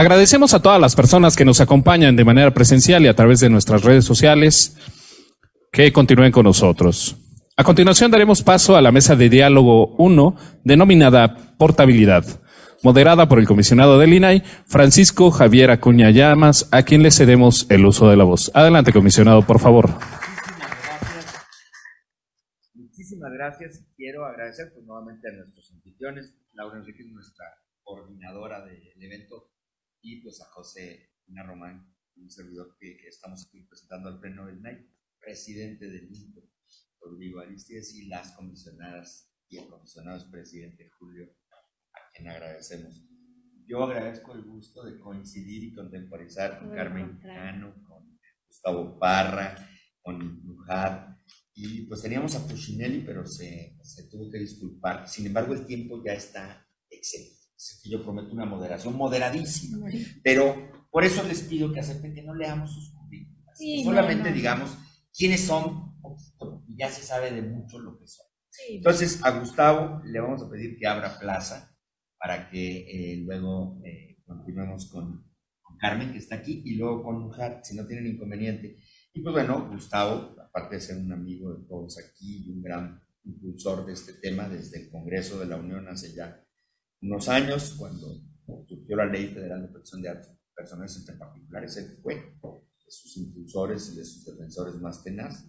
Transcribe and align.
Agradecemos 0.00 0.54
a 0.54 0.62
todas 0.62 0.80
las 0.80 0.96
personas 0.96 1.36
que 1.36 1.44
nos 1.44 1.60
acompañan 1.60 2.16
de 2.16 2.24
manera 2.24 2.54
presencial 2.54 3.04
y 3.04 3.08
a 3.08 3.14
través 3.14 3.38
de 3.40 3.50
nuestras 3.50 3.84
redes 3.84 4.06
sociales 4.06 4.74
que 5.70 5.92
continúen 5.92 6.32
con 6.32 6.44
nosotros. 6.44 7.18
A 7.54 7.64
continuación 7.64 8.10
daremos 8.10 8.42
paso 8.42 8.76
a 8.76 8.80
la 8.80 8.92
mesa 8.92 9.14
de 9.14 9.28
diálogo 9.28 9.94
1 9.98 10.36
denominada 10.64 11.54
Portabilidad, 11.58 12.24
moderada 12.82 13.28
por 13.28 13.40
el 13.40 13.46
comisionado 13.46 13.98
del 13.98 14.14
INAI, 14.14 14.42
Francisco 14.64 15.30
Javier 15.30 15.70
Acuña 15.70 16.08
Llamas, 16.08 16.66
a 16.72 16.82
quien 16.82 17.02
le 17.02 17.10
cedemos 17.10 17.66
el 17.68 17.84
uso 17.84 18.08
de 18.08 18.16
la 18.16 18.24
voz. 18.24 18.50
Adelante, 18.54 18.94
comisionado, 18.94 19.46
por 19.46 19.60
favor. 19.60 19.90
Muchísimas 22.72 23.32
gracias. 23.34 23.84
Quiero 23.98 24.24
agradecer 24.24 24.72
pues, 24.72 24.82
nuevamente 24.86 25.28
a 25.28 25.32
nuestros 25.32 25.70
anfitriones, 25.74 26.32
Laura 26.54 26.78
Enrique, 26.78 27.04
nuestra 27.12 27.44
coordinadora 27.82 28.64
del 28.64 28.80
evento, 29.02 29.49
y 30.02 30.22
pues 30.22 30.40
a 30.40 30.46
José 30.46 31.10
Pina 31.24 31.42
Román, 31.42 31.94
un 32.16 32.30
servidor 32.30 32.76
que, 32.78 32.96
estamos 33.06 33.46
aquí 33.46 33.62
presentando 33.62 34.08
al 34.08 34.20
Pleno 34.20 34.46
del 34.46 34.58
INAI, 34.58 34.86
presidente 35.18 35.88
del 35.88 36.10
INCO, 36.14 36.42
Rodrigo 37.00 37.40
Aristides, 37.40 37.94
y 37.94 38.06
las 38.06 38.32
comisionadas 38.32 39.32
y 39.48 39.58
el 39.58 39.68
comisionado 39.68 40.30
presidente 40.30 40.90
Julio, 40.98 41.34
a 41.92 42.10
quien 42.12 42.28
agradecemos. 42.28 43.06
Yo 43.66 43.84
agradezco 43.84 44.34
el 44.34 44.42
gusto 44.42 44.84
de 44.84 44.98
coincidir 44.98 45.64
y 45.64 45.74
contemporizar 45.74 46.58
con 46.58 46.70
Carmen 46.74 47.18
Cano, 47.20 47.74
con 47.84 48.18
Gustavo 48.46 48.98
Parra, 48.98 49.54
con 50.02 50.40
Lujat, 50.44 51.18
y 51.54 51.86
pues 51.86 52.02
teníamos 52.02 52.34
a 52.34 52.46
Puccinelli, 52.46 53.02
pero 53.04 53.26
se, 53.26 53.76
se 53.82 54.08
tuvo 54.08 54.30
que 54.30 54.38
disculpar. 54.38 55.08
Sin 55.08 55.26
embargo, 55.26 55.54
el 55.54 55.66
tiempo 55.66 56.02
ya 56.04 56.14
está 56.14 56.66
excelente. 57.60 57.90
yo 57.90 58.02
prometo 58.02 58.32
una 58.32 58.46
moderación 58.46 58.96
moderadísima. 58.96 59.86
Pero 60.22 60.70
por 60.90 61.04
eso 61.04 61.22
les 61.22 61.42
pido 61.42 61.72
que 61.72 61.80
acepten 61.80 62.14
que 62.14 62.22
no 62.22 62.34
leamos 62.34 62.72
sus 62.72 62.92
currículas. 62.92 63.58
solamente 63.84 64.32
digamos 64.32 64.76
quiénes 65.16 65.42
son, 65.42 65.94
y 66.66 66.76
ya 66.76 66.90
se 66.90 67.02
sabe 67.02 67.30
de 67.32 67.42
mucho 67.42 67.78
lo 67.78 67.98
que 67.98 68.06
son. 68.06 68.26
Entonces, 68.68 69.20
a 69.22 69.38
Gustavo 69.38 70.02
le 70.04 70.20
vamos 70.20 70.42
a 70.42 70.50
pedir 70.50 70.76
que 70.78 70.86
abra 70.86 71.18
plaza 71.18 71.76
para 72.18 72.50
que 72.50 73.14
eh, 73.14 73.16
luego 73.18 73.80
eh, 73.84 74.18
continuemos 74.26 74.90
con, 74.90 75.28
Carmen, 75.78 76.12
que 76.12 76.18
está 76.18 76.34
aquí, 76.34 76.62
y 76.66 76.74
luego 76.74 77.02
con 77.02 77.22
Mujer, 77.22 77.60
si 77.62 77.74
no 77.74 77.86
tienen 77.86 78.06
inconveniente. 78.06 78.76
Y 79.14 79.22
pues 79.22 79.32
bueno, 79.32 79.66
Gustavo, 79.70 80.36
aparte 80.38 80.74
de 80.74 80.80
ser 80.82 80.98
un 80.98 81.10
amigo 81.10 81.54
de 81.54 81.66
todos 81.66 81.96
aquí 81.98 82.44
y 82.44 82.50
un 82.50 82.60
gran 82.60 83.00
impulsor 83.24 83.86
de 83.86 83.94
este 83.94 84.12
tema 84.14 84.46
desde 84.46 84.82
el 84.82 84.90
Congreso 84.90 85.38
de 85.38 85.46
la 85.46 85.56
Unión 85.56 85.88
hace 85.88 86.14
ya 86.14 86.44
unos 87.02 87.28
años, 87.28 87.74
cuando 87.78 88.20
surgió 88.68 88.96
la 88.96 89.06
Ley 89.06 89.28
Federal 89.28 89.62
de 89.62 89.68
Protección 89.68 90.02
de 90.02 90.08
Datos 90.08 90.36
Personales 90.54 90.96
entre 90.96 91.16
particulares, 91.16 91.76
él 91.78 91.98
fue 92.02 92.14
de 92.14 92.90
sus 92.90 93.16
impulsores 93.16 93.92
y 93.92 93.96
de 93.96 94.04
sus 94.04 94.26
defensores 94.26 94.74
más 94.74 95.02
tenaz. 95.02 95.46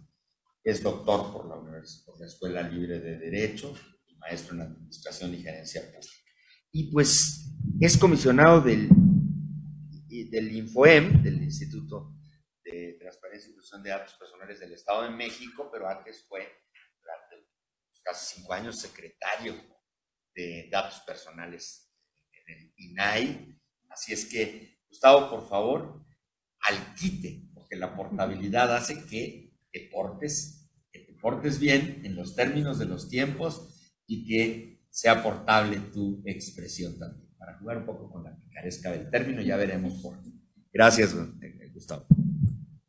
Es 0.63 0.81
doctor 0.81 1.33
por 1.33 1.49
la, 1.49 1.57
Universidad, 1.57 2.05
por 2.05 2.19
la 2.19 2.27
Escuela 2.27 2.61
Libre 2.61 2.99
de 2.99 3.17
Derecho 3.17 3.73
y 4.07 4.15
maestro 4.17 4.55
en 4.55 4.61
Administración 4.61 5.33
y 5.33 5.41
Gerencia 5.41 5.81
Pública. 5.81 6.31
Y 6.71 6.91
pues 6.91 7.51
es 7.81 7.97
comisionado 7.97 8.61
del, 8.61 8.87
del 10.07 10.55
INFOEM, 10.55 11.21
del 11.21 11.41
Instituto 11.43 12.15
de 12.63 12.95
Transparencia 12.99 13.49
y 13.49 13.51
Inclusión 13.51 13.83
de 13.83 13.89
Datos 13.89 14.13
Personales 14.13 14.59
del 14.59 14.71
Estado 14.71 15.03
de 15.03 15.09
México, 15.09 15.69
pero 15.71 15.89
antes 15.89 16.23
fue 16.29 16.47
durante 17.01 17.49
casi 18.03 18.35
cinco 18.35 18.53
años 18.53 18.79
secretario 18.79 19.55
de 20.35 20.69
Datos 20.71 21.01
Personales 21.05 21.91
en 22.31 22.57
el 22.57 22.73
INAI. 22.77 23.59
Así 23.89 24.13
es 24.13 24.25
que, 24.25 24.79
Gustavo, 24.87 25.29
por 25.29 25.47
favor, 25.47 26.05
al 26.61 26.95
quite, 26.95 27.49
porque 27.53 27.75
la 27.75 27.95
portabilidad 27.95 28.75
hace 28.75 29.05
que 29.05 29.53
te 29.71 29.89
portes, 29.91 30.69
que 30.91 30.99
te 30.99 31.13
portes 31.13 31.59
bien 31.59 32.01
en 32.03 32.15
los 32.15 32.35
términos 32.35 32.79
de 32.79 32.85
los 32.85 33.09
tiempos 33.09 33.93
y 34.07 34.25
que 34.25 34.85
sea 34.89 35.23
portable 35.23 35.79
tu 35.93 36.21
expresión 36.25 36.97
también. 36.99 37.29
Para 37.37 37.57
jugar 37.57 37.77
un 37.77 37.85
poco 37.85 38.11
con 38.11 38.23
la 38.23 38.35
picaresca 38.35 38.91
del 38.91 39.09
término, 39.09 39.41
ya 39.41 39.55
veremos 39.55 39.93
por 40.01 40.21
qué. 40.21 40.29
Gracias, 40.71 41.15
Gustavo. 41.73 42.05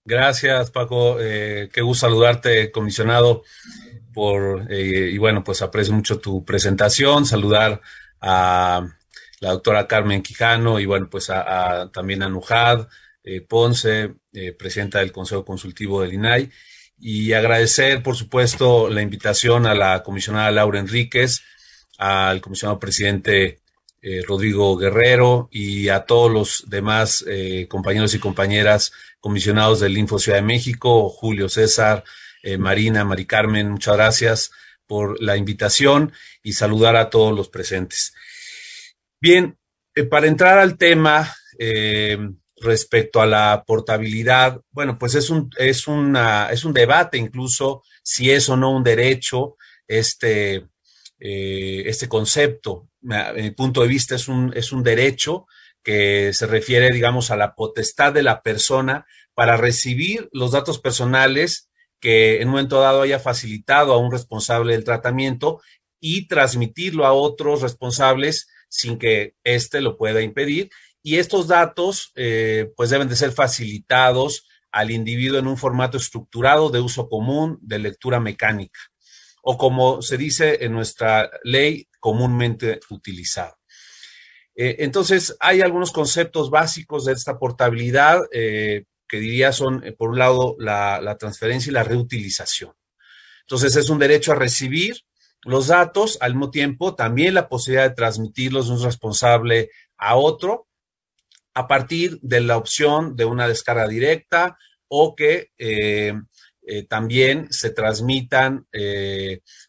Gracias, 0.04 0.70
Paco. 0.70 1.20
Eh, 1.20 1.70
qué 1.72 1.81
gusto 1.81 2.06
saludarte, 2.06 2.70
comisionado. 2.70 3.44
Por, 4.12 4.66
eh, 4.70 5.10
y 5.12 5.18
bueno, 5.18 5.42
pues 5.44 5.62
aprecio 5.62 5.94
mucho 5.94 6.18
tu 6.18 6.44
presentación. 6.44 7.26
Saludar 7.26 7.80
a 8.20 8.86
la 9.40 9.50
doctora 9.50 9.86
Carmen 9.86 10.22
Quijano 10.22 10.78
y 10.78 10.86
bueno, 10.86 11.08
pues 11.10 11.30
a, 11.30 11.90
también 11.92 12.22
a 12.22 12.28
Nujad 12.28 12.88
eh, 13.24 13.40
Ponce, 13.40 14.14
presidenta 14.58 14.98
del 14.98 15.12
Consejo 15.12 15.44
Consultivo 15.44 16.02
del 16.02 16.14
INAI. 16.14 16.50
Y 16.98 17.32
agradecer, 17.32 18.02
por 18.02 18.16
supuesto, 18.16 18.88
la 18.88 19.02
invitación 19.02 19.66
a 19.66 19.74
la 19.74 20.02
comisionada 20.02 20.50
Laura 20.52 20.78
Enríquez, 20.78 21.42
al 21.98 22.40
comisionado 22.40 22.78
presidente 22.78 23.60
Rodrigo 24.26 24.76
Guerrero 24.76 25.48
y 25.52 25.88
a 25.88 26.04
todos 26.04 26.30
los 26.30 26.64
demás 26.68 27.24
compañeros 27.68 28.14
y 28.14 28.18
compañeras 28.18 28.92
comisionados 29.22 29.78
del 29.80 29.96
Info 29.96 30.18
Ciudad 30.18 30.38
de 30.38 30.42
México, 30.42 31.08
Julio 31.08 31.48
César, 31.48 32.04
eh, 32.42 32.58
Marina, 32.58 33.04
Mari 33.04 33.26
Carmen, 33.26 33.70
muchas 33.70 33.94
gracias 33.97 34.50
por 34.86 35.22
la 35.22 35.36
invitación 35.36 36.12
y 36.42 36.53
saludar 36.53 36.97
a 36.97 37.08
todos 37.08 37.34
los 37.34 37.48
presentes. 37.48 38.12
Bien, 39.20 39.56
eh, 39.94 40.04
para 40.04 40.26
entrar 40.26 40.58
al 40.58 40.76
tema 40.76 41.32
eh, 41.58 42.19
respecto 42.56 43.20
a 43.20 43.26
la 43.26 43.64
portabilidad, 43.66 44.60
bueno, 44.70 44.98
pues 44.98 45.14
es 45.14 45.31
un, 45.31 45.50
es, 45.56 45.86
una, 45.86 46.48
es 46.50 46.64
un 46.64 46.72
debate 46.72 47.16
incluso 47.16 47.82
si 48.02 48.31
es 48.31 48.48
o 48.48 48.56
no 48.56 48.70
un 48.70 48.82
derecho 48.82 49.56
este, 49.86 50.66
este 51.19 52.08
concepto. 52.08 52.88
A 53.10 53.32
mi 53.32 53.50
punto 53.52 53.82
de 53.82 53.88
vista 53.88 54.16
es 54.16 54.26
un, 54.28 54.52
es 54.56 54.72
un 54.72 54.82
derecho 54.82 55.47
que 55.82 56.32
se 56.32 56.47
refiere, 56.47 56.91
digamos, 56.91 57.31
a 57.31 57.36
la 57.36 57.54
potestad 57.54 58.12
de 58.12 58.22
la 58.22 58.42
persona 58.42 59.06
para 59.34 59.56
recibir 59.56 60.28
los 60.32 60.52
datos 60.52 60.78
personales 60.78 61.69
que 62.02 62.42
en 62.42 62.48
un 62.48 62.54
momento 62.54 62.80
dado 62.80 63.02
haya 63.02 63.20
facilitado 63.20 63.92
a 63.92 63.98
un 63.98 64.10
responsable 64.10 64.72
del 64.72 64.82
tratamiento 64.82 65.62
y 66.00 66.26
transmitirlo 66.26 67.06
a 67.06 67.12
otros 67.12 67.62
responsables 67.62 68.48
sin 68.68 68.98
que 68.98 69.36
éste 69.44 69.80
lo 69.80 69.96
pueda 69.96 70.20
impedir. 70.20 70.68
Y 71.00 71.18
estos 71.18 71.46
datos, 71.46 72.10
eh, 72.16 72.72
pues 72.76 72.90
deben 72.90 73.08
de 73.08 73.14
ser 73.14 73.30
facilitados 73.30 74.48
al 74.72 74.90
individuo 74.90 75.38
en 75.38 75.46
un 75.46 75.56
formato 75.56 75.96
estructurado 75.96 76.70
de 76.70 76.80
uso 76.80 77.08
común 77.08 77.58
de 77.62 77.78
lectura 77.78 78.19
mecánica, 78.19 78.80
o 79.42 79.56
como 79.56 80.02
se 80.02 80.16
dice 80.16 80.64
en 80.64 80.72
nuestra 80.72 81.30
ley, 81.44 81.88
comúnmente 82.00 82.80
utilizado. 82.90 83.56
Eh, 84.56 84.76
entonces, 84.80 85.36
hay 85.38 85.60
algunos 85.60 85.92
conceptos 85.92 86.50
básicos 86.50 87.04
de 87.04 87.12
esta 87.12 87.38
portabilidad 87.38 88.22
eh, 88.32 88.86
que 89.12 89.20
diría 89.20 89.52
son, 89.52 89.84
eh, 89.84 89.92
por 89.92 90.08
un 90.08 90.18
lado, 90.18 90.56
la, 90.58 91.16
transferencia 91.20 91.68
y 91.68 91.74
la 91.74 91.84
reutilización. 91.84 92.72
Entonces, 93.42 93.76
es 93.76 93.90
un 93.90 93.98
derecho 93.98 94.32
a 94.32 94.36
recibir 94.36 95.02
los 95.42 95.66
datos, 95.66 96.16
al 96.22 96.32
mismo 96.32 96.50
tiempo 96.50 96.94
también 96.94 97.34
la 97.34 97.50
posibilidad 97.50 97.90
de 97.90 97.94
transmitirlos 97.94 98.68
de 98.68 98.74
un 98.74 98.82
responsable 98.82 99.68
a 99.98 100.16
otro 100.16 100.66
a 101.52 101.68
partir 101.68 102.18
de 102.22 102.40
la 102.40 102.56
opción 102.56 103.16
de 103.16 103.26
una 103.26 103.46
descarga 103.46 103.86
directa 103.86 104.56
o 104.88 105.14
que 105.14 105.50
también 106.88 107.52
se 107.52 107.70
transmitan 107.70 108.66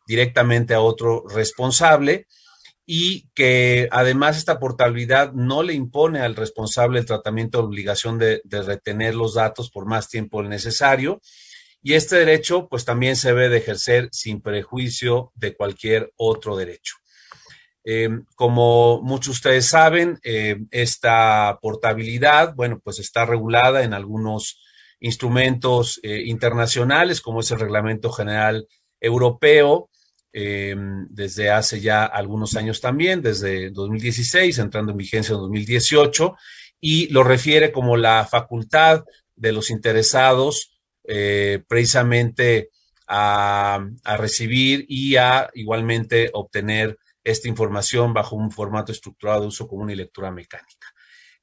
directamente 0.07 0.75
a 0.75 0.81
otro 0.81 1.25
responsable 1.27 2.27
y 2.85 3.29
que 3.33 3.87
además 3.91 4.37
esta 4.37 4.59
portabilidad 4.59 5.31
no 5.33 5.63
le 5.63 5.73
impone 5.73 6.19
al 6.19 6.35
responsable 6.35 6.99
del 6.99 7.07
tratamiento 7.07 7.59
la 7.59 7.67
obligación 7.67 8.17
de, 8.19 8.41
retener 8.49 9.15
los 9.15 9.35
datos 9.35 9.69
por 9.69 9.85
más 9.85 10.09
tiempo 10.09 10.43
necesario. 10.43 11.21
Y 11.81 11.93
este 11.93 12.17
derecho 12.17 12.67
pues 12.69 12.85
también 12.85 13.15
se 13.15 13.29
debe 13.29 13.49
de 13.49 13.57
ejercer 13.57 14.09
sin 14.11 14.41
prejuicio 14.41 15.31
de 15.35 15.55
cualquier 15.55 16.11
otro 16.17 16.55
derecho. 16.55 16.95
Eh, 17.85 18.09
como 18.35 19.01
muchos 19.01 19.27
de 19.27 19.31
ustedes 19.31 19.67
saben, 19.67 20.19
eh, 20.23 20.57
esta 20.71 21.59
portabilidad, 21.61 22.53
bueno, 22.55 22.79
pues 22.81 22.99
está 22.99 23.25
regulada 23.25 23.83
en 23.83 23.93
algunos 23.93 24.61
instrumentos 25.01 25.99
eh, 26.01 26.23
internacionales, 26.25 27.19
como 27.19 27.41
es 27.41 27.51
el 27.51 27.59
Reglamento 27.59 28.09
General 28.09 28.65
Europeo, 29.01 29.89
Em, 30.35 31.05
desde 31.11 31.51
hace 31.51 31.79
ya 31.79 32.05
algunos 32.05 32.55
años 32.55 32.81
también, 32.81 33.21
desde 33.21 33.69
2016, 33.69 34.57
entrando 34.57 34.91
en 34.91 34.97
vigencia 34.97 35.33
en 35.33 35.41
2018, 35.41 36.35
y 36.81 37.07
lo 37.09 37.23
refiere 37.23 37.71
como 37.71 37.97
la 37.97 38.25
facultad 38.25 39.03
de 39.35 39.51
los 39.51 39.69
interesados 39.69 40.79
eh, 41.07 41.61
precisamente 41.67 42.71
a, 43.07 43.85
recibir 44.17 44.85
y 44.89 45.17
a 45.17 45.51
igualmente 45.53 46.31
obtener 46.33 46.97
esta 47.23 47.47
información 47.47 48.11
bajo 48.13 48.35
un 48.35 48.51
formato 48.51 48.91
estructurado 48.91 49.41
de 49.41 49.47
uso 49.47 49.67
común 49.67 49.91
y 49.91 49.95
lectura 49.95 50.31
mecánica. 50.31 50.87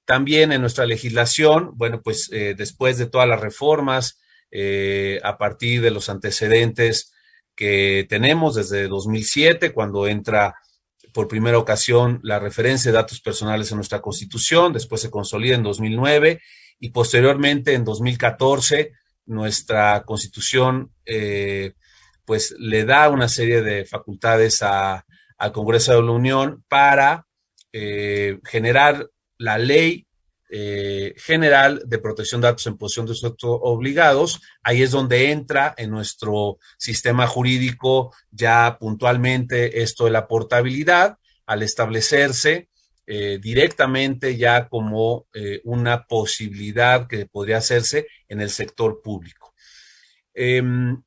También 0.05 0.51
en 0.51 0.63
nuestra 0.63 0.85
legislación, 0.85 1.71
bueno, 1.75 2.03
pues 2.03 2.29
eh, 2.33 2.55
después 2.59 2.99
de 2.99 3.07
todas 3.07 3.29
las 3.29 3.41
reformas, 3.41 4.19
eh, 4.51 5.21
a 5.23 5.39
partir 5.39 5.81
de 5.81 5.93
los 5.93 6.09
antecedentes 6.09 7.13
que 7.61 8.07
tenemos 8.09 8.55
desde 8.55 8.89
2007, 8.89 9.75
cuando 9.75 10.07
entra 10.07 10.55
por 11.13 11.29
primera 11.29 11.59
ocasión 11.59 12.19
la 12.23 12.39
referencia 12.39 12.91
de 12.91 12.97
datos 12.97 13.21
personales 13.21 13.71
en 13.71 13.77
nuestra 13.77 14.01
Constitución, 14.01 14.73
después 14.73 15.03
se 15.03 15.11
consolida 15.11 15.57
en 15.57 15.63
2009 15.63 16.41
y 16.79 16.89
posteriormente 16.89 17.75
en 17.75 17.85
2014 17.85 18.93
nuestra 19.27 20.05
Constitución 20.05 20.95
eh, 21.05 21.75
pues 22.25 22.55
le 22.59 22.87
da 22.87 23.11
una 23.11 23.29
serie 23.29 23.61
de 23.61 23.85
facultades 23.85 24.63
a, 24.63 25.05
al 25.37 25.53
Congreso 25.53 25.93
de 25.93 26.03
la 26.03 26.13
Unión 26.13 26.65
para 26.67 27.27
eh, 27.75 28.39
generar 28.43 29.07
la 29.37 29.59
ley 29.59 30.07
eh, 30.53 31.15
general 31.17 31.85
de 31.87 31.99
protección 31.99 32.41
de 32.41 32.49
datos 32.49 32.67
en 32.67 32.77
posición 32.77 33.07
de 33.07 33.15
sujetos 33.15 33.59
obligados. 33.63 34.41
Ahí 34.65 34.83
es 34.83 34.91
donde 34.91 35.31
entra 35.31 35.77
en 35.79 35.91
nuestro 35.91 36.59
sistema 36.77 37.29
jurídico 37.29 38.13
ya 38.33 38.77
puntualmente 38.81 39.81
esto 39.83 40.07
de 40.07 40.11
la 40.11 40.27
portabilidad, 40.27 41.19
al 41.47 41.63
establecerse 41.63 42.69
eh, 43.07 43.39
directamente 43.41 44.37
ya 44.37 44.69
como 44.69 45.29
eh, 45.35 45.61
una 45.63 46.05
posibilidad 46.07 47.07
que 47.07 47.27
podría 47.27 47.59
hacerse 47.59 48.09
en 48.27 48.41
el 48.41 48.51
sector 48.51 49.03
público. 49.03 49.55
Em, 50.35 51.01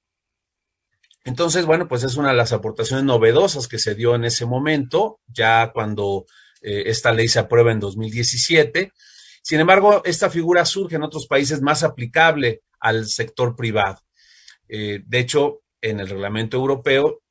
entonces, 1.25 1.66
bueno, 1.66 1.90
pues 1.90 2.04
es 2.04 2.16
una 2.16 2.30
de 2.30 2.38
las 2.38 2.54
aportaciones 2.54 3.04
novedosas 3.04 3.68
que 3.68 3.80
se 3.80 3.94
dio 3.94 4.16
en 4.16 4.24
ese 4.24 4.45
momento, 4.45 5.19
ya 5.28 5.72
cuando 5.74 6.25
esta 6.62 7.12
ley 7.12 7.28
se 7.28 7.40
aprueba 7.40 7.74
en 7.74 7.81
2017 7.81 8.94
sin 9.44 9.60
embargo, 9.60 10.01
esta 10.06 10.30
figura 10.30 10.63
surge 10.63 10.95
en 10.95 11.04
otros 11.04 11.28
países 11.28 11.62
más 11.62 11.84
aplicable 11.84 12.62
al 12.80 13.06
sector 13.07 13.57
privado. 13.57 14.00
Eh, 14.69 15.01
de 15.06 15.19
hecho, 15.19 15.63
en 15.81 16.00
el 16.00 16.07
reglamento 16.07 16.56
europeo, 16.56 17.22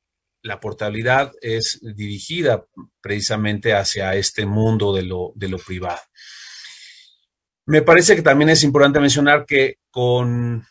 la 0.42 0.60
portabilidad 0.60 1.32
es 1.40 1.80
dirigida 1.82 2.66
precisamente 3.00 3.72
hacia 3.72 4.14
este 4.14 4.44
mundo 4.44 4.92
de 4.92 5.04
lo, 5.04 5.58
privado. 5.64 6.00
Me 7.64 7.80
parece 7.80 8.14
que 8.14 8.22
también 8.22 8.50
es 8.50 8.62
importante 8.62 9.00
mencionar 9.00 9.46
que 9.46 9.78
con 9.90 10.66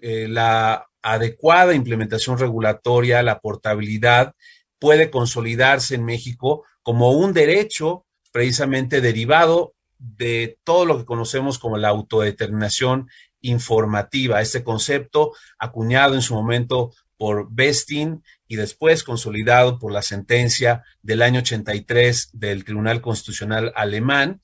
eh, 0.00 0.28
la 0.28 0.86
adecuada 1.00 1.74
implementación 1.74 2.38
regulatoria, 2.38 3.22
la 3.22 3.40
portabilidad 3.40 4.34
puede 4.78 5.10
consolidarse 5.10 5.94
en 5.94 6.04
México 6.04 6.66
como 6.82 7.12
un 7.12 7.32
derecho 7.32 8.04
precisamente 8.32 9.00
derivado 9.00 9.74
de 9.98 10.58
todo 10.64 10.84
lo 10.84 10.98
que 10.98 11.04
conocemos 11.04 11.58
como 11.58 11.76
la 11.76 11.88
autodeterminación 11.88 13.08
informativa, 13.40 14.40
este 14.40 14.64
concepto 14.64 15.32
acuñado 15.58 16.14
en 16.14 16.22
su 16.22 16.34
momento 16.34 16.92
por 17.16 17.48
Bestin 17.50 18.22
y 18.48 18.56
después 18.56 19.04
consolidado 19.04 19.78
por 19.78 19.92
la 19.92 20.02
sentencia 20.02 20.82
del 21.02 21.22
año 21.22 21.40
83 21.40 22.30
del 22.32 22.64
Tribunal 22.64 23.00
Constitucional 23.00 23.72
alemán, 23.76 24.40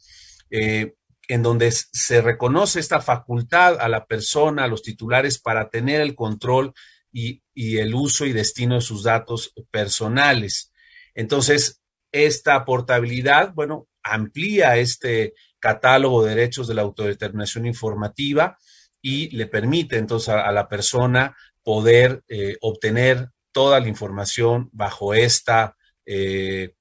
eh, 0.50 0.94
en 1.28 1.42
donde 1.42 1.70
se 1.72 2.20
reconoce 2.20 2.80
esta 2.80 3.00
facultad 3.00 3.80
a 3.80 3.88
la 3.88 4.06
persona, 4.06 4.64
a 4.64 4.68
los 4.68 4.82
titulares, 4.82 5.38
para 5.38 5.70
tener 5.70 6.00
el 6.00 6.14
control 6.14 6.72
y, 7.12 7.42
y 7.54 7.78
el 7.78 7.94
uso 7.94 8.26
y 8.26 8.32
destino 8.32 8.76
de 8.76 8.80
sus 8.80 9.02
datos 9.02 9.52
personales. 9.70 10.72
Entonces, 11.14 11.80
esta 12.12 12.64
portabilidad, 12.64 13.52
bueno, 13.54 13.86
amplía 14.02 14.76
este, 14.76 15.34
catálogo 15.60 16.24
de 16.24 16.34
derechos 16.34 16.66
de 16.66 16.74
la 16.74 16.82
autodeterminación 16.82 17.66
informativa 17.66 18.58
y 19.00 19.34
le 19.36 19.46
permite 19.46 19.96
entonces 19.98 20.30
a, 20.30 20.50
la 20.50 20.68
persona 20.68 21.36
poder 21.62 22.22
eh, 22.28 22.56
obtener 22.62 23.28
toda 23.52 23.78
la 23.80 23.88
información 23.88 24.70
bajo 24.72 25.14
esta, 25.14 25.76
eh, 26.06 26.74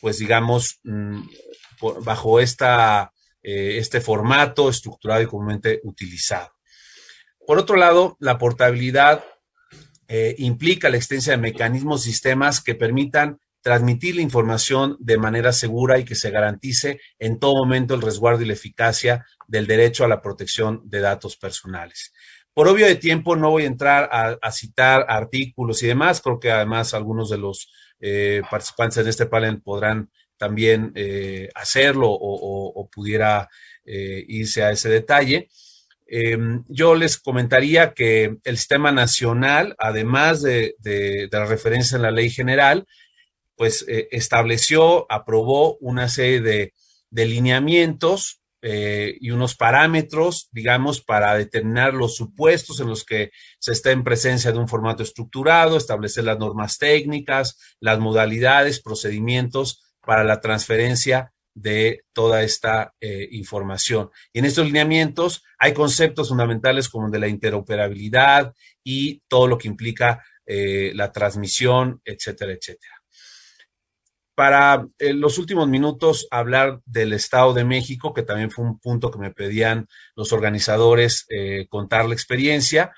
pues 0.00 0.18
digamos, 0.18 0.80
mm, 0.84 1.22
bajo 2.04 2.40
esta, 2.40 3.12
eh, 3.42 3.78
este 3.78 4.00
formato 4.00 4.68
estructurado 4.68 5.22
y 5.22 5.26
comúnmente 5.26 5.80
utilizado. 5.84 6.52
Por 7.46 7.58
otro 7.58 7.76
lado, 7.76 8.16
la 8.20 8.38
portabilidad 8.38 9.24
implica 10.38 10.88
la 10.88 10.96
existencia 10.96 11.32
de 11.32 11.36
mecanismos, 11.36 12.02
sistemas 12.02 12.62
que 12.62 12.74
permitan 12.74 13.38
transmitir 13.62 14.16
la 14.16 14.22
información 14.22 14.96
de 15.00 15.18
manera 15.18 15.52
segura 15.52 15.98
y 15.98 16.04
que 16.04 16.14
se 16.14 16.30
garantice 16.30 17.00
en 17.18 17.38
todo 17.38 17.54
momento 17.54 17.94
el 17.94 18.02
resguardo 18.02 18.42
y 18.42 18.46
la 18.46 18.52
eficacia 18.52 19.26
del 19.46 19.66
derecho 19.66 20.04
a 20.04 20.08
la 20.08 20.22
protección 20.22 20.82
de 20.84 21.00
datos 21.00 21.36
personales. 21.36 22.12
Por 22.54 22.68
obvio 22.68 22.86
de 22.86 22.96
tiempo 22.96 23.36
no 23.36 23.50
voy 23.50 23.64
a 23.64 23.66
entrar 23.66 24.08
a, 24.10 24.50
citar 24.50 25.06
artículos 25.08 25.82
y 25.82 25.86
demás, 25.86 26.20
creo 26.20 26.40
que 26.40 26.50
además 26.50 26.92
algunos 26.92 27.30
de 27.30 27.38
los 27.38 27.70
eh, 28.00 28.42
participantes 28.50 29.04
de 29.04 29.10
este 29.10 29.26
panel 29.26 29.62
podrán 29.62 30.10
también 30.36 30.92
eh, 30.94 31.48
hacerlo 31.54 32.08
o, 32.10 32.88
pudiera 32.90 33.48
eh, 33.84 34.24
irse 34.26 34.62
a 34.62 34.70
ese 34.70 34.88
detalle. 34.88 35.48
Em, 36.06 36.64
yo 36.68 36.94
les 36.94 37.18
comentaría 37.18 37.92
que 37.92 38.38
el 38.42 38.56
sistema 38.56 38.92
nacional, 38.92 39.74
además 39.78 40.42
de, 40.42 40.74
de 40.78 41.28
la 41.30 41.44
referencia 41.44 41.96
en 41.96 42.02
la 42.02 42.10
ley 42.10 42.30
general, 42.30 42.86
pues 43.58 43.84
eh, 43.88 44.08
estableció, 44.12 45.10
aprobó 45.10 45.76
una 45.78 46.08
serie 46.08 46.40
de, 46.40 46.72
lineamientos 47.10 48.40
eh, 48.62 49.16
y 49.20 49.32
unos 49.32 49.56
parámetros, 49.56 50.48
digamos, 50.52 51.00
para 51.00 51.34
determinar 51.36 51.92
los 51.92 52.14
supuestos 52.14 52.78
en 52.80 52.86
los 52.86 53.04
que 53.04 53.32
se 53.58 53.72
está 53.72 53.90
en 53.90 54.04
presencia 54.04 54.52
de 54.52 54.58
un 54.58 54.68
formato 54.68 55.02
estructurado, 55.02 55.76
establecer 55.76 56.24
las 56.24 56.38
normas 56.38 56.78
técnicas, 56.78 57.58
las 57.80 57.98
modalidades, 57.98 58.80
procedimientos 58.80 59.82
para 60.00 60.22
la 60.22 60.40
transferencia 60.40 61.32
de 61.54 62.04
toda 62.12 62.44
esta 62.44 62.94
eh, 63.00 63.26
información. 63.32 64.10
Y 64.32 64.38
en 64.38 64.44
estos 64.44 64.66
lineamientos 64.66 65.42
hay 65.58 65.72
conceptos 65.72 66.28
fundamentales 66.28 66.88
como 66.88 67.06
el 67.06 67.12
de 67.12 67.18
la 67.18 67.28
interoperabilidad 67.28 68.54
y 68.84 69.20
todo 69.26 69.48
lo 69.48 69.58
que 69.58 69.68
implica 69.68 70.24
la 70.50 71.12
transmisión, 71.12 72.00
etcétera, 72.06 72.52
etcétera 72.52 72.97
para 74.38 74.86
en 75.00 75.20
los 75.20 75.36
últimos 75.38 75.66
minutos 75.66 76.28
hablar 76.30 76.80
del 76.86 77.12
Estado 77.12 77.54
de 77.54 77.64
México, 77.64 78.14
que 78.14 78.22
también 78.22 78.52
fue 78.52 78.64
un 78.64 78.78
punto 78.78 79.10
que 79.10 79.18
me 79.18 79.32
pedían 79.32 79.88
los 80.14 80.32
organizadores 80.32 81.26
eh, 81.28 81.66
contar 81.68 82.06
la 82.06 82.14
experiencia. 82.14 82.92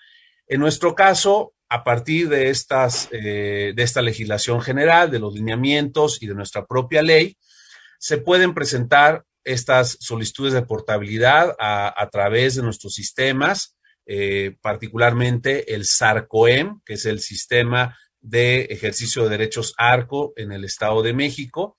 En 0.47 0.61
nuestro 0.61 0.95
caso, 0.95 1.55
a 1.71 1.83
partir 1.83 2.29
de, 2.29 2.51
estas, 2.51 3.09
eh, 3.11 3.73
de 3.75 3.83
esta 3.83 4.03
legislación 4.03 4.61
general, 4.61 5.11
de 5.11 5.19
los 5.19 5.33
lineamientos 5.33 6.23
y 6.23 6.27
de 6.27 6.35
nuestra 6.35 6.67
propia 6.67 7.01
ley, 7.01 7.39
se 7.99 8.19
pueden 8.19 8.53
presentar 8.53 9.25
estas 9.43 9.97
solicitudes 9.99 10.53
de 10.53 10.67
portabilidad 10.67 11.57
a, 11.59 12.07
través 12.13 12.57
de 12.57 12.63
nuestros 12.63 12.93
sistemas, 12.93 13.79
eh, 14.05 14.59
particularmente 14.61 15.75
el 15.75 15.87
SARCOEM, 15.87 16.83
que 16.85 16.95
es 16.95 17.07
el 17.07 17.21
sistema 17.21 17.97
de 18.21 18.63
ejercicio 18.63 19.25
de 19.25 19.31
derechos 19.31 19.75
ARCO 19.77 20.33
en 20.37 20.53
el 20.53 20.65
Estado 20.65 21.03
de 21.03 21.13
México. 21.13 21.77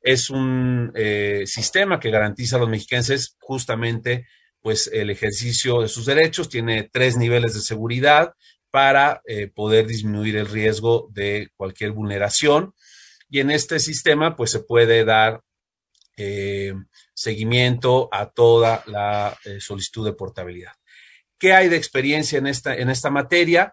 Es 0.00 0.30
un 0.30 0.92
eh, 0.94 1.44
sistema 1.46 1.98
que 1.98 2.10
garantiza 2.10 2.56
a 2.56 2.60
los 2.60 2.68
mexicanos 2.68 3.36
justamente 3.40 4.26
pues 4.60 4.90
el 4.92 5.10
ejercicio 5.10 5.82
de 5.82 5.88
sus 5.88 6.06
derechos, 6.06 6.48
tiene 6.48 6.88
tres 6.92 7.16
niveles 7.16 7.54
de 7.54 7.60
seguridad 7.60 8.34
para 8.70 9.22
eh, 9.24 9.48
poder 9.48 9.86
disminuir 9.86 10.36
el 10.36 10.48
riesgo 10.48 11.08
de 11.12 11.50
cualquier 11.56 11.92
vulneración. 11.92 12.74
Y 13.30 13.40
en 13.40 13.50
este 13.50 13.78
sistema 13.78 14.36
pues 14.36 14.50
se 14.50 14.60
puede 14.60 15.04
dar 15.04 15.42
eh, 16.16 16.74
seguimiento 17.14 18.08
a 18.12 18.30
toda 18.30 18.82
la 18.86 19.38
solicitud 19.60 20.04
de 20.04 20.12
portabilidad. 20.12 20.72
¿Qué 21.38 21.52
hay 21.52 21.68
de 21.68 21.76
experiencia 21.76 22.38
en 22.38 22.48
esta, 22.48 22.74
en 22.74 22.90
esta 22.90 23.10
materia? 23.10 23.72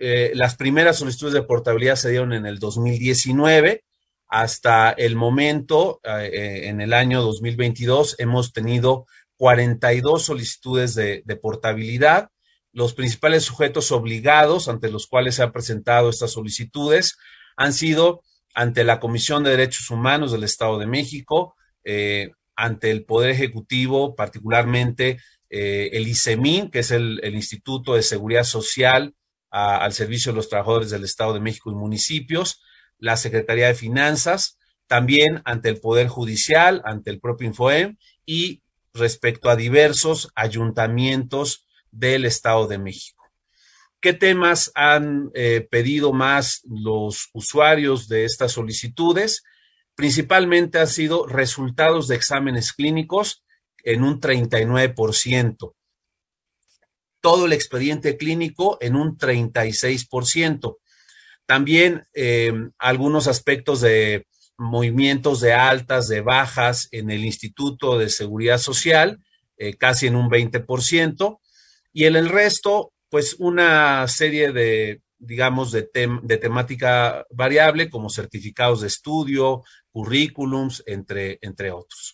Eh, 0.00 0.32
las 0.34 0.56
primeras 0.56 0.98
solicitudes 0.98 1.34
de 1.34 1.42
portabilidad 1.42 1.96
se 1.96 2.10
dieron 2.10 2.32
en 2.32 2.46
el 2.46 2.58
2019. 2.58 3.84
Hasta 4.26 4.90
el 4.90 5.16
momento, 5.16 6.00
eh, 6.02 6.30
eh, 6.32 6.68
en 6.68 6.80
el 6.80 6.92
año 6.92 7.22
2022, 7.22 8.16
hemos 8.18 8.52
tenido 8.52 9.06
42 9.36 10.24
solicitudes 10.24 10.94
de, 10.94 11.22
portabilidad. 11.40 12.30
Los 12.72 12.94
principales 12.94 13.44
sujetos 13.44 13.92
obligados 13.92 14.68
ante 14.68 14.90
los 14.90 15.06
cuales 15.06 15.36
se 15.36 15.42
han 15.42 15.52
presentado 15.52 16.10
estas 16.10 16.32
solicitudes 16.32 17.16
han 17.56 17.72
sido 17.72 18.22
ante 18.54 18.82
la 18.82 18.98
Comisión 18.98 19.44
de 19.44 19.50
Derechos 19.50 19.90
Humanos 19.90 20.32
del 20.32 20.44
Estado 20.44 20.78
de 20.78 20.86
México, 20.86 21.54
ante 22.56 22.90
el 22.90 23.04
Poder 23.04 23.30
Ejecutivo, 23.30 24.14
particularmente 24.14 25.18
el 25.50 26.08
ICEMIN, 26.08 26.70
que 26.70 26.80
es 26.80 26.90
el 26.90 27.34
Instituto 27.34 27.94
de 27.94 28.02
Seguridad 28.02 28.44
Social 28.44 29.14
al 29.54 29.92
servicio 29.92 30.32
de 30.32 30.36
los 30.36 30.48
trabajadores 30.48 30.90
del 30.90 31.04
Estado 31.04 31.32
de 31.32 31.40
México 31.40 31.70
y 31.70 31.76
municipios, 31.76 32.60
la 32.98 33.16
Secretaría 33.16 33.68
de 33.68 33.74
Finanzas, 33.74 34.58
también 34.88 35.42
ante 35.44 35.68
el 35.68 35.80
Poder 35.80 36.08
Judicial, 36.08 36.82
ante 36.84 37.10
el 37.10 37.20
propio 37.20 37.46
Infoem 37.46 37.96
y 38.26 38.62
respecto 38.92 39.48
a 39.48 39.56
diversos 39.56 40.32
ayuntamientos 40.34 41.68
del 41.92 42.24
Estado 42.24 42.66
de 42.66 42.78
México. 42.78 43.24
¿Qué 44.00 44.12
temas 44.12 44.72
han 44.74 45.30
eh, 45.34 45.66
pedido 45.70 46.12
más 46.12 46.62
los 46.64 47.30
usuarios 47.32 48.08
de 48.08 48.24
estas 48.24 48.52
solicitudes? 48.52 49.44
Principalmente 49.94 50.80
han 50.80 50.88
sido 50.88 51.26
resultados 51.26 52.08
de 52.08 52.16
exámenes 52.16 52.72
clínicos 52.72 53.44
en 53.84 54.02
un 54.02 54.20
39%, 54.20 55.74
todo 57.24 57.46
el 57.46 57.54
expediente 57.54 58.18
clínico 58.18 58.76
en 58.82 58.96
un 58.96 59.16
36%. 59.16 60.76
También 61.46 62.04
eh, 62.12 62.52
algunos 62.76 63.28
aspectos 63.28 63.80
de 63.80 64.26
movimientos 64.58 65.40
de 65.40 65.54
altas, 65.54 66.06
de 66.08 66.20
bajas 66.20 66.86
en 66.92 67.10
el 67.10 67.24
Instituto 67.24 67.96
de 67.96 68.10
Seguridad 68.10 68.58
Social, 68.58 69.24
eh, 69.56 69.72
casi 69.72 70.06
en 70.06 70.16
un 70.16 70.28
20%, 70.28 71.40
y 71.94 72.04
en 72.04 72.16
el 72.16 72.28
resto, 72.28 72.92
pues 73.08 73.36
una 73.38 74.06
serie 74.06 74.52
de, 74.52 75.00
digamos, 75.16 75.72
de, 75.72 75.88
de 76.22 76.36
temática 76.36 77.24
variable 77.30 77.88
como 77.88 78.10
certificados 78.10 78.82
de 78.82 78.88
estudio, 78.88 79.62
currículums, 79.90 80.82
entre, 80.84 81.38
entre 81.40 81.70
otros. 81.70 82.13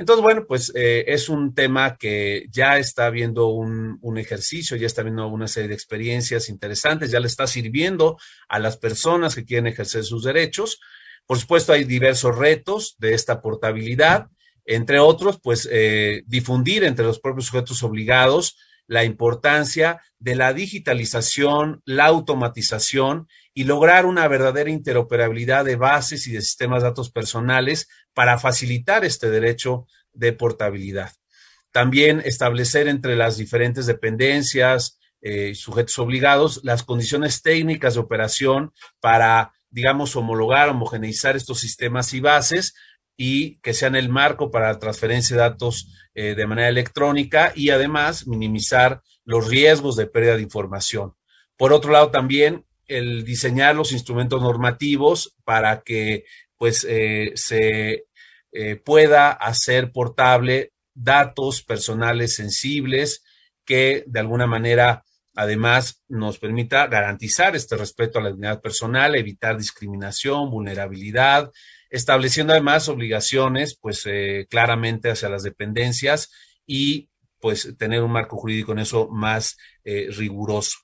Entonces, 0.00 0.22
bueno, 0.22 0.46
pues 0.48 0.72
eh, 0.74 1.04
es 1.08 1.28
un 1.28 1.54
tema 1.54 1.98
que 1.98 2.46
ya 2.48 2.78
está 2.78 3.10
viendo 3.10 3.48
un, 3.48 3.98
ejercicio, 4.16 4.74
ya 4.78 4.86
está 4.86 5.02
viendo 5.02 5.28
una 5.28 5.46
serie 5.46 5.68
de 5.68 5.74
experiencias 5.74 6.48
interesantes, 6.48 7.10
ya 7.10 7.20
le 7.20 7.26
está 7.26 7.46
sirviendo 7.46 8.16
a 8.48 8.58
las 8.58 8.78
personas 8.78 9.34
que 9.34 9.44
quieren 9.44 9.66
ejercer 9.66 10.04
sus 10.04 10.24
derechos. 10.24 10.80
Por 11.26 11.38
supuesto, 11.38 11.74
hay 11.74 11.84
diversos 11.84 12.34
retos 12.34 12.96
de 12.98 13.12
esta 13.12 13.42
portabilidad, 13.42 14.28
entre 14.64 15.00
otros, 15.00 15.38
pues 15.38 15.68
eh, 15.70 16.22
difundir 16.24 16.82
entre 16.84 17.04
los 17.04 17.20
propios 17.20 17.44
sujetos 17.48 17.82
obligados 17.82 18.56
la 18.86 19.04
importancia 19.04 20.00
de 20.18 20.34
la 20.34 20.54
digitalización, 20.54 21.82
la 21.84 22.06
automatización 22.06 23.28
y 23.54 23.64
lograr 23.64 24.06
una 24.06 24.28
verdadera 24.28 24.70
interoperabilidad 24.70 25.64
de 25.64 25.76
bases 25.76 26.26
y 26.26 26.32
de 26.32 26.40
sistemas 26.40 26.82
de 26.82 26.88
datos 26.88 27.10
personales 27.10 27.88
para 28.14 28.38
facilitar 28.38 29.04
este 29.04 29.30
derecho 29.30 29.86
de 30.12 30.32
portabilidad. 30.32 31.12
También 31.72 32.22
establecer 32.24 32.88
entre 32.88 33.16
las 33.16 33.36
diferentes 33.36 33.86
dependencias, 33.86 34.98
eh, 35.22 35.54
sujetos 35.54 35.98
obligados, 35.98 36.60
las 36.64 36.82
condiciones 36.82 37.42
técnicas 37.42 37.94
de 37.94 38.00
operación 38.00 38.72
para, 39.00 39.52
digamos, 39.68 40.16
homologar, 40.16 40.68
homogeneizar 40.68 41.36
estos 41.36 41.60
sistemas 41.60 42.12
y 42.14 42.20
bases 42.20 42.74
y 43.16 43.58
que 43.60 43.74
sean 43.74 43.96
el 43.96 44.08
marco 44.08 44.50
para 44.50 44.72
la 44.72 44.78
transferencia 44.78 45.36
de 45.36 45.42
datos 45.42 45.88
eh, 46.14 46.34
de 46.34 46.46
manera 46.46 46.68
electrónica 46.68 47.52
y 47.54 47.70
además 47.70 48.26
minimizar 48.26 49.02
los 49.24 49.48
riesgos 49.48 49.96
de 49.96 50.06
pérdida 50.06 50.36
de 50.36 50.42
información. 50.42 51.14
Por 51.56 51.74
otro 51.74 51.92
lado, 51.92 52.10
también 52.10 52.64
el 52.90 53.24
diseñar 53.24 53.76
los 53.76 53.92
instrumentos 53.92 54.42
normativos 54.42 55.36
para 55.44 55.82
que 55.82 56.24
pues 56.56 56.84
eh, 56.88 57.32
se 57.36 58.06
eh, 58.52 58.76
pueda 58.76 59.30
hacer 59.30 59.92
portable 59.92 60.72
datos 60.92 61.62
personales 61.62 62.34
sensibles 62.34 63.22
que 63.64 64.02
de 64.06 64.20
alguna 64.20 64.48
manera 64.48 65.04
además 65.36 66.02
nos 66.08 66.38
permita 66.38 66.88
garantizar 66.88 67.54
este 67.54 67.76
respeto 67.76 68.18
a 68.18 68.22
la 68.22 68.30
dignidad 68.30 68.60
personal, 68.60 69.14
evitar 69.14 69.56
discriminación, 69.56 70.50
vulnerabilidad, 70.50 71.52
estableciendo 71.90 72.52
además 72.52 72.88
obligaciones 72.88 73.78
pues 73.80 74.02
eh, 74.06 74.48
claramente 74.50 75.10
hacia 75.10 75.28
las 75.28 75.44
dependencias 75.44 76.30
y 76.66 77.08
pues 77.38 77.74
tener 77.78 78.02
un 78.02 78.10
marco 78.10 78.36
jurídico 78.36 78.72
en 78.72 78.80
eso 78.80 79.08
más 79.08 79.56
riguroso. 79.84 80.76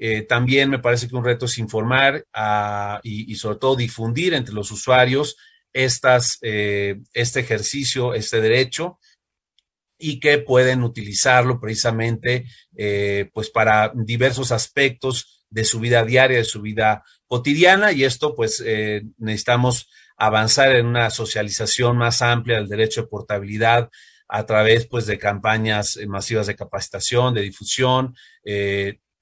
Eh, 0.00 0.22
también 0.22 0.70
me 0.70 0.78
parece 0.78 1.08
que 1.08 1.16
un 1.16 1.24
reto 1.24 1.46
es 1.46 1.58
informar 1.58 2.24
uh, 2.36 3.00
y, 3.02 3.34
sobre 3.34 3.58
todo 3.58 3.74
difundir 3.74 4.32
entre 4.32 4.54
los 4.54 4.70
usuarios 4.70 5.36
estas, 5.72 6.38
eh, 6.42 7.00
este 7.12 7.40
ejercicio, 7.40 8.14
este 8.14 8.40
derecho 8.40 9.00
y 9.98 10.20
que 10.20 10.38
pueden 10.38 10.84
utilizarlo 10.84 11.60
precisamente 11.60 12.46
eh, 12.76 13.28
pues 13.34 13.50
para 13.50 13.90
diversos 13.92 14.52
aspectos 14.52 15.44
de 15.50 15.64
su 15.64 15.80
vida 15.80 16.04
diaria, 16.04 16.38
de 16.38 16.44
su 16.44 16.62
vida 16.62 17.02
cotidiana 17.26 17.90
y 17.90 18.04
esto 18.04 18.36
pues 18.36 18.62
necesitamos 19.18 19.88
avanzar 20.16 20.76
en 20.76 20.86
una 20.86 21.10
socialización 21.10 21.96
más 21.96 22.22
amplia 22.22 22.58
del 22.58 22.68
derecho 22.68 23.02
de 23.02 23.08
portabilidad 23.08 23.88
a 24.28 24.46
través 24.46 24.86
pues 24.86 25.06
de 25.06 25.18
campañas 25.18 25.98
masivas 26.06 26.46
de 26.46 26.54
capacitación, 26.54 27.34
de 27.34 27.42
difusión 27.42 28.14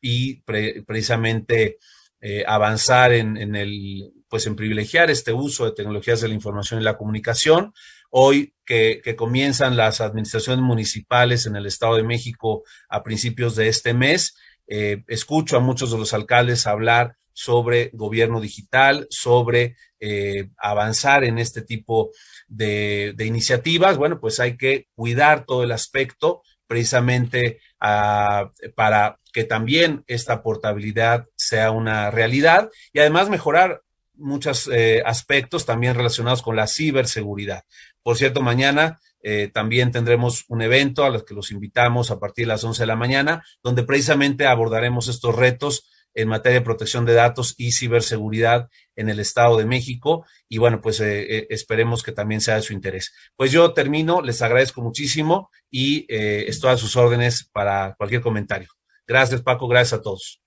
y 0.01 0.43
pre 0.43 0.83
precisamente 0.87 1.79
eh, 2.21 2.45
avanzar 2.47 3.13
en, 3.13 3.55
el 3.55 4.13
pues 4.29 4.47
en 4.47 4.57
privilegiar 4.57 5.11
este 5.11 5.33
uso 5.33 5.65
de 5.65 5.73
tecnologías 5.73 6.21
de 6.21 6.29
la 6.29 6.35
información 6.35 6.81
y 6.81 6.85
la 6.85 6.97
comunicación. 6.97 7.73
Hoy 8.11 8.55
que, 8.65 9.01
que, 9.05 9.17
comienzan 9.17 9.77
las 9.77 10.01
administraciones 10.01 10.63
municipales 10.63 11.47
en 11.47 11.57
el 11.57 11.67
Estado 11.67 11.97
de 11.97 12.03
México 12.03 12.63
a 12.89 13.03
principios 13.03 13.57
de 13.57 13.69
este 13.69 13.95
mes, 13.95 14.37
eh, 14.69 15.05
escucho 15.07 15.57
a 15.57 15.61
muchos 15.61 15.93
de 15.93 15.99
los 15.99 16.13
alcaldes 16.13 16.67
hablar 16.67 17.17
sobre 17.33 17.91
gobierno 17.93 18.41
digital, 18.41 19.07
sobre 19.11 19.77
eh, 20.01 20.49
avanzar 20.57 21.23
en 21.23 21.39
este 21.39 21.63
tipo 21.63 22.11
de, 22.49 23.13
de, 23.15 23.27
iniciativas. 23.27 23.99
Bueno, 23.99 24.19
pues 24.21 24.41
hay 24.41 24.57
que 24.57 24.89
cuidar 24.95 25.45
todo 25.45 25.63
el 25.63 25.73
aspecto 25.73 26.43
precisamente 26.67 27.61
uh, 27.81 28.49
para 28.75 29.19
que 29.33 29.45
también 29.45 30.05
esta 30.07 30.43
portabilidad 30.43 31.27
sea 31.37 31.71
una 31.71 32.11
realidad 32.11 32.71
y 32.93 33.01
además 33.01 33.29
mejorar 33.29 33.83
muchos 34.15 34.69
eh, 34.73 35.03
aspectos 35.05 35.67
también 35.67 35.95
relacionados 35.95 36.43
con 36.43 36.57
la 36.57 36.67
ciberseguridad. 36.67 37.65
Por 38.03 38.17
cierto, 38.17 38.41
mañana 38.41 38.99
eh, 39.23 39.51
también 39.53 39.93
tendremos 39.93 40.45
un 40.49 40.63
evento 40.63 41.05
a 41.05 41.11
los 41.11 41.25
que 41.25 41.35
los 41.35 41.51
invitamos 41.51 42.11
a 42.11 42.19
partir 42.19 42.47
de 42.47 42.53
las 42.53 42.65
11 42.65 42.83
de 42.83 42.87
la 42.87 42.97
mañana, 42.97 43.45
donde 43.63 43.83
precisamente 43.83 44.47
abordaremos 44.47 45.09
estos 45.09 45.35
retos 45.35 45.91
en 46.17 46.29
materia 46.29 46.59
de 46.59 46.65
protección 46.65 47.05
de 47.05 47.13
datos 47.13 47.55
y 47.59 47.73
ciberseguridad 47.73 48.71
en 48.97 49.11
el 49.11 49.21
Estado 49.21 49.59
de 49.59 49.67
México. 49.67 50.25
Y 50.49 50.57
bueno, 50.57 50.81
pues 50.81 50.99
eh, 51.01 51.37
eh, 51.37 51.47
esperemos 51.51 52.03
que 52.03 52.11
también 52.11 52.41
sea 52.41 52.57
de 52.57 52.63
su 52.63 52.73
interés. 52.73 53.15
Pues 53.37 53.53
yo 53.53 53.75
termino, 53.75 54.23
les 54.23 54.41
agradezco 54.41 54.81
muchísimo 54.81 55.51
y 55.71 56.07
eh, 56.09 56.47
estoy 56.49 56.71
a 56.71 56.79
sus 56.79 56.97
órdenes 56.97 57.49
para 57.53 57.95
cualquier 57.97 58.23
comentario. 58.23 58.69
Gracias, 59.07 59.43
Paco, 59.43 59.69
gracias 59.69 60.01
a 60.01 60.03
todos. 60.03 60.43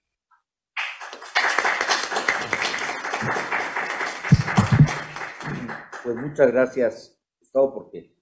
Pues 6.04 6.16
muchas 6.16 6.52
gracias, 6.52 7.22
Gustavo, 7.40 7.76
porque 7.76 8.16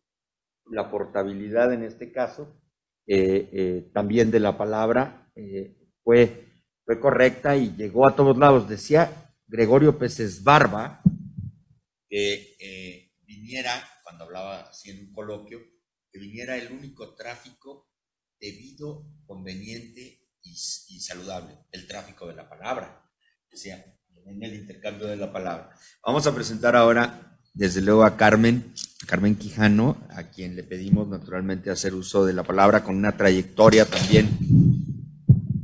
la 0.69 0.91
portabilidad 0.91 1.71
en 1.71 1.83
este 1.83 2.11
caso, 2.11 2.59
también 3.93 4.31
de 4.31 4.41
la 4.41 4.57
palabra, 4.57 5.31
fue, 6.03 6.46
fue 6.87 7.01
correcta 7.01 7.57
y 7.57 7.75
llegó 7.75 8.07
a 8.07 8.15
todos 8.15 8.37
lados. 8.37 8.69
Decía 8.69 9.33
Gregorio 9.45 9.99
Peces 9.99 10.41
Barba 10.41 11.01
que 12.09 13.11
viniera, 13.25 13.71
cuando 14.03 14.23
hablaba 14.23 14.61
así 14.69 14.91
en 14.91 15.07
un 15.07 15.11
coloquio, 15.11 15.59
que 16.09 16.17
viniera 16.17 16.55
el 16.55 16.71
único 16.71 17.13
tráfico 17.13 17.89
debido, 18.39 19.05
conveniente 19.25 20.29
y, 20.41 20.51
y 20.51 21.01
saludable, 21.01 21.57
el 21.73 21.87
tráfico 21.87 22.25
de 22.25 22.35
la 22.35 22.47
palabra. 22.47 23.03
Decía, 23.51 23.83
en 24.25 24.41
el 24.41 24.55
intercambio 24.55 25.07
de 25.07 25.17
la 25.17 25.33
palabra. 25.33 25.69
Vamos 26.05 26.25
a 26.25 26.33
presentar 26.33 26.77
ahora 26.77 27.37
desde 27.53 27.81
luego 27.81 28.05
a 28.05 28.15
Carmen, 28.15 28.73
a 29.03 29.05
Carmen 29.07 29.35
Quijano, 29.35 30.07
a 30.11 30.29
quien 30.29 30.55
le 30.55 30.63
pedimos 30.63 31.09
naturalmente 31.09 31.69
hacer 31.69 31.93
uso 31.93 32.25
de 32.25 32.31
la 32.31 32.43
palabra 32.43 32.85
con 32.85 32.95
una 32.95 33.17
trayectoria 33.17 33.85
también 33.85 34.29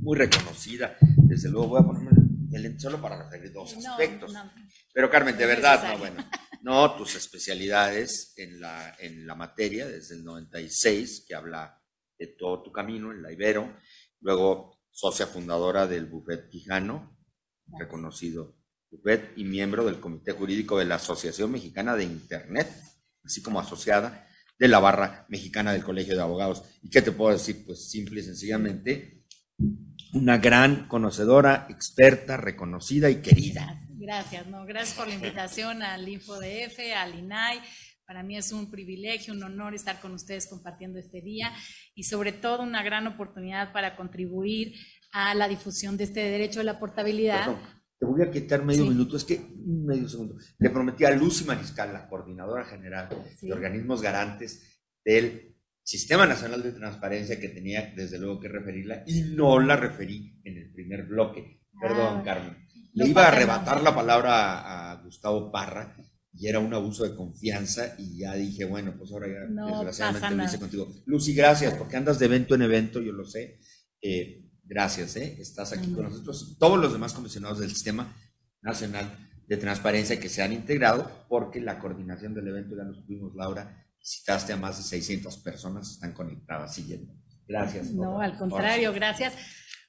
muy 0.03 0.17
reconocida. 0.17 0.97
Desde 1.33 1.49
luego 1.49 1.69
voy 1.69 1.81
a 1.81 1.85
ponerme 1.85 2.11
el 2.53 2.79
solo 2.79 3.01
para 3.01 3.23
referir 3.23 3.51
dos 3.51 3.75
no, 3.75 3.91
aspectos. 3.91 4.31
No, 4.31 4.51
Pero 4.93 5.09
Carmen, 5.09 5.35
de 5.35 5.47
verdad, 5.47 5.93
no, 5.93 5.97
bueno, 5.97 6.29
no 6.61 6.95
tus 6.95 7.15
especialidades 7.15 8.33
en 8.37 8.61
la, 8.61 8.95
en 8.99 9.25
la 9.25 9.33
materia 9.33 9.87
desde 9.87 10.15
el 10.15 10.23
96, 10.23 11.25
que 11.27 11.33
habla 11.33 11.81
de 12.19 12.27
todo 12.27 12.61
tu 12.61 12.71
camino 12.71 13.11
en 13.11 13.23
la 13.23 13.31
Ibero, 13.31 13.75
luego 14.21 14.79
socia 14.91 15.25
fundadora 15.25 15.87
del 15.87 16.05
Buffet 16.05 16.49
Quijano, 16.49 17.17
reconocido 17.79 18.55
y 19.35 19.43
miembro 19.43 19.85
del 19.85 19.99
Comité 19.99 20.33
Jurídico 20.33 20.77
de 20.77 20.85
la 20.85 20.95
Asociación 20.95 21.51
Mexicana 21.51 21.95
de 21.95 22.03
Internet, 22.03 22.71
así 23.23 23.41
como 23.41 23.59
asociada 23.59 24.27
de 24.59 24.67
la 24.67 24.79
Barra 24.79 25.25
Mexicana 25.29 25.73
del 25.73 25.83
Colegio 25.83 26.15
de 26.15 26.21
Abogados. 26.21 26.63
¿Y 26.83 26.91
qué 26.91 27.01
te 27.01 27.11
puedo 27.11 27.31
decir? 27.31 27.65
Pues 27.65 27.89
simple 27.89 28.19
y 28.19 28.23
sencillamente, 28.23 29.25
una 30.13 30.37
gran 30.37 30.87
conocedora, 30.87 31.65
experta, 31.69 32.37
reconocida 32.37 33.09
y 33.09 33.21
querida. 33.21 33.79
Gracias, 33.89 34.47
no, 34.47 34.65
gracias 34.65 34.97
por 34.97 35.07
la 35.07 35.15
invitación 35.15 35.81
al 35.81 36.07
InfoDF, 36.07 36.79
al 36.95 37.17
INAI, 37.17 37.59
Para 38.05 38.21
mí 38.21 38.37
es 38.37 38.51
un 38.51 38.69
privilegio, 38.69 39.33
un 39.33 39.43
honor 39.43 39.73
estar 39.73 39.99
con 40.01 40.13
ustedes 40.13 40.47
compartiendo 40.47 40.99
este 40.99 41.21
día 41.21 41.51
y 41.95 42.03
sobre 42.03 42.31
todo 42.31 42.61
una 42.61 42.83
gran 42.83 43.07
oportunidad 43.07 43.71
para 43.71 43.95
contribuir 43.95 44.75
a 45.13 45.33
la 45.33 45.47
difusión 45.47 45.97
de 45.97 46.03
este 46.03 46.19
derecho 46.19 46.59
de 46.59 46.65
la 46.65 46.79
portabilidad. 46.79 47.55
te 47.97 48.05
voy 48.05 48.21
a 48.21 48.29
quitar 48.29 48.63
medio 48.63 48.85
minuto, 48.85 49.15
es 49.15 49.23
que 49.23 49.41
medio 49.65 50.09
segundo. 50.09 50.35
Le 50.59 50.69
prometí 50.69 51.05
a 51.05 51.11
Lucy 51.11 51.45
Mariscal, 51.45 51.93
la 51.93 52.07
coordinadora 52.07 52.65
general 52.65 53.09
de 53.41 53.53
organismos 53.53 54.01
garantes 54.01 54.81
del 55.03 55.52
Sistema 55.83 56.25
Nacional 56.25 56.63
de 56.63 56.71
Transparencia, 56.71 57.39
que 57.39 57.49
tenía 57.49 57.93
desde 57.95 58.17
luego 58.17 58.39
que 58.39 58.47
referirla 58.47 59.03
y 59.05 59.21
no 59.35 59.59
la 59.59 59.75
referí 59.75 60.39
en 60.43 60.57
el 60.57 60.71
primer 60.71 61.03
bloque. 61.03 61.61
Perdón, 61.79 62.19
ah, 62.19 62.23
Carmen. 62.23 62.57
Le 62.93 63.07
iba 63.07 63.25
a 63.25 63.27
arrebatar 63.27 63.81
la 63.81 63.93
palabra 63.93 64.91
a 64.91 65.03
Gustavo 65.03 65.51
Parra 65.51 65.95
y 66.33 66.47
era 66.47 66.59
un 66.59 66.73
abuso 66.73 67.03
de 67.03 67.15
confianza 67.15 67.95
y 67.97 68.19
ya 68.19 68.33
dije, 68.35 68.65
bueno, 68.65 68.95
pues 68.97 69.11
ahora 69.11 69.27
ya 69.27 69.65
desgraciadamente 69.65 70.35
lo 70.35 70.43
hice 70.45 70.59
contigo. 70.59 70.93
Lucy, 71.05 71.33
gracias, 71.33 71.73
porque 71.75 71.97
andas 71.97 72.17
de 72.17 72.25
evento 72.25 72.55
en 72.55 72.61
evento, 72.61 73.01
yo 73.01 73.11
lo 73.11 73.25
sé. 73.25 73.59
Eh, 74.01 74.45
gracias, 74.63 75.15
¿eh? 75.17 75.35
Estás 75.39 75.73
aquí 75.73 75.91
con 75.91 76.05
nosotros. 76.05 76.55
Todos 76.59 76.79
los 76.79 76.93
demás 76.93 77.13
comisionados 77.13 77.59
del 77.59 77.69
Sistema 77.69 78.15
Nacional 78.61 79.11
de 79.47 79.57
Transparencia 79.57 80.19
que 80.19 80.29
se 80.29 80.41
han 80.41 80.53
integrado, 80.53 81.25
porque 81.27 81.59
la 81.59 81.79
coordinación 81.79 82.33
del 82.33 82.47
evento 82.47 82.75
ya 82.75 82.83
nos 82.83 83.05
tuvimos, 83.05 83.35
Laura, 83.35 83.82
visitaste 84.03 84.51
a 84.51 84.57
más 84.57 84.77
de 84.77 84.83
600 84.83 85.37
personas, 85.37 85.91
están 85.91 86.11
conectadas 86.11 86.75
siguiendo. 86.75 87.13
Gracias. 87.47 87.91
No, 87.91 88.19
al 88.19 88.37
contrario, 88.37 88.91
gracias. 88.93 89.33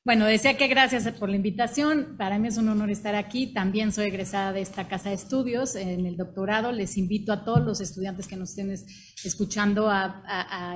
Bueno, 0.04 0.26
decía 0.26 0.58
que 0.58 0.68
gracias 0.68 1.10
por 1.12 1.30
la 1.30 1.36
invitación. 1.36 2.16
Para 2.18 2.38
mí 2.38 2.48
es 2.48 2.58
un 2.58 2.68
honor 2.68 2.90
estar 2.90 3.14
aquí. 3.14 3.54
También 3.54 3.90
soy 3.90 4.08
egresada 4.08 4.52
de 4.52 4.60
esta 4.60 4.86
casa 4.86 5.08
de 5.08 5.14
estudios 5.14 5.76
en 5.76 6.04
el 6.04 6.18
doctorado. 6.18 6.72
Les 6.72 6.98
invito 6.98 7.32
a 7.32 7.42
todos 7.42 7.64
los 7.64 7.80
estudiantes 7.80 8.28
que 8.28 8.36
nos 8.36 8.50
estén 8.50 8.70
escuchando 9.24 9.88
a, 9.88 10.22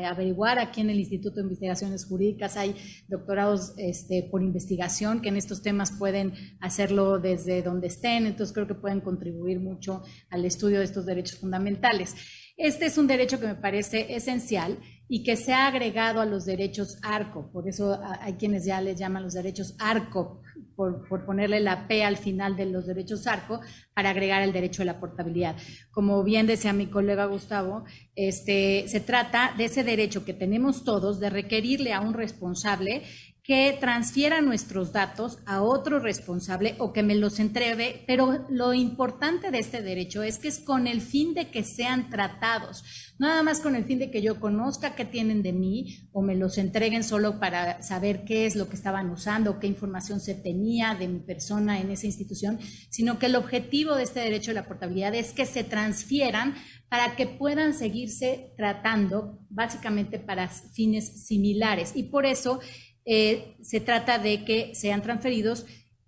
averiguar. 0.09 0.59
Aquí 0.59 0.80
en 0.80 0.88
el 0.88 0.99
Instituto 0.99 1.37
de 1.37 1.42
Investigaciones 1.42 2.07
Jurídicas 2.07 2.57
hay 2.57 2.75
doctorados 3.07 3.75
este, 3.76 4.26
por 4.30 4.42
investigación 4.42 5.21
que 5.21 5.28
en 5.28 5.37
estos 5.37 5.61
temas 5.61 5.92
pueden 5.92 6.33
hacerlo 6.61 7.18
desde 7.18 7.62
donde 7.62 7.88
estén. 7.88 8.26
Entonces 8.26 8.54
creo 8.54 8.66
que 8.66 8.76
pueden 8.76 9.02
contribuir 9.02 9.61
mucho 9.61 10.02
al 10.30 10.47
estudio 10.47 10.78
de 10.78 10.87
estos 10.87 11.04
derechos 11.04 11.38
fundamentales. 11.38 12.14
Este 12.59 12.87
es 12.87 12.99
un 12.99 13.07
derecho 13.07 13.38
que 13.38 13.47
me 13.47 13.55
parece 13.55 14.17
esencial 14.17 14.81
y 15.09 15.23
que 15.23 15.37
se 15.37 15.55
ha 15.55 15.69
agregado 15.69 16.21
a 16.21 16.27
los 16.27 16.45
derechos 16.45 16.99
ARCO. 17.03 17.53
Por 17.53 17.69
eso 17.69 18.00
hay 18.21 18.33
quienes 18.33 18.65
ya 18.65 18.81
les 18.81 18.99
llaman 18.99 19.23
los 19.23 19.35
derechos 19.35 19.77
ARCO, 19.79 20.43
por, 20.75 21.25
ponerle 21.25 21.61
la 21.61 21.87
P 21.87 22.03
al 22.03 22.17
final 22.17 22.57
de 22.57 22.67
los 22.67 22.85
derechos 22.85 23.29
ARCO, 23.29 23.61
para 23.95 24.11
agregar 24.11 24.43
el 24.43 24.53
derecho 24.53 24.83
a 24.83 24.87
la 24.87 24.99
portabilidad. 24.99 25.55
Como 25.93 26.25
bien 26.25 26.49
decía 26.49 26.73
mi 26.73 26.87
colega 26.87 27.27
Gustavo, 27.27 27.85
este, 28.17 28.87
se 28.88 28.99
trata 28.99 29.55
de 29.57 29.67
ese 29.67 29.85
derecho 29.85 30.25
que 30.25 30.35
tenemos 30.35 30.83
todos 30.83 31.21
de 31.21 31.31
requerirle 31.31 31.93
a 31.93 32.00
un 32.00 32.15
responsable 32.15 33.03
que 33.49 33.75
transfiera 33.81 34.43
nuestros 34.43 34.93
datos 34.93 35.38
a 35.47 35.62
otro 35.62 36.00
responsable 36.00 36.75
o 36.76 36.93
que 36.93 37.02
me 37.02 37.14
los 37.14 37.40
entregue, 37.40 38.05
pero 38.07 38.45
lo 38.50 38.75
importante 38.75 39.50
de 39.50 39.59
este 39.59 39.81
derecho 39.81 40.23
es 40.23 40.37
que 40.37 40.49
es 40.49 40.59
con 40.59 40.87
el 40.87 41.00
fin 41.00 41.33
de 41.33 41.50
que 41.50 41.64
sean 41.64 42.11
tratados, 42.11 42.85
nada 43.19 43.43
más 43.43 43.61
con 43.61 43.75
el 43.75 43.87
fin 43.87 44.00
de 44.00 44.11
que 44.11 44.21
yo 44.21 44.38
conozca 44.38 44.95
qué 44.95 45.07
tienen 45.07 45.43
de 45.43 45.55
mí 45.55 46.11
o 46.12 46.21
me 46.21 46.37
los 46.37 46.59
entreguen 46.59 47.02
solo 47.02 47.40
para 47.40 47.81
saber 47.81 48.26
qué 48.26 48.45
es 48.45 48.55
lo 48.55 48.69
que 48.69 48.76
estaban 48.76 49.09
usando, 49.09 49.59
qué 49.59 49.67
información 49.67 50.21
se 50.21 50.35
tenía 50.35 50.95
de 50.95 51.09
mi 51.09 51.21
persona 51.21 51.81
en 51.81 51.90
esa 51.90 52.05
institución, 52.05 52.59
sino 52.90 53.19
que 53.19 53.26
el 53.26 53.37
objetivo 53.37 53.95
de 53.95 54.02
este 54.02 54.21
derecho 54.21 54.50
de 54.50 54.57
la 54.57 54.69
portabilidad 54.69 55.14
es 55.14 55.33
que 55.33 55.47
se 55.47 55.64
transfieran 55.64 56.55
para 56.90 57.17
que 57.17 57.26
puedan 57.26 57.75
seguirse 57.75 58.52
tratando 58.57 59.38
básicamente 59.50 60.19
para 60.19 60.49
fines 60.49 61.26
similares. 61.26 61.93
Y 61.95 62.05
por 62.05 62.25
eso 62.25 62.61
eh, 63.10 63.56
se 63.62 63.80
trata 63.80 64.18
de 64.18 64.44
que 64.44 64.75
sean 64.75 65.00
transferidos 65.00 65.64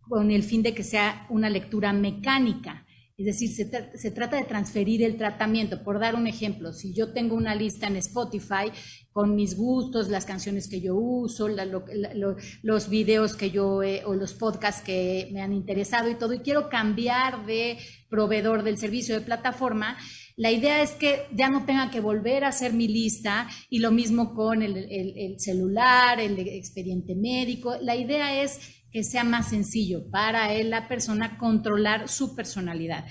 con 0.07 0.31
el 0.31 0.43
fin 0.43 0.63
de 0.63 0.75
que 0.75 0.83
sea 0.83 1.27
una 1.31 1.49
lectura 1.49 1.95
mecánica. 1.95 2.85
Es 3.17 3.25
decir, 3.25 3.51
se, 3.51 4.11
trata 4.11 4.37
de 4.37 4.45
transferir 4.45 5.03
el 5.03 5.17
tratamiento. 5.17 5.83
Por 5.83 5.99
dar 5.99 6.15
un 6.15 6.27
ejemplo, 6.27 6.75
si 6.75 6.93
yo 6.93 7.13
tengo 7.13 7.37
una 7.37 7.55
lista 7.55 7.87
en 7.87 7.97
Spotify 7.97 8.71
con 9.13 9.35
mis 9.35 9.57
gustos, 9.57 10.09
las 10.09 10.27
canciones 10.27 10.69
que 10.69 10.83
yo 10.83 10.95
uso, 10.95 11.49
los 11.49 12.89
videos 12.91 13.35
que 13.35 13.51
yo 13.51 13.81
o 14.05 14.15
los 14.15 14.35
podcasts 14.35 14.83
que 14.83 15.31
me 15.33 15.41
han 15.41 15.55
interesado 15.55 16.11
y 16.11 16.17
todo, 16.17 16.35
y 16.35 16.41
quiero 16.41 16.69
cambiar 16.69 17.47
de 17.47 17.79
proveedor 18.11 18.63
del 18.63 18.77
servicio 18.77 19.15
de 19.15 19.25
plataforma, 19.25 19.97
la 20.41 20.51
idea 20.51 20.81
es 20.81 20.93
que 20.93 21.27
ya 21.35 21.51
no 21.51 21.67
tenga 21.67 21.91
que 21.91 22.01
volver 22.01 22.45
a 22.45 22.49
hacer 22.49 22.73
mi 22.73 22.89
lista 22.89 23.47
y 23.69 23.81
lo 23.81 23.91
mismo 23.91 24.33
con 24.33 24.63
el, 24.63 25.35
celular, 25.39 26.19
el 26.19 26.39
expediente 26.39 27.15
médico. 27.15 27.77
La 27.83 27.95
idea 27.95 28.43
es 28.43 28.59
que 28.91 29.05
sea 29.05 29.23
más 29.23 29.51
sencillo 29.51 30.11
para 30.11 30.51
la 30.63 30.89
persona 30.89 31.37
controlar 31.37 32.09
su 32.09 32.35
personalidad. 32.35 33.05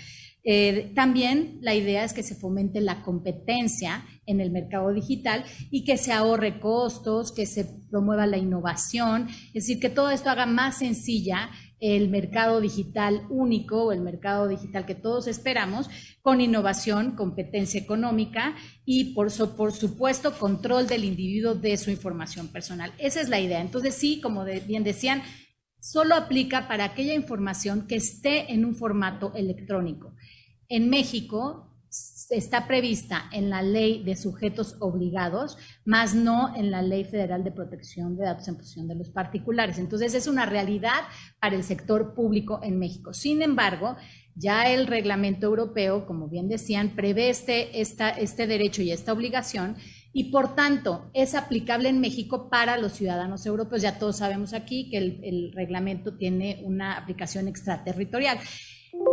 Eh, 0.44 0.92
también 0.96 1.60
la 1.62 1.76
idea 1.76 2.04
es 2.04 2.14
que 2.14 2.24
se 2.24 2.34
fomente 2.34 2.82
la 2.82 3.04
competencia 3.04 4.08
en 4.26 4.42
el 4.42 4.50
mercado 4.50 4.92
digital 4.92 5.46
y 5.70 5.84
que 5.84 5.98
se 5.98 6.12
ahorre 6.12 6.60
costos, 6.60 7.32
que 7.32 7.46
se 7.46 7.66
promueva 7.92 8.26
la 8.26 8.38
innovación, 8.38 9.28
es 9.54 9.66
decir, 9.66 9.80
que 9.80 9.90
todo 9.90 10.10
esto 10.10 10.32
haga 10.32 10.48
más 10.48 10.80
sencilla 10.80 11.52
el 11.80 12.10
mercado 12.10 12.62
digital 12.62 13.24
único 13.30 13.84
o 13.84 13.92
el 13.92 14.02
mercado 14.02 14.48
digital 14.48 14.86
que 14.86 14.96
todos 14.96 15.28
esperamos, 15.28 15.90
con 16.22 16.42
innovación, 16.42 17.16
competencia 17.16 17.80
económica 17.80 18.56
y, 18.86 19.14
por, 19.14 19.32
por 19.56 19.72
supuesto, 19.72 20.38
control 20.38 20.88
del 20.88 21.06
individuo 21.06 21.56
de 21.56 21.78
su 21.78 21.92
información 21.92 22.48
personal. 22.50 22.94
Esa 22.98 23.22
es 23.22 23.30
la 23.30 23.40
idea. 23.40 23.62
Entonces, 23.62 23.96
sí, 23.96 24.20
como 24.22 24.46
bien 24.46 24.84
decían, 24.84 25.24
solo 25.80 26.16
aplica 26.16 26.68
para 26.68 26.86
aquella 26.86 27.14
información 27.14 27.88
que 27.88 27.96
esté 27.96 28.52
en 28.54 28.66
un 28.66 28.76
formato 28.76 29.34
electrónico. 29.36 30.14
En 30.68 30.90
México, 30.90 31.69
está 32.30 32.68
prevista 32.68 33.26
en 33.32 33.50
la 33.50 33.62
ley 33.62 34.04
de 34.04 34.16
sujetos 34.16 34.76
obligados, 34.80 35.58
más 35.86 36.14
no 36.14 36.56
en 36.56 36.72
la 36.72 36.82
ley 36.82 37.04
federal 37.04 37.44
de 37.44 37.52
protección 37.52 38.16
de 38.16 38.26
datos 38.26 38.48
en 38.48 38.56
posesión 38.56 38.88
de 38.88 38.96
los 38.96 39.10
particulares. 39.10 39.80
Entonces 39.80 40.14
es 40.14 40.28
una 40.28 40.46
realidad 40.46 41.02
para 41.40 41.56
el 41.56 41.64
sector 41.64 42.14
público 42.14 42.60
en 42.62 42.78
México. 42.78 43.14
Sin 43.14 43.42
embargo, 43.42 43.96
ya 44.36 44.72
el 44.72 44.88
reglamento 44.88 45.48
europeo, 45.48 46.06
como 46.06 46.30
bien 46.30 46.48
decían, 46.48 46.96
prevé 46.96 47.30
este, 47.30 47.82
este 47.82 48.48
derecho 48.48 48.82
y 48.82 48.92
esta 48.92 49.12
obligación 49.12 49.76
y 50.14 50.32
por 50.32 50.56
tanto 50.56 51.10
es 51.14 51.36
aplicable 51.36 51.90
en 51.90 52.00
México 52.00 52.50
para 52.50 52.78
los 52.78 52.94
ciudadanos 52.94 53.46
europeos. 53.46 53.82
Ya 53.82 54.00
todos 54.00 54.18
sabemos 54.18 54.54
aquí 54.54 54.90
que 54.90 54.98
el 54.98 55.52
reglamento 55.54 56.16
tiene 56.16 56.62
una 56.64 56.98
aplicación 56.98 57.48
extraterritorial. 57.48 58.40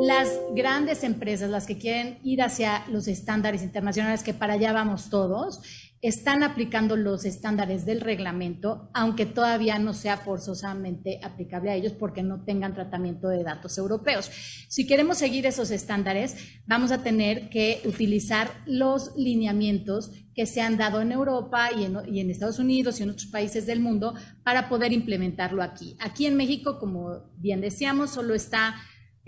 Las 0.01 0.29
grandes 0.55 1.05
empresas, 1.05 1.51
las 1.51 1.67
que 1.67 1.79
quieren 1.79 2.19
ir 2.23 2.43
hacia 2.43 2.87
los 2.89 3.09
estándares 3.09 3.63
internacionales, 3.63 4.23
que 4.23 4.35
para 4.35 4.55
allá 4.55 4.73
vamos 4.73 5.11
todos, 5.11 5.61
están 6.03 6.43
aplicando 6.43 6.97
los 6.97 7.25
estándares 7.25 7.85
del 7.85 8.01
reglamento, 8.01 8.91
aunque 8.95 9.27
todavía 9.27 9.79
no 9.79 9.95
sea 9.95 10.19
forzosamente 10.19 11.21
aplicable 11.23 11.71
a 11.71 11.75
ellos 11.75 11.93
porque 11.93 12.23
no 12.23 12.45
tengan 12.45 12.75
tratamiento 12.75 13.29
de 13.29 13.43
datos 13.43 13.77
europeos. 13.79 14.31
Si 14.69 14.87
queremos 14.87 15.19
seguir 15.19 15.47
esos 15.47 15.71
estándares, 15.71 16.37
vamos 16.67 16.93
a 16.93 17.03
tener 17.03 17.49
que 17.49 17.81
utilizar 17.85 18.51
los 18.67 19.17
lineamientos 19.17 20.13
que 20.35 20.47
se 20.47 20.61
han 20.61 20.77
dado 20.77 21.01
en 21.01 21.13
Europa 21.13 21.71
y 21.77 21.85
en, 21.85 21.97
y 22.07 22.21
en 22.21 22.31
Estados 22.31 22.59
Unidos 22.59 23.01
y 23.01 23.03
en 23.03 23.11
otros 23.11 23.27
países 23.27 23.67
del 23.67 23.81
mundo 23.81 24.15
para 24.45 24.69
poder 24.69 24.93
implementarlo 24.93 25.63
aquí. 25.63 25.97
Aquí 25.99 26.27
en 26.27 26.37
México, 26.37 26.79
como 26.79 27.33
bien 27.39 27.61
decíamos, 27.63 28.11
solo 28.11 28.35
está 28.35 28.77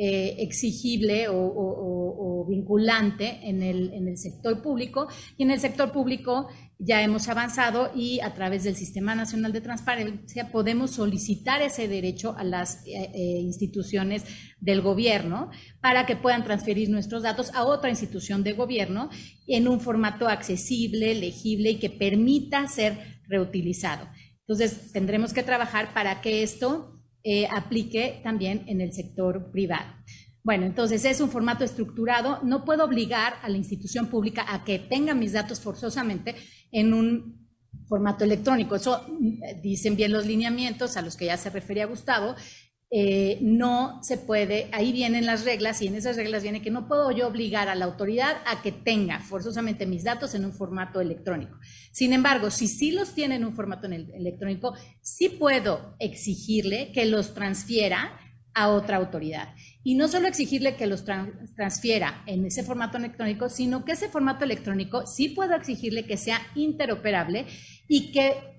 eh, 0.00 0.36
exigible 0.38 1.26
o, 1.28 2.46
vinculante 2.48 3.40
en 3.42 3.62
el, 3.62 4.16
sector 4.16 4.62
público. 4.62 5.08
Y 5.36 5.42
en 5.42 5.50
el 5.50 5.58
sector 5.58 5.90
público 5.92 6.48
ya 6.78 7.02
hemos 7.02 7.28
avanzado 7.28 7.90
y 7.94 8.20
a 8.20 8.32
través 8.32 8.62
del 8.62 8.76
Sistema 8.76 9.16
Nacional 9.16 9.52
de 9.52 9.60
Transparencia 9.60 10.52
podemos 10.52 10.92
solicitar 10.92 11.60
ese 11.62 11.88
derecho 11.88 12.36
a 12.38 12.44
las 12.44 12.86
eh, 12.86 13.10
eh, 13.12 13.40
instituciones 13.40 14.24
del 14.60 14.82
gobierno 14.82 15.50
para 15.80 16.06
que 16.06 16.16
puedan 16.16 16.44
transferir 16.44 16.88
nuestros 16.88 17.24
datos 17.24 17.52
a 17.54 17.64
otra 17.64 17.90
institución 17.90 18.44
de 18.44 18.52
gobierno 18.52 19.10
en 19.48 19.66
un 19.66 19.80
formato 19.80 20.28
accesible, 20.28 21.14
legible 21.16 21.70
y 21.70 21.78
que 21.80 21.90
permita 21.90 22.68
ser 22.68 23.18
reutilizado. 23.26 24.08
Entonces, 24.46 24.92
tendremos 24.92 25.34
que 25.34 25.42
trabajar 25.42 25.92
para 25.92 26.20
que 26.22 26.42
esto 26.42 26.97
eh, 27.30 27.46
aplique 27.50 28.22
también 28.24 28.64
en 28.68 28.80
el 28.80 28.94
sector 28.94 29.50
privado. 29.50 29.92
Bueno, 30.42 30.64
entonces 30.64 31.04
es 31.04 31.20
un 31.20 31.28
formato 31.28 31.62
estructurado. 31.62 32.40
No 32.42 32.64
puedo 32.64 32.86
obligar 32.86 33.34
a 33.42 33.50
la 33.50 33.58
institución 33.58 34.06
pública 34.06 34.46
a 34.48 34.64
que 34.64 34.78
tenga 34.78 35.12
mis 35.12 35.34
datos 35.34 35.60
forzosamente 35.60 36.34
en 36.72 36.94
un 36.94 37.46
formato 37.86 38.24
electrónico. 38.24 38.76
Eso 38.76 39.04
mm, 39.06 39.60
dicen 39.60 39.94
bien 39.94 40.10
los 40.10 40.24
lineamientos 40.24 40.96
a 40.96 41.02
los 41.02 41.16
que 41.16 41.26
ya 41.26 41.36
se 41.36 41.50
refería 41.50 41.84
Gustavo, 41.84 42.34
eh, 42.90 43.38
no 43.42 44.02
se 44.02 44.16
puede, 44.16 44.68
ahí 44.72 44.92
vienen 44.92 45.26
las 45.26 45.44
reglas 45.44 45.82
y 45.82 45.88
en 45.88 45.94
esas 45.94 46.16
reglas 46.16 46.42
viene 46.42 46.62
que 46.62 46.70
no 46.70 46.88
puedo 46.88 47.10
yo 47.10 47.28
obligar 47.28 47.68
a 47.68 47.74
la 47.74 47.84
autoridad 47.84 48.38
a 48.46 48.62
que 48.62 48.72
tenga 48.72 49.20
forzosamente 49.20 49.84
mis 49.84 50.04
datos 50.04 50.34
en 50.34 50.46
un 50.46 50.54
formato 50.54 51.00
electrónico. 51.00 51.58
Sin 51.92 52.14
embargo, 52.14 52.50
si 52.50 52.66
sí 52.66 52.92
los 52.92 53.14
tiene 53.14 53.34
en 53.34 53.44
un 53.44 53.54
formato 53.54 53.86
electrónico, 53.86 54.74
sí 55.02 55.28
puedo 55.28 55.96
exigirle 55.98 56.90
que 56.92 57.04
los 57.04 57.34
transfiera 57.34 58.18
a 58.54 58.70
otra 58.70 58.96
autoridad. 58.96 59.54
Y 59.84 59.94
no 59.94 60.08
solo 60.08 60.26
exigirle 60.26 60.74
que 60.74 60.86
los 60.86 61.04
transfiera 61.04 62.22
en 62.26 62.46
ese 62.46 62.62
formato 62.62 62.96
electrónico, 62.96 63.50
sino 63.50 63.84
que 63.84 63.92
ese 63.92 64.08
formato 64.08 64.44
electrónico 64.44 65.06
sí 65.06 65.28
puedo 65.28 65.54
exigirle 65.54 66.06
que 66.06 66.16
sea 66.16 66.40
interoperable 66.54 67.46
y 67.86 68.12
que 68.12 68.58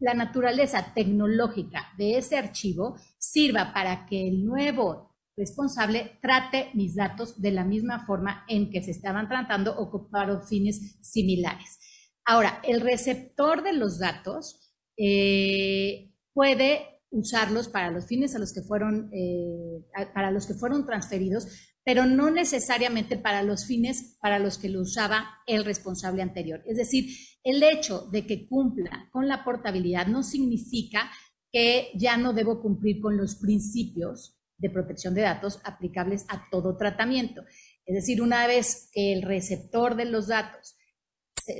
la 0.00 0.14
naturaleza 0.14 0.92
tecnológica 0.94 1.92
de 1.96 2.18
ese 2.18 2.36
archivo 2.36 2.96
sirva 3.30 3.72
para 3.72 4.06
que 4.06 4.28
el 4.28 4.44
nuevo 4.44 5.14
responsable 5.36 6.18
trate 6.22 6.70
mis 6.74 6.94
datos 6.94 7.40
de 7.40 7.50
la 7.50 7.64
misma 7.64 8.06
forma 8.06 8.44
en 8.48 8.70
que 8.70 8.82
se 8.82 8.92
estaban 8.92 9.28
tratando 9.28 9.74
o 9.76 10.08
para 10.10 10.40
fines 10.42 10.96
similares. 11.00 11.78
Ahora, 12.24 12.60
el 12.62 12.80
receptor 12.80 13.62
de 13.62 13.72
los 13.72 13.98
datos 13.98 14.72
eh, 14.96 16.12
puede 16.32 16.94
usarlos 17.10 17.68
para 17.68 17.90
los 17.90 18.06
fines 18.06 18.34
a 18.34 18.38
los 18.38 18.52
que 18.52 18.62
fueron, 18.62 19.10
eh, 19.12 19.84
para 20.14 20.30
los 20.30 20.46
que 20.46 20.54
fueron 20.54 20.86
transferidos, 20.86 21.46
pero 21.84 22.06
no 22.06 22.30
necesariamente 22.30 23.18
para 23.18 23.42
los 23.42 23.66
fines 23.66 24.16
para 24.20 24.38
los 24.38 24.58
que 24.58 24.70
lo 24.70 24.80
usaba 24.80 25.26
el 25.46 25.64
responsable 25.64 26.22
anterior. 26.22 26.62
Es 26.66 26.76
decir, 26.76 27.14
el 27.44 27.62
hecho 27.62 28.08
de 28.10 28.26
que 28.26 28.48
cumpla 28.48 29.08
con 29.12 29.28
la 29.28 29.44
portabilidad 29.44 30.06
no 30.06 30.22
significa 30.22 31.10
que 31.54 31.92
ya 31.94 32.16
no 32.16 32.32
debo 32.32 32.60
cumplir 32.60 33.00
con 33.00 33.16
los 33.16 33.36
principios 33.36 34.36
de 34.58 34.70
protección 34.70 35.14
de 35.14 35.22
datos 35.22 35.60
aplicables 35.62 36.26
a 36.28 36.48
todo 36.50 36.76
tratamiento. 36.76 37.44
Es 37.86 37.94
decir, 37.94 38.20
una 38.20 38.48
vez 38.48 38.90
que 38.92 39.12
el 39.12 39.22
receptor 39.22 39.94
de 39.94 40.06
los 40.06 40.26
datos 40.26 40.76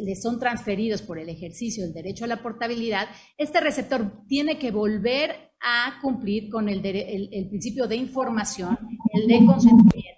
le 0.00 0.16
son 0.16 0.38
transferidos 0.38 1.02
por 1.02 1.18
el 1.18 1.28
ejercicio 1.28 1.84
del 1.84 1.92
derecho 1.92 2.24
a 2.24 2.28
la 2.28 2.42
portabilidad, 2.42 3.08
este 3.36 3.60
receptor 3.60 4.26
tiene 4.26 4.58
que 4.58 4.70
volver 4.70 5.52
a 5.60 5.98
cumplir 6.02 6.50
con 6.50 6.68
el, 6.68 6.80
principio 7.48 7.86
de 7.86 7.96
información, 7.96 8.78
el 9.12 9.26
de 9.26 9.46
consentimiento 9.46 10.14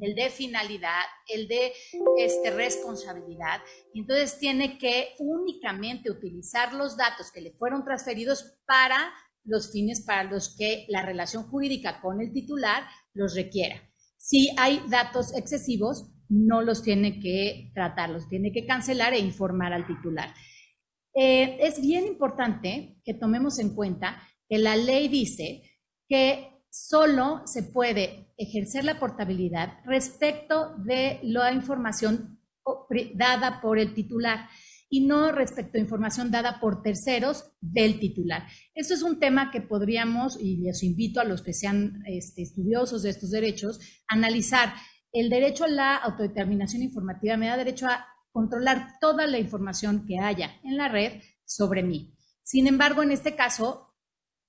el 0.00 0.14
de 0.14 0.30
finalidad, 0.30 1.02
el 1.26 1.48
de 1.48 1.72
este, 2.18 2.50
responsabilidad. 2.50 3.60
Entonces 3.94 4.38
tiene 4.38 4.78
que 4.78 5.14
únicamente 5.18 6.10
utilizar 6.10 6.74
los 6.74 6.96
datos 6.96 7.32
que 7.32 7.40
le 7.40 7.52
fueron 7.52 7.84
transferidos 7.84 8.58
para 8.66 9.12
los 9.44 9.70
fines 9.70 10.00
para 10.00 10.24
los 10.24 10.56
que 10.56 10.86
la 10.88 11.02
relación 11.02 11.44
jurídica 11.44 12.00
con 12.00 12.20
el 12.20 12.32
titular 12.32 12.84
los 13.14 13.34
requiera. 13.34 13.80
Si 14.16 14.50
hay 14.58 14.82
datos 14.88 15.36
excesivos, 15.36 16.10
no 16.28 16.62
los 16.62 16.82
tiene 16.82 17.20
que 17.20 17.70
tratar, 17.74 18.10
los 18.10 18.28
tiene 18.28 18.52
que 18.52 18.66
cancelar 18.66 19.14
e 19.14 19.18
informar 19.18 19.72
al 19.72 19.86
titular. 19.86 20.32
Eh, 21.14 21.58
es 21.60 21.80
bien 21.80 22.06
importante 22.06 22.98
que 23.04 23.14
tomemos 23.14 23.58
en 23.58 23.74
cuenta 23.74 24.22
que 24.48 24.58
la 24.58 24.76
ley 24.76 25.08
dice 25.08 25.62
que 26.08 26.50
solo 26.70 27.42
se 27.46 27.62
puede 27.62 28.32
ejercer 28.36 28.84
la 28.84 29.00
portabilidad 29.00 29.78
respecto 29.84 30.76
de 30.78 31.20
la 31.22 31.52
información 31.52 32.38
dada 33.14 33.60
por 33.60 33.78
el 33.78 33.94
titular 33.94 34.48
y 34.88 35.06
no 35.06 35.32
respecto 35.32 35.78
a 35.78 35.80
información 35.80 36.30
dada 36.30 36.60
por 36.60 36.82
terceros 36.82 37.44
del 37.60 37.98
titular. 37.98 38.46
Esto 38.74 38.94
es 38.94 39.02
un 39.02 39.18
tema 39.18 39.50
que 39.50 39.60
podríamos, 39.60 40.38
y 40.40 40.58
les 40.58 40.82
invito 40.82 41.20
a 41.20 41.24
los 41.24 41.42
que 41.42 41.52
sean 41.52 42.02
este, 42.06 42.42
estudiosos 42.42 43.02
de 43.02 43.10
estos 43.10 43.30
derechos, 43.30 43.80
analizar. 44.06 44.74
El 45.16 45.30
derecho 45.30 45.64
a 45.64 45.68
la 45.68 45.96
autodeterminación 45.96 46.82
informativa 46.82 47.38
me 47.38 47.46
da 47.46 47.56
derecho 47.56 47.86
a 47.86 48.04
controlar 48.30 48.98
toda 49.00 49.26
la 49.26 49.38
información 49.38 50.04
que 50.06 50.18
haya 50.18 50.60
en 50.62 50.76
la 50.76 50.88
red 50.88 51.22
sobre 51.42 51.82
mí. 51.82 52.14
Sin 52.42 52.66
embargo, 52.66 53.02
en 53.02 53.12
este 53.12 53.34
caso, 53.34 53.94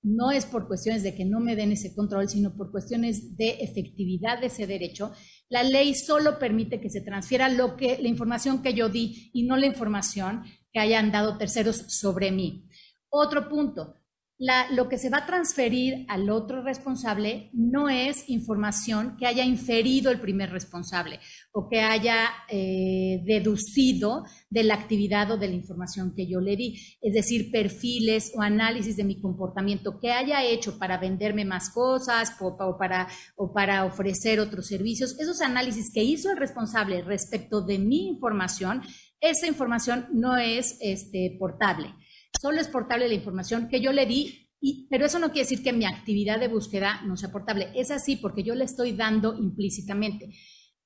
no 0.02 0.30
es 0.30 0.44
por 0.44 0.68
cuestiones 0.68 1.02
de 1.02 1.14
que 1.14 1.24
no 1.24 1.40
me 1.40 1.56
den 1.56 1.72
ese 1.72 1.94
control, 1.94 2.28
sino 2.28 2.54
por 2.54 2.70
cuestiones 2.70 3.34
de 3.38 3.62
efectividad 3.62 4.40
de 4.40 4.48
ese 4.48 4.66
derecho. 4.66 5.12
La 5.48 5.62
ley 5.62 5.94
solo 5.94 6.38
permite 6.38 6.82
que 6.82 6.90
se 6.90 7.00
transfiera 7.00 7.48
lo 7.48 7.74
que, 7.74 7.96
la 8.02 8.08
información 8.08 8.60
que 8.60 8.74
yo 8.74 8.90
di 8.90 9.30
y 9.32 9.44
no 9.44 9.56
la 9.56 9.64
información 9.64 10.44
que 10.70 10.80
hayan 10.80 11.10
dado 11.10 11.38
terceros 11.38 11.76
sobre 11.88 12.30
mí. 12.30 12.68
Otro 13.08 13.48
punto, 13.48 13.94
lo 14.38 14.88
que 14.88 14.98
se 14.98 15.10
va 15.10 15.18
a 15.18 15.26
transferir 15.26 16.04
al 16.08 16.30
otro 16.30 16.62
responsable 16.62 17.50
no 17.52 17.88
es 17.88 18.28
información 18.28 19.16
que 19.18 19.26
haya 19.26 19.44
inferido 19.44 20.12
el 20.12 20.20
primer 20.20 20.50
responsable 20.50 21.18
o 21.50 21.68
que 21.68 21.80
haya 21.80 22.28
eh, 22.48 23.20
deducido 23.24 24.24
de 24.48 24.62
la 24.62 24.74
actividad 24.74 25.32
o 25.32 25.38
de 25.38 25.48
la 25.48 25.54
información 25.54 26.14
que 26.14 26.28
yo 26.28 26.40
le 26.40 26.54
di. 26.54 26.80
Es 27.00 27.14
decir, 27.14 27.50
perfiles 27.50 28.30
o 28.36 28.40
análisis 28.40 28.96
de 28.96 29.02
mi 29.02 29.20
comportamiento 29.20 29.98
que 29.98 30.12
haya 30.12 30.44
hecho 30.44 30.78
para 30.78 30.98
venderme 30.98 31.44
más 31.44 31.70
cosas 31.70 32.36
o, 32.40 32.78
para, 32.78 33.08
o 33.36 33.52
para 33.52 33.84
ofrecer 33.86 34.38
otros 34.38 34.68
servicios. 34.68 35.18
Esos 35.18 35.40
análisis 35.40 35.90
que 35.92 36.04
hizo 36.04 36.30
el 36.30 36.36
responsable 36.36 37.02
respecto 37.02 37.60
de 37.60 37.80
mi 37.80 38.06
información, 38.06 38.82
esa 39.20 39.48
información 39.48 40.06
no 40.12 40.36
es 40.36 40.78
este, 40.80 41.36
portable 41.40 41.92
Solo 42.40 42.60
es 42.60 42.68
portable 42.68 43.08
la 43.08 43.14
información 43.14 43.68
que 43.68 43.80
yo 43.80 43.92
le 43.92 44.06
di, 44.06 44.48
pero 44.90 45.06
eso 45.06 45.18
no 45.18 45.30
quiere 45.30 45.48
decir 45.48 45.62
que 45.62 45.72
mi 45.72 45.84
actividad 45.84 46.40
de 46.40 46.48
búsqueda 46.48 47.02
no 47.04 47.16
sea 47.16 47.30
portable. 47.30 47.70
Es 47.74 47.90
así 47.90 48.16
porque 48.16 48.42
yo 48.42 48.54
le 48.54 48.64
estoy 48.64 48.92
dando 48.92 49.36
implícitamente. 49.36 50.30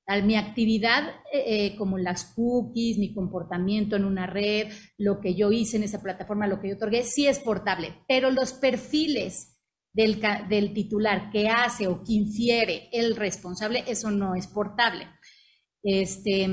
A 0.07 0.21
mi 0.21 0.35
actividad, 0.37 1.09
eh, 1.33 1.45
eh, 1.47 1.77
como 1.77 1.97
las 1.97 2.25
cookies, 2.35 2.99
mi 2.99 3.15
comportamiento 3.15 3.97
en 3.97 4.05
una 4.05 4.27
red, 4.27 4.73
lo 4.99 5.21
que 5.21 5.35
yo 5.35 5.53
hice 5.53 5.77
en 5.77 5.85
esa 5.85 6.03
plataforma, 6.03 6.49
lo 6.49 6.61
que 6.61 6.69
yo 6.69 6.75
otorgué, 6.75 7.05
sí 7.05 7.27
es 7.27 7.39
portable, 7.39 7.95
pero 8.09 8.31
los 8.31 8.53
perfiles 8.53 9.61
del, 9.93 10.21
del 10.49 10.75
titular 10.75 11.31
que 11.31 11.49
hace 11.49 11.87
o 11.87 12.03
que 12.03 12.15
infiere 12.15 12.89
el 12.93 13.15
responsable, 13.15 13.85
eso 13.87 14.11
no 14.11 14.35
es 14.35 14.49
portable. 14.49 15.07
Este, 15.83 16.49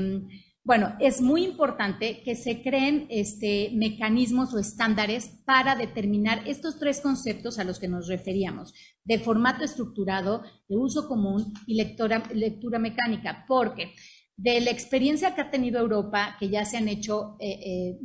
bueno, 0.70 0.94
es 1.00 1.20
muy 1.20 1.42
importante 1.42 2.22
que 2.22 2.36
se 2.36 2.62
creen 2.62 3.08
este, 3.10 3.72
mecanismos 3.74 4.54
o 4.54 4.58
estándares 4.60 5.26
para 5.44 5.74
determinar 5.74 6.46
estos 6.46 6.78
tres 6.78 7.00
conceptos 7.00 7.58
a 7.58 7.64
los 7.64 7.80
que 7.80 7.88
nos 7.88 8.06
referíamos, 8.06 8.72
de 9.02 9.18
formato 9.18 9.64
estructurado, 9.64 10.44
de 10.68 10.76
uso 10.76 11.08
común 11.08 11.52
y 11.66 11.74
lectura, 11.74 12.78
mecánica, 12.78 13.44
porque 13.48 13.94
de 14.36 14.60
la 14.60 14.70
experiencia 14.70 15.34
que 15.34 15.40
ha 15.40 15.50
tenido 15.50 15.80
Europa, 15.80 16.36
que 16.38 16.50
ya 16.50 16.64
se 16.64 16.76
han 16.76 16.86
hecho, 16.86 17.34
eh, 17.40 17.58
eh, 17.66 17.98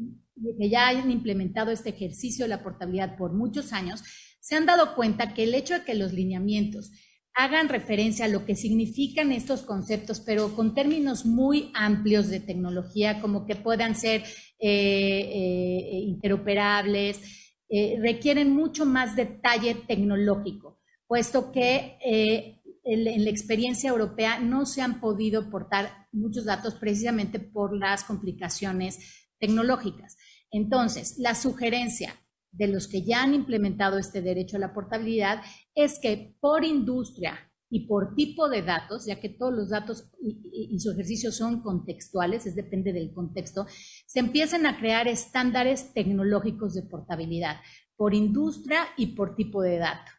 que 0.57 0.67
ya 0.67 0.87
han 0.87 1.11
implementado 1.11 1.69
este 1.69 1.91
ejercicio 1.91 2.45
de 2.45 2.49
la 2.49 2.63
portabilidad 2.63 3.15
por 3.15 3.31
muchos 3.31 3.73
años, 3.73 4.01
se 4.39 4.55
han 4.55 4.65
dado 4.65 4.95
cuenta 4.95 5.35
que 5.35 5.43
el 5.43 5.53
hecho 5.53 5.75
de 5.75 5.83
que 5.85 5.93
los 5.93 6.13
lineamientos 6.13 6.89
hagan 7.35 7.67
referencia 7.67 8.25
a 8.25 8.29
lo 8.29 8.45
que 8.45 8.55
significan 8.55 9.33
estos 9.33 9.61
conceptos, 9.61 10.21
pero 10.21 10.55
con 10.55 10.73
términos 10.73 11.25
muy 11.25 11.69
amplios 11.73 12.29
de 12.29 12.39
tecnología, 12.39 13.19
como 13.19 13.45
que 13.45 13.57
puedan 13.57 13.95
ser 13.95 14.23
eh, 14.57 14.69
eh, 14.69 15.99
interoperables, 16.07 17.19
eh, 17.67 17.97
requieren 18.01 18.55
mucho 18.55 18.85
más 18.85 19.17
detalle 19.17 19.75
tecnológico, 19.75 20.79
puesto 21.07 21.51
que 21.51 21.97
en 22.87 23.23
la 23.23 23.29
experiencia 23.29 23.89
europea 23.89 24.39
no 24.39 24.65
se 24.65 24.81
han 24.81 25.01
podido 25.01 25.49
portar 25.49 26.07
muchos 26.13 26.45
datos 26.45 26.75
precisamente 26.75 27.39
por 27.39 27.75
las 27.75 28.03
complicaciones 28.03 29.27
tecnológicas. 29.39 30.17
Entonces, 30.51 31.15
la 31.17 31.35
sugerencia 31.35 32.15
de 32.57 32.67
los 32.67 32.87
que 32.87 33.03
ya 33.03 33.23
han 33.23 33.33
implementado 33.33 33.97
este 33.97 34.21
derecho 34.21 34.57
a 34.57 34.61
la 34.61 34.73
portabilidad 34.73 35.41
es 35.73 35.99
que 35.99 36.35
por 36.39 36.63
industria 36.63 37.51
y 37.69 37.87
por 37.87 38.15
tipo 38.15 38.47
de 38.47 38.61
datos, 38.61 39.05
ya 39.05 39.19
que 39.19 39.29
todos 39.29 39.53
los 39.53 39.69
datos 39.69 40.09
y, 40.21 40.79
su 40.79 40.91
ejercicio 40.91 41.31
son 41.31 41.61
contextuales, 41.61 42.45
es 42.45 42.55
depende 42.55 42.93
del 42.93 43.13
contexto, 43.13 43.65
se 44.05 44.19
empiezan 44.19 44.65
a 44.65 44.79
crear 44.79 45.07
estándares 45.07 45.93
tecnológicos 45.93 46.73
de 46.73 46.83
portabilidad 46.83 47.57
por 47.97 48.13
industria 48.13 48.81
y 48.97 49.07
por 49.07 49.35
tipo 49.35 49.61
de 49.61 49.77
dato, 49.79 50.11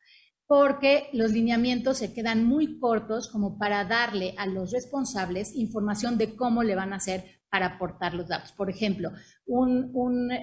porque 0.47 1.09
los 1.13 1.33
lineamientos 1.33 1.99
se 1.99 2.13
quedan 2.13 2.45
muy 2.45 2.79
cortos 2.79 3.29
como 3.29 3.59
para 3.59 3.85
darle 3.85 4.35
a 4.39 4.47
los 4.47 4.73
responsables 4.73 5.55
información 5.55 6.19
de 6.19 6.37
cómo 6.37 6.63
le 6.63 6.75
van 6.75 6.93
a 6.93 6.97
hacer 6.97 7.36
para 7.57 7.75
aportar 7.77 8.13
los 8.13 8.29
datos. 8.29 8.53
Por 8.53 8.69
ejemplo, 8.69 9.11
un, 9.47 10.31
eh, 10.31 10.43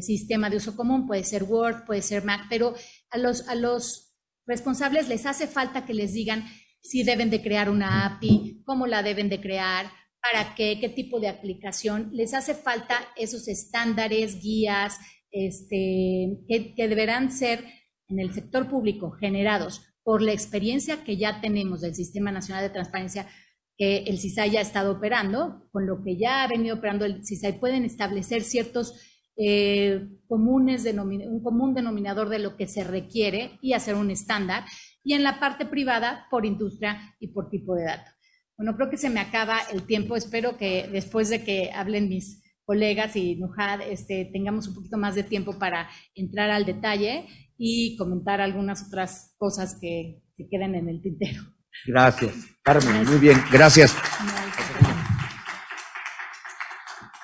eh, 0.00 0.02
sistema 0.02 0.50
de 0.50 0.56
uso 0.56 0.74
común 0.74 1.06
puede 1.06 1.22
ser 1.22 1.44
Word, 1.44 1.84
puede 1.86 2.02
ser 2.02 2.24
Mac, 2.24 2.46
pero 2.50 2.74
a 3.10 3.18
los, 3.18 4.18
responsables 4.44 5.08
les 5.08 5.26
hace 5.26 5.46
falta 5.46 5.86
que 5.86 5.94
les 5.94 6.12
digan 6.12 6.44
si 6.80 7.04
deben 7.04 7.30
de 7.30 7.40
crear 7.40 7.70
una 7.70 8.04
API, 8.04 8.64
cómo 8.66 8.88
la 8.88 9.04
deben 9.04 9.28
de 9.28 9.40
crear, 9.40 9.86
para 10.20 10.56
qué, 10.56 10.78
qué 10.80 10.88
tipo 10.88 11.20
de 11.20 11.28
aplicación. 11.28 12.10
Les 12.12 12.34
hace 12.34 12.56
falta 12.56 12.96
esos 13.14 13.46
estándares, 13.46 14.42
guías, 14.42 14.98
este, 15.30 16.36
que 16.48 16.88
deberán 16.88 17.30
ser 17.30 17.64
en 18.08 18.18
el 18.18 18.34
sector 18.34 18.68
público 18.68 19.12
generados 19.12 19.82
por 20.02 20.20
la 20.20 20.32
experiencia 20.32 21.04
que 21.04 21.16
ya 21.16 21.40
tenemos 21.40 21.80
del 21.80 21.94
Sistema 21.94 22.32
Nacional 22.32 22.64
de 22.64 22.70
Transparencia 22.70 23.28
que 23.76 23.98
el 24.04 24.18
CISAI 24.18 24.50
ya 24.50 24.58
ha 24.60 24.62
estado 24.62 24.92
operando, 24.92 25.68
con 25.72 25.86
lo 25.86 26.02
que 26.02 26.16
ya 26.16 26.44
ha 26.44 26.48
venido 26.48 26.76
operando 26.76 27.04
el 27.04 27.24
CISAI, 27.24 27.58
pueden 27.58 27.84
establecer 27.84 28.42
ciertos 28.42 28.94
eh, 29.36 30.08
comunes, 30.28 30.84
un 30.84 31.42
común 31.42 31.74
denominador 31.74 32.28
de 32.28 32.38
lo 32.38 32.56
que 32.56 32.66
se 32.66 32.84
requiere 32.84 33.58
y 33.62 33.72
hacer 33.72 33.94
un 33.94 34.10
estándar. 34.10 34.64
Y 35.02 35.14
en 35.14 35.22
la 35.22 35.40
parte 35.40 35.66
privada, 35.66 36.26
por 36.30 36.46
industria 36.46 37.14
y 37.18 37.28
por 37.28 37.48
tipo 37.50 37.74
de 37.74 37.84
dato. 37.84 38.10
Bueno, 38.56 38.76
creo 38.76 38.90
que 38.90 38.96
se 38.96 39.10
me 39.10 39.20
acaba 39.20 39.58
el 39.72 39.82
tiempo. 39.82 40.14
Espero 40.14 40.56
que 40.56 40.88
después 40.92 41.28
de 41.28 41.42
que 41.42 41.70
hablen 41.72 42.08
mis 42.08 42.42
colegas 42.64 43.16
y 43.16 43.36
Nujad, 43.36 43.80
este, 43.82 44.26
tengamos 44.32 44.68
un 44.68 44.74
poquito 44.74 44.98
más 44.98 45.14
de 45.14 45.24
tiempo 45.24 45.58
para 45.58 45.88
entrar 46.14 46.50
al 46.50 46.64
detalle 46.64 47.26
y 47.58 47.96
comentar 47.96 48.40
algunas 48.40 48.86
otras 48.86 49.34
cosas 49.38 49.78
que, 49.80 50.22
que 50.36 50.48
queden 50.48 50.74
en 50.74 50.88
el 50.88 51.02
tintero. 51.02 51.42
Gracias, 51.86 52.34
Carmen, 52.62 53.04
muy 53.04 53.18
bien, 53.18 53.42
gracias. 53.50 53.96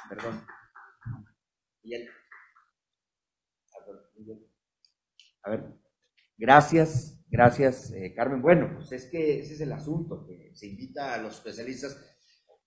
Perdón. 0.08 0.44
A 5.44 5.50
ver, 5.50 5.64
gracias, 6.36 7.18
gracias, 7.28 7.90
eh, 7.92 8.12
Carmen. 8.14 8.42
Bueno, 8.42 8.74
pues 8.74 8.92
es 8.92 9.06
que 9.06 9.40
ese 9.40 9.54
es 9.54 9.60
el 9.60 9.72
asunto, 9.72 10.26
que 10.26 10.50
se 10.54 10.66
invita 10.66 11.14
a 11.14 11.18
los 11.18 11.36
especialistas 11.36 11.96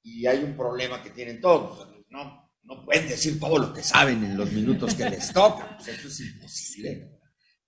y 0.02 0.26
hay 0.26 0.44
un 0.44 0.58
problema 0.58 1.04
que 1.04 1.12
tienen 1.12 1.39
todos. 1.39 1.88
No, 2.10 2.52
no 2.63 2.86
pueden 2.86 3.08
decir 3.08 3.39
todo 3.39 3.60
lo 3.60 3.74
que 3.74 3.84
saben 3.84 4.24
en 4.24 4.38
los 4.38 4.52
minutos 4.52 4.96
que 4.96 5.10
les 5.10 5.32
toca. 5.32 5.78
Pues 5.78 5.89
eso 5.89 6.08
es 6.08 6.20
imposible. 6.22 7.20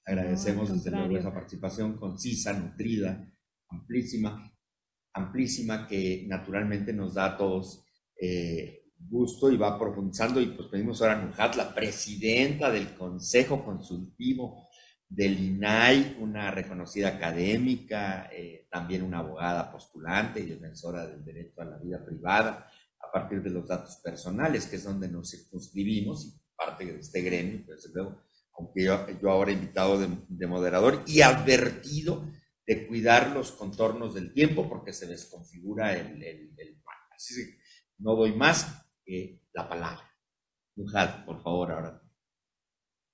Agradecemos 0.06 0.72
desde 0.72 0.92
luego 0.92 1.18
esa 1.18 1.34
participación 1.34 1.98
concisa, 1.98 2.54
nutrida, 2.54 3.32
amplísima, 3.74 4.52
amplísima, 5.14 5.88
que 5.88 6.26
naturalmente 6.28 6.94
nos 6.94 7.16
da 7.16 7.26
a 7.26 7.38
todos 7.38 7.86
eh, 8.20 8.84
gusto 8.98 9.52
y 9.52 9.58
va 9.58 9.78
profundizando. 9.78 10.40
Y 10.40 10.48
pues 10.48 10.68
pedimos 10.70 11.02
ahora 11.02 11.20
a 11.20 11.26
Nujat, 11.26 11.56
la 11.56 11.74
presidenta 11.74 12.72
del 12.72 12.96
Consejo 12.96 13.64
Consultivo 13.64 14.68
del 15.16 15.40
INAI, 15.40 16.18
una 16.20 16.50
reconocida 16.50 17.10
académica, 17.10 18.30
eh, 18.32 18.68
también 18.72 19.04
una 19.04 19.20
abogada 19.20 19.72
postulante 19.72 20.40
y 20.40 20.46
defensora 20.46 21.06
del 21.06 21.24
derecho 21.24 21.62
a 21.62 21.66
la 21.66 21.78
vida 21.78 22.04
privada 22.04 22.68
a 23.00 23.12
partir 23.12 23.44
de 23.44 23.52
los 23.52 23.68
datos 23.68 23.98
personales, 23.98 24.66
que 24.66 24.78
es 24.78 24.84
donde 24.84 25.08
nos 25.08 25.30
circunscribimos 25.30 26.26
y 26.26 26.44
parte 26.56 26.86
de 26.86 27.00
este 27.00 27.22
gremio, 27.22 27.64
desde 27.68 27.90
luego, 27.94 28.24
aunque 28.58 28.84
yo, 28.84 29.06
yo 29.22 29.30
ahora 29.30 29.52
he 29.52 29.56
invitado 29.56 30.00
de, 30.00 30.48
moderador 30.48 31.04
y 31.06 31.22
advertido 31.22 32.28
de 32.66 32.88
cuidar 32.88 33.32
los 33.32 33.52
contornos 33.52 34.14
del 34.14 34.34
tiempo 34.34 34.68
porque 34.70 34.94
se 34.94 35.08
desconfigura 35.08 35.94
el, 35.94 36.24
el, 36.24 36.54
Así 37.16 37.36
que 37.36 37.58
no 38.00 38.16
doy 38.16 38.34
más 38.34 38.68
que 39.06 39.42
la 39.54 39.70
palabra. 39.70 40.10
Mujad, 40.76 41.26
por 41.26 41.42
favor, 41.44 41.72
ahora. 41.72 42.02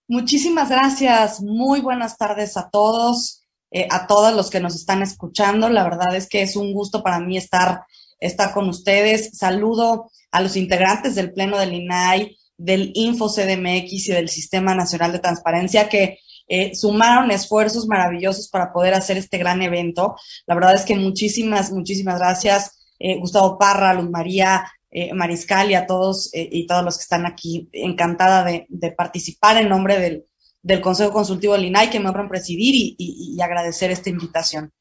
Muchísimas 0.08 0.70
gracias. 0.70 1.42
Muy 1.42 1.82
buenas 1.82 2.18
tardes 2.18 2.58
a 2.58 2.70
todos, 2.70 3.46
eh, 3.72 3.88
a 3.92 4.08
todos 4.08 4.34
los 4.34 4.50
que 4.50 4.60
nos 4.60 4.76
están 4.76 5.02
escuchando. 5.02 5.70
La 5.70 5.84
verdad 5.84 6.16
es 6.16 6.28
que 6.28 6.42
es 6.42 6.56
un 6.56 6.74
gusto 6.74 7.04
para 7.04 7.20
mí 7.20 7.38
estar, 7.38 7.84
estar 8.20 8.54
con 8.54 8.70
ustedes. 8.70 9.38
Saludo 9.38 10.10
a 10.32 10.42
los 10.42 10.56
integrantes 10.56 11.16
del 11.16 11.34
Pleno 11.34 11.58
del 11.58 11.74
INAI, 11.74 12.38
del 12.58 12.92
Info 12.96 13.30
CDMX 13.30 14.10
y 14.10 14.12
del 14.14 14.30
Sistema 14.30 14.74
Nacional 14.74 15.12
de 15.12 15.20
Transparencia 15.20 15.90
que 15.90 16.20
eh, 16.50 16.76
sumaron 16.76 17.32
esfuerzos 17.32 17.88
maravillosos 17.88 18.50
para 18.50 18.74
poder 18.74 18.94
hacer 18.96 19.18
este 19.18 19.38
gran 19.38 19.62
evento. 19.62 20.16
La 20.48 20.56
verdad 20.56 20.76
es 20.76 20.84
que 20.84 20.96
muchísimas, 20.96 21.72
muchísimas 21.72 22.20
gracias, 22.20 22.80
eh, 23.00 23.18
Gustavo 23.18 23.58
Parra, 23.58 23.94
Luz 23.94 24.10
María, 24.10 24.66
eh, 24.92 25.14
Mariscal 25.14 25.70
y 25.70 25.76
a 25.76 25.86
todos 25.86 26.34
eh, 26.34 26.50
y 26.52 26.66
todos 26.66 26.84
los 26.84 26.98
que 26.98 27.04
están 27.04 27.26
aquí. 27.26 27.70
Encantada 27.72 28.44
de, 28.44 28.92
participar 28.92 29.58
en 29.58 29.70
nombre 29.70 30.00
del, 30.00 30.26
del, 30.64 30.82
Consejo 30.82 31.14
Consultivo 31.14 31.54
del 31.54 31.66
INAI 31.66 31.92
que 31.92 32.00
me 32.00 32.10
honran 32.10 32.28
presidir 32.28 32.76
y, 32.76 32.96
y, 32.98 33.40
agradecer 33.42 33.92
esta 33.92 34.10
invitación. 34.10 34.74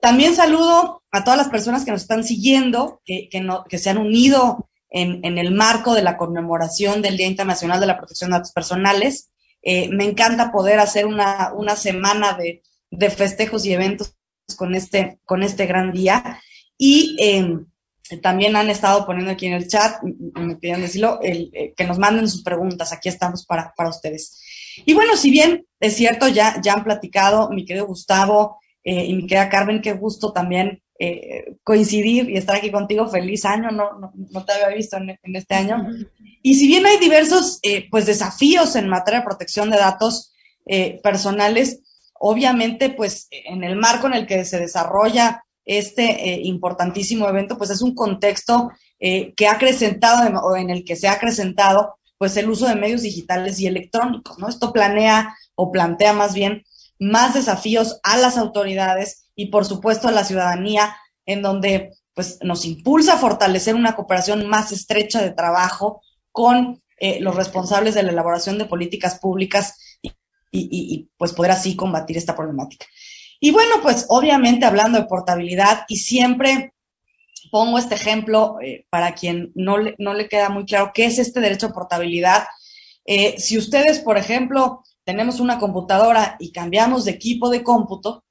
También 0.00 0.34
saludo 0.34 1.02
a 1.10 1.24
todas 1.24 1.36
las 1.36 1.50
personas 1.50 1.84
que 1.84 1.90
nos 1.90 2.02
están 2.02 2.24
siguiendo, 2.24 3.02
que, 3.04 3.28
que, 3.30 3.42
no, 3.42 3.64
que 3.64 3.76
se 3.76 3.90
han 3.90 3.98
unido 3.98 4.70
en, 4.88 5.22
en, 5.24 5.36
el 5.36 5.52
marco 5.52 5.94
de 5.94 6.02
la 6.02 6.16
conmemoración 6.16 7.02
del 7.02 7.18
Día 7.18 7.26
Internacional 7.26 7.80
de 7.80 7.86
la 7.86 7.98
Protección 7.98 8.30
de 8.30 8.38
Datos 8.38 8.52
Personales. 8.52 9.29
Eh, 9.62 9.88
me 9.90 10.04
encanta 10.04 10.52
poder 10.52 10.78
hacer 10.78 11.06
una, 11.06 11.52
una 11.54 11.76
semana 11.76 12.34
de, 12.34 12.62
de, 12.90 13.10
festejos 13.10 13.66
y 13.66 13.72
eventos 13.72 14.16
con 14.56 14.74
este, 14.74 15.18
con 15.24 15.42
este 15.42 15.66
gran 15.66 15.92
día. 15.92 16.40
Y 16.76 17.16
eh, 17.20 17.58
también 18.22 18.56
han 18.56 18.70
estado 18.70 19.06
poniendo 19.06 19.32
aquí 19.32 19.46
en 19.46 19.52
el 19.52 19.68
chat, 19.68 20.02
me 20.02 20.56
pidieron 20.56 20.82
decirlo, 20.82 21.20
el, 21.22 21.50
eh, 21.52 21.74
que 21.76 21.84
nos 21.84 21.98
manden 21.98 22.28
sus 22.28 22.42
preguntas. 22.42 22.92
Aquí 22.92 23.08
estamos 23.08 23.44
para, 23.44 23.72
para 23.76 23.90
ustedes. 23.90 24.40
Y 24.84 24.94
bueno, 24.94 25.16
si 25.16 25.30
bien 25.30 25.66
es 25.78 25.94
cierto, 25.96 26.28
ya, 26.28 26.60
ya 26.62 26.74
han 26.74 26.84
platicado 26.84 27.50
mi 27.50 27.64
querido 27.64 27.86
Gustavo 27.86 28.58
eh, 28.82 29.04
y 29.04 29.14
mi 29.14 29.26
querida 29.26 29.48
Carmen, 29.48 29.82
qué 29.82 29.92
gusto 29.92 30.32
también 30.32 30.82
coincidir 31.64 32.28
y 32.28 32.36
estar 32.36 32.56
aquí 32.56 32.70
contigo. 32.70 33.08
Feliz 33.08 33.46
año, 33.46 33.70
no, 33.70 33.98
no, 33.98 34.12
no 34.14 34.44
te 34.44 34.52
había 34.52 34.76
visto 34.76 34.98
en, 34.98 35.16
este 35.34 35.54
año. 35.54 35.88
Y 36.42 36.54
si 36.54 36.66
bien 36.66 36.86
hay 36.86 36.98
diversos 36.98 37.60
pues 37.90 38.06
desafíos 38.06 38.76
en 38.76 38.88
materia 38.88 39.20
de 39.20 39.26
protección 39.26 39.70
de 39.70 39.76
datos 39.76 40.32
personales, 41.02 41.80
obviamente 42.20 42.90
pues 42.90 43.28
en 43.30 43.64
el 43.64 43.76
marco 43.76 44.06
en 44.06 44.14
el 44.14 44.26
que 44.26 44.44
se 44.44 44.60
desarrolla 44.60 45.42
este 45.64 46.30
eh, 46.30 46.40
importantísimo 46.44 47.28
evento, 47.28 47.56
pues 47.56 47.70
es 47.70 47.80
un 47.80 47.94
contexto 47.94 48.70
eh, 48.98 49.32
que 49.34 49.46
ha 49.46 49.52
acrecentado 49.52 50.38
o 50.40 50.56
en 50.56 50.68
el 50.68 50.84
que 50.84 50.96
se 50.96 51.08
ha 51.08 51.12
acrecentado 51.12 51.96
pues 52.18 52.36
el 52.36 52.50
uso 52.50 52.66
de 52.66 52.74
medios 52.74 53.02
digitales 53.02 53.58
y 53.60 53.66
electrónicos, 53.66 54.38
¿no? 54.38 54.48
Esto 54.48 54.72
planea 54.72 55.34
o 55.54 55.72
plantea 55.72 56.12
más 56.12 56.34
bien 56.34 56.64
más 56.98 57.32
desafíos 57.32 57.98
a 58.02 58.18
las 58.18 58.36
autoridades 58.36 59.30
y 59.34 59.46
por 59.46 59.64
supuesto 59.64 60.08
a 60.08 60.12
la 60.12 60.24
ciudadanía, 60.24 60.94
en 61.24 61.40
donde 61.40 61.92
pues 62.14 62.38
nos 62.42 62.66
impulsa 62.66 63.14
a 63.14 63.18
fortalecer 63.18 63.74
una 63.74 63.94
cooperación 63.94 64.46
más 64.46 64.72
estrecha 64.72 65.22
de 65.22 65.30
trabajo 65.30 66.02
con 66.32 66.82
eh, 66.98 67.20
los 67.20 67.34
responsables 67.34 67.94
de 67.94 68.02
la 68.02 68.12
elaboración 68.12 68.58
de 68.58 68.66
políticas 68.66 69.18
públicas 69.18 69.78
y, 70.52 71.08
pues 71.16 71.32
poder 71.32 71.52
así 71.52 71.76
combatir 71.76 72.16
esta 72.16 72.34
problemática. 72.34 72.86
Y 73.38 73.52
bueno, 73.52 73.76
pues 73.82 74.06
obviamente 74.08 74.66
hablando 74.66 74.98
de 74.98 75.06
portabilidad 75.06 75.84
y 75.88 75.96
siempre 75.96 76.74
pongo 77.50 77.78
este 77.78 77.94
ejemplo 77.94 78.58
eh, 78.60 78.86
para 78.90 79.14
quien 79.14 79.52
no 79.54 79.78
le, 79.78 79.94
no 79.98 80.12
le 80.12 80.28
queda 80.28 80.48
muy 80.48 80.66
claro 80.66 80.90
qué 80.92 81.06
es 81.06 81.18
este 81.18 81.40
derecho 81.40 81.66
a 81.66 81.72
portabilidad. 81.72 82.44
Eh, 83.06 83.38
si 83.38 83.56
ustedes, 83.56 84.00
por 84.00 84.18
ejemplo, 84.18 84.82
tenemos 85.04 85.40
una 85.40 85.58
computadora 85.58 86.36
y 86.38 86.52
cambiamos 86.52 87.04
de 87.04 87.12
equipo 87.12 87.48
de 87.48 87.62
cómputo, 87.62 88.24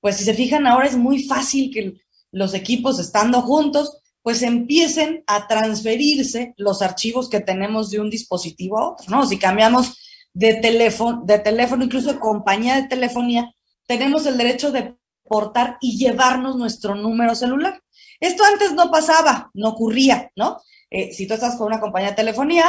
pues 0.00 0.16
si 0.16 0.24
se 0.24 0.34
fijan 0.34 0.66
ahora 0.66 0.86
es 0.86 0.96
muy 0.96 1.24
fácil 1.24 1.70
que 1.72 1.94
los 2.30 2.54
equipos 2.54 2.98
estando 2.98 3.42
juntos, 3.42 3.98
pues 4.24 4.40
empiecen 4.40 5.22
a 5.26 5.46
transferirse 5.46 6.54
los 6.56 6.80
archivos 6.80 7.28
que 7.28 7.40
tenemos 7.40 7.90
de 7.90 8.00
un 8.00 8.08
dispositivo 8.08 8.78
a 8.78 8.88
otro, 8.92 9.04
¿no? 9.10 9.26
Si 9.26 9.38
cambiamos 9.38 9.98
de 10.32 10.54
teléfono, 10.54 11.22
de 11.26 11.38
teléfono, 11.40 11.84
incluso 11.84 12.14
de 12.14 12.18
compañía 12.18 12.76
de 12.76 12.88
telefonía, 12.88 13.52
tenemos 13.86 14.24
el 14.24 14.38
derecho 14.38 14.72
de 14.72 14.96
portar 15.24 15.76
y 15.82 15.98
llevarnos 15.98 16.56
nuestro 16.56 16.94
número 16.94 17.34
celular. 17.34 17.82
Esto 18.18 18.44
antes 18.44 18.72
no 18.72 18.90
pasaba, 18.90 19.50
no 19.52 19.68
ocurría, 19.68 20.30
¿no? 20.36 20.58
Eh, 20.88 21.12
si 21.12 21.26
tú 21.26 21.34
estás 21.34 21.56
con 21.56 21.66
una 21.66 21.80
compañía 21.80 22.10
de 22.10 22.16
telefonía 22.16 22.64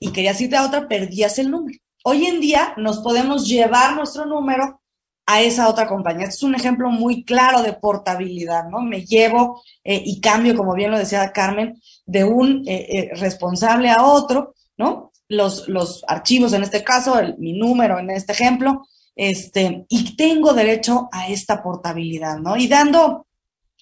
y 0.00 0.10
querías 0.10 0.40
irte 0.40 0.56
a 0.56 0.66
otra, 0.66 0.88
perdías 0.88 1.38
el 1.38 1.52
número. 1.52 1.78
Hoy 2.02 2.26
en 2.26 2.40
día 2.40 2.74
nos 2.78 2.98
podemos 2.98 3.46
llevar 3.46 3.94
nuestro 3.94 4.26
número 4.26 4.80
a 5.26 5.42
esa 5.42 5.68
otra 5.68 5.88
compañía. 5.88 6.24
Este 6.24 6.36
es 6.36 6.42
un 6.44 6.54
ejemplo 6.54 6.88
muy 6.90 7.24
claro 7.24 7.62
de 7.62 7.72
portabilidad, 7.72 8.68
¿no? 8.68 8.80
Me 8.80 9.04
llevo 9.04 9.62
eh, 9.84 10.00
y 10.04 10.20
cambio, 10.20 10.56
como 10.56 10.74
bien 10.74 10.92
lo 10.92 10.98
decía 10.98 11.32
Carmen, 11.32 11.80
de 12.06 12.24
un 12.24 12.62
eh, 12.66 13.10
responsable 13.16 13.90
a 13.90 14.04
otro, 14.04 14.54
¿no? 14.76 15.12
Los, 15.28 15.68
los 15.68 16.04
archivos, 16.06 16.52
en 16.52 16.62
este 16.62 16.84
caso, 16.84 17.18
el, 17.18 17.36
mi 17.38 17.52
número 17.52 17.98
en 17.98 18.10
este 18.10 18.32
ejemplo, 18.32 18.86
este, 19.16 19.86
y 19.88 20.14
tengo 20.14 20.52
derecho 20.52 21.08
a 21.10 21.28
esta 21.28 21.62
portabilidad, 21.62 22.38
¿no? 22.38 22.56
Y 22.56 22.68
dando, 22.68 23.26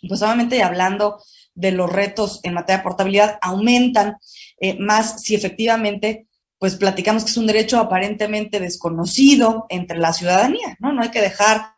pues 0.08 0.22
obviamente 0.22 0.62
hablando 0.62 1.20
de 1.54 1.72
los 1.72 1.92
retos 1.92 2.40
en 2.44 2.54
materia 2.54 2.78
de 2.78 2.84
portabilidad, 2.84 3.38
aumentan 3.42 4.16
eh, 4.60 4.78
más 4.78 5.22
si 5.22 5.34
efectivamente, 5.34 6.28
pues 6.64 6.76
platicamos 6.76 7.24
que 7.24 7.30
es 7.30 7.36
un 7.36 7.46
derecho 7.46 7.78
aparentemente 7.78 8.58
desconocido 8.58 9.66
entre 9.68 9.98
la 9.98 10.14
ciudadanía, 10.14 10.78
¿no? 10.80 10.94
No 10.94 11.02
hay 11.02 11.10
que 11.10 11.20
dejar 11.20 11.74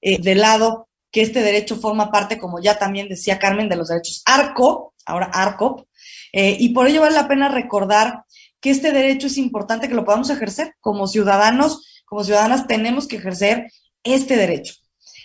eh, 0.00 0.20
de 0.20 0.34
lado 0.34 0.88
que 1.12 1.22
este 1.22 1.40
derecho 1.40 1.76
forma 1.76 2.10
parte, 2.10 2.36
como 2.36 2.60
ya 2.60 2.76
también 2.76 3.08
decía 3.08 3.38
Carmen, 3.38 3.68
de 3.68 3.76
los 3.76 3.90
derechos 3.90 4.22
ARCO, 4.26 4.92
ahora 5.06 5.26
ARCOP, 5.32 5.86
eh, 6.32 6.56
y 6.58 6.70
por 6.70 6.88
ello 6.88 7.02
vale 7.02 7.14
la 7.14 7.28
pena 7.28 7.48
recordar 7.48 8.24
que 8.60 8.70
este 8.70 8.90
derecho 8.90 9.28
es 9.28 9.38
importante 9.38 9.86
que 9.86 9.94
lo 9.94 10.04
podamos 10.04 10.30
ejercer 10.30 10.74
como 10.80 11.06
ciudadanos 11.06 12.02
como 12.04 12.24
ciudadanas 12.24 12.66
tenemos 12.66 13.06
que 13.06 13.18
ejercer 13.18 13.70
este 14.02 14.34
derecho. 14.34 14.74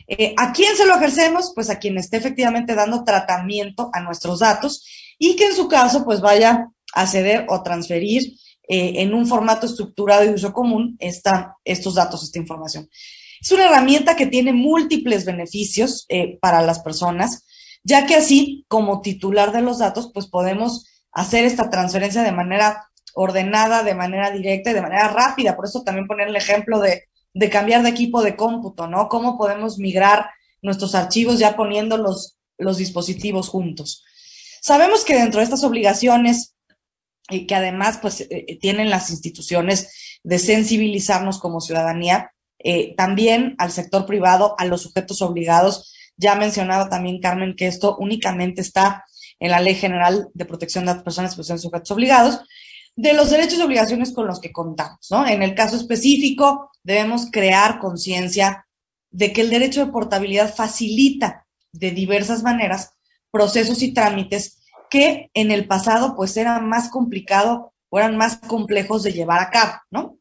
Eh, 0.07 0.35
¿A 0.37 0.53
quién 0.53 0.77
se 0.77 0.85
lo 0.85 0.95
ejercemos? 0.97 1.51
Pues 1.55 1.71
a 1.71 1.79
quien 1.79 1.97
esté 1.97 2.17
efectivamente 2.17 2.75
dando 2.75 3.03
tratamiento 3.03 3.89
a 3.91 4.01
nuestros 4.01 4.41
datos 4.41 4.85
y 5.17 5.35
que 5.35 5.45
en 5.45 5.55
su 5.55 5.67
caso 5.67 6.05
pues 6.05 6.21
vaya 6.21 6.67
a 6.93 7.07
ceder 7.07 7.47
o 7.49 7.63
transferir 7.63 8.37
eh, 8.69 9.01
en 9.01 9.13
un 9.13 9.27
formato 9.27 9.65
estructurado 9.65 10.23
y 10.23 10.29
uso 10.29 10.53
común 10.53 10.95
esta, 10.99 11.57
estos 11.65 11.95
datos, 11.95 12.23
esta 12.23 12.39
información. 12.39 12.89
Es 13.41 13.51
una 13.51 13.65
herramienta 13.65 14.15
que 14.15 14.27
tiene 14.27 14.53
múltiples 14.53 15.25
beneficios 15.25 16.05
eh, 16.07 16.37
para 16.39 16.61
las 16.61 16.79
personas, 16.79 17.45
ya 17.83 18.05
que 18.05 18.15
así, 18.15 18.65
como 18.69 19.01
titular 19.01 19.51
de 19.51 19.61
los 19.61 19.79
datos, 19.79 20.11
pues 20.13 20.27
podemos 20.27 20.85
hacer 21.11 21.43
esta 21.43 21.69
transferencia 21.69 22.23
de 22.23 22.31
manera 22.31 22.85
ordenada, 23.13 23.83
de 23.83 23.95
manera 23.95 24.31
directa 24.31 24.71
y 24.71 24.73
de 24.73 24.81
manera 24.81 25.09
rápida. 25.09 25.57
Por 25.57 25.65
eso 25.65 25.83
también 25.83 26.07
poner 26.07 26.29
el 26.29 26.37
ejemplo 26.37 26.79
de 26.79 27.09
de 27.33 27.49
cambiar 27.49 27.83
de 27.83 27.89
equipo 27.89 28.21
de 28.21 28.35
cómputo, 28.35 28.87
¿no? 28.87 29.07
¿Cómo 29.07 29.37
podemos 29.37 29.77
migrar 29.77 30.29
nuestros 30.61 30.95
archivos 30.95 31.39
ya 31.39 31.55
poniendo 31.55 31.97
los, 31.97 32.37
los 32.57 32.77
dispositivos 32.77 33.49
juntos? 33.49 34.03
Sabemos 34.61 35.05
que 35.05 35.15
dentro 35.15 35.39
de 35.39 35.45
estas 35.45 35.63
obligaciones, 35.63 36.55
y 37.29 37.45
que 37.45 37.55
además 37.55 37.99
pues 38.01 38.21
eh, 38.21 38.57
tienen 38.59 38.89
las 38.89 39.09
instituciones 39.09 40.19
de 40.23 40.39
sensibilizarnos 40.39 41.39
como 41.39 41.61
ciudadanía, 41.61 42.31
eh, 42.59 42.93
también 42.95 43.55
al 43.57 43.71
sector 43.71 44.05
privado, 44.05 44.55
a 44.57 44.65
los 44.65 44.81
sujetos 44.81 45.21
obligados. 45.21 45.93
Ya 46.17 46.35
mencionaba 46.35 46.89
también 46.89 47.21
Carmen 47.21 47.55
que 47.55 47.67
esto 47.67 47.95
únicamente 47.97 48.61
está 48.61 49.05
en 49.39 49.51
la 49.51 49.61
Ley 49.61 49.75
General 49.75 50.27
de 50.33 50.45
Protección 50.45 50.85
de 50.85 50.93
las 50.93 51.03
Personas 51.03 51.35
que 51.35 51.43
son 51.43 51.59
sujetos 51.59 51.91
obligados, 51.91 52.41
de 52.95 53.13
los 53.13 53.29
derechos 53.29 53.59
y 53.59 53.61
obligaciones 53.61 54.11
con 54.11 54.27
los 54.27 54.41
que 54.41 54.51
contamos, 54.51 55.07
¿no? 55.09 55.25
En 55.25 55.41
el 55.41 55.55
caso 55.55 55.77
específico, 55.77 56.69
debemos 56.83 57.27
crear 57.31 57.79
conciencia 57.79 58.67
de 59.11 59.31
que 59.31 59.41
el 59.41 59.49
derecho 59.49 59.85
de 59.85 59.91
portabilidad 59.91 60.53
facilita 60.53 61.47
de 61.71 61.91
diversas 61.91 62.43
maneras 62.43 62.91
procesos 63.31 63.81
y 63.83 63.93
trámites 63.93 64.58
que 64.89 65.29
en 65.33 65.51
el 65.51 65.67
pasado 65.67 66.15
pues 66.15 66.35
eran 66.37 66.67
más 66.67 66.89
complicado 66.89 67.73
o 67.89 67.99
eran 67.99 68.17
más 68.17 68.37
complejos 68.37 69.03
de 69.03 69.13
llevar 69.13 69.41
a 69.41 69.49
cabo, 69.49 69.73
¿no? 69.91 70.17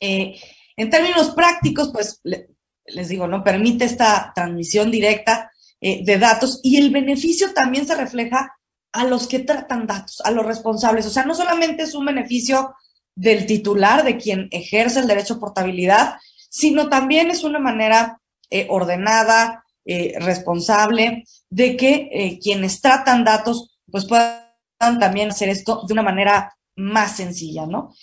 Eh, 0.00 0.38
en 0.76 0.90
términos 0.90 1.30
prácticos, 1.30 1.90
pues 1.92 2.20
les 2.24 3.08
digo, 3.08 3.26
¿no? 3.26 3.44
Permite 3.44 3.84
esta 3.84 4.32
transmisión 4.34 4.90
directa 4.90 5.50
eh, 5.80 6.04
de 6.04 6.18
datos 6.18 6.60
y 6.62 6.76
el 6.76 6.90
beneficio 6.90 7.52
también 7.54 7.86
se 7.86 7.94
refleja 7.94 8.56
a 8.92 9.04
los 9.04 9.26
que 9.26 9.38
tratan 9.38 9.86
datos, 9.86 10.20
a 10.24 10.30
los 10.30 10.44
responsables. 10.44 11.06
O 11.06 11.10
sea, 11.10 11.24
no 11.24 11.34
solamente 11.34 11.84
es 11.84 11.94
un 11.94 12.04
beneficio 12.04 12.74
del 13.14 13.46
titular, 13.46 14.04
de 14.04 14.16
quien 14.16 14.48
ejerce 14.50 15.00
el 15.00 15.06
derecho 15.06 15.34
a 15.34 15.40
portabilidad, 15.40 16.16
sino 16.50 16.88
también 16.88 17.30
es 17.30 17.44
una 17.44 17.58
manera 17.58 18.20
eh, 18.50 18.66
ordenada, 18.68 19.64
responsable, 19.84 21.24
de 21.50 21.76
que 21.76 22.38
quienes 22.40 22.80
tratan 22.80 23.24
datos, 23.24 23.71
pues 23.92 24.06
puedan 24.06 24.98
también 24.98 25.30
hacer 25.30 25.48
esto 25.48 25.84
de 25.86 25.92
una 25.92 26.02
manera 26.02 26.56
más 26.74 27.16
sencilla, 27.16 27.66
¿no? 27.66 27.94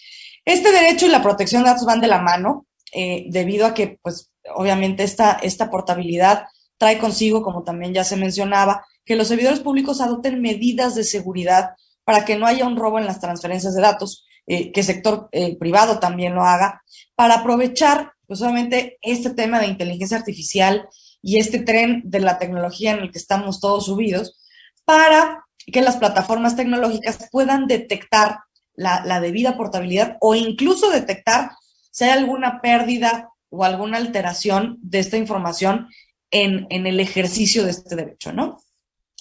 Este 0.45 0.71
derecho 0.71 1.07
y 1.07 1.09
la 1.09 1.21
protección 1.21 1.63
de 1.63 1.69
datos 1.69 1.85
van 1.85 1.99
de 1.99 2.07
la 2.07 2.21
mano, 2.21 2.65
debido 2.91 3.67
a 3.67 3.73
que, 3.73 3.99
pues, 4.01 4.31
obviamente 4.55 5.03
esta, 5.03 5.33
esta 5.43 5.69
portabilidad 5.69 6.45
trae 6.77 6.97
consigo, 6.97 7.43
como 7.43 7.63
también 7.63 7.93
ya 7.93 8.03
se 8.03 8.15
mencionaba, 8.15 8.85
que 9.05 9.15
los 9.15 9.27
servidores 9.27 9.59
públicos 9.59 10.01
adopten 10.01 10.41
medidas 10.41 10.95
de 10.95 11.03
seguridad 11.03 11.71
para 12.03 12.25
que 12.25 12.37
no 12.37 12.47
haya 12.47 12.65
un 12.65 12.77
robo 12.77 12.97
en 12.97 13.05
las 13.05 13.19
transferencias 13.19 13.75
de 13.75 13.81
datos, 13.81 14.25
eh, 14.47 14.71
que 14.71 14.79
el 14.79 14.85
sector 14.85 15.29
eh, 15.31 15.57
privado 15.57 15.99
también 15.99 16.33
lo 16.33 16.43
haga, 16.43 16.81
para 17.15 17.35
aprovechar 17.35 18.13
pues 18.25 18.41
obviamente 18.41 18.97
este 19.01 19.31
tema 19.31 19.59
de 19.59 19.67
inteligencia 19.67 20.17
artificial 20.17 20.87
y 21.21 21.39
este 21.39 21.59
tren 21.59 22.01
de 22.05 22.19
la 22.19 22.37
tecnología 22.37 22.91
en 22.91 22.99
el 22.99 23.11
que 23.11 23.17
estamos 23.17 23.59
todos 23.59 23.85
subidos, 23.85 24.39
para 24.85 25.45
que 25.71 25.81
las 25.81 25.97
plataformas 25.97 26.55
tecnológicas 26.55 27.29
puedan 27.31 27.67
detectar 27.67 28.39
la, 28.73 29.03
la 29.05 29.19
debida 29.19 29.57
portabilidad 29.57 30.17
o 30.21 30.35
incluso 30.35 30.89
detectar 30.89 31.51
si 31.91 32.05
hay 32.05 32.11
alguna 32.11 32.61
pérdida 32.61 33.29
o 33.49 33.63
alguna 33.63 33.97
alteración 33.97 34.77
de 34.81 34.99
esta 34.99 35.17
información 35.17 35.87
en, 36.31 36.67
en 36.69 36.87
el 36.87 36.99
ejercicio 36.99 37.63
de 37.63 37.71
este 37.71 37.95
derecho, 37.95 38.31
¿no? 38.31 38.59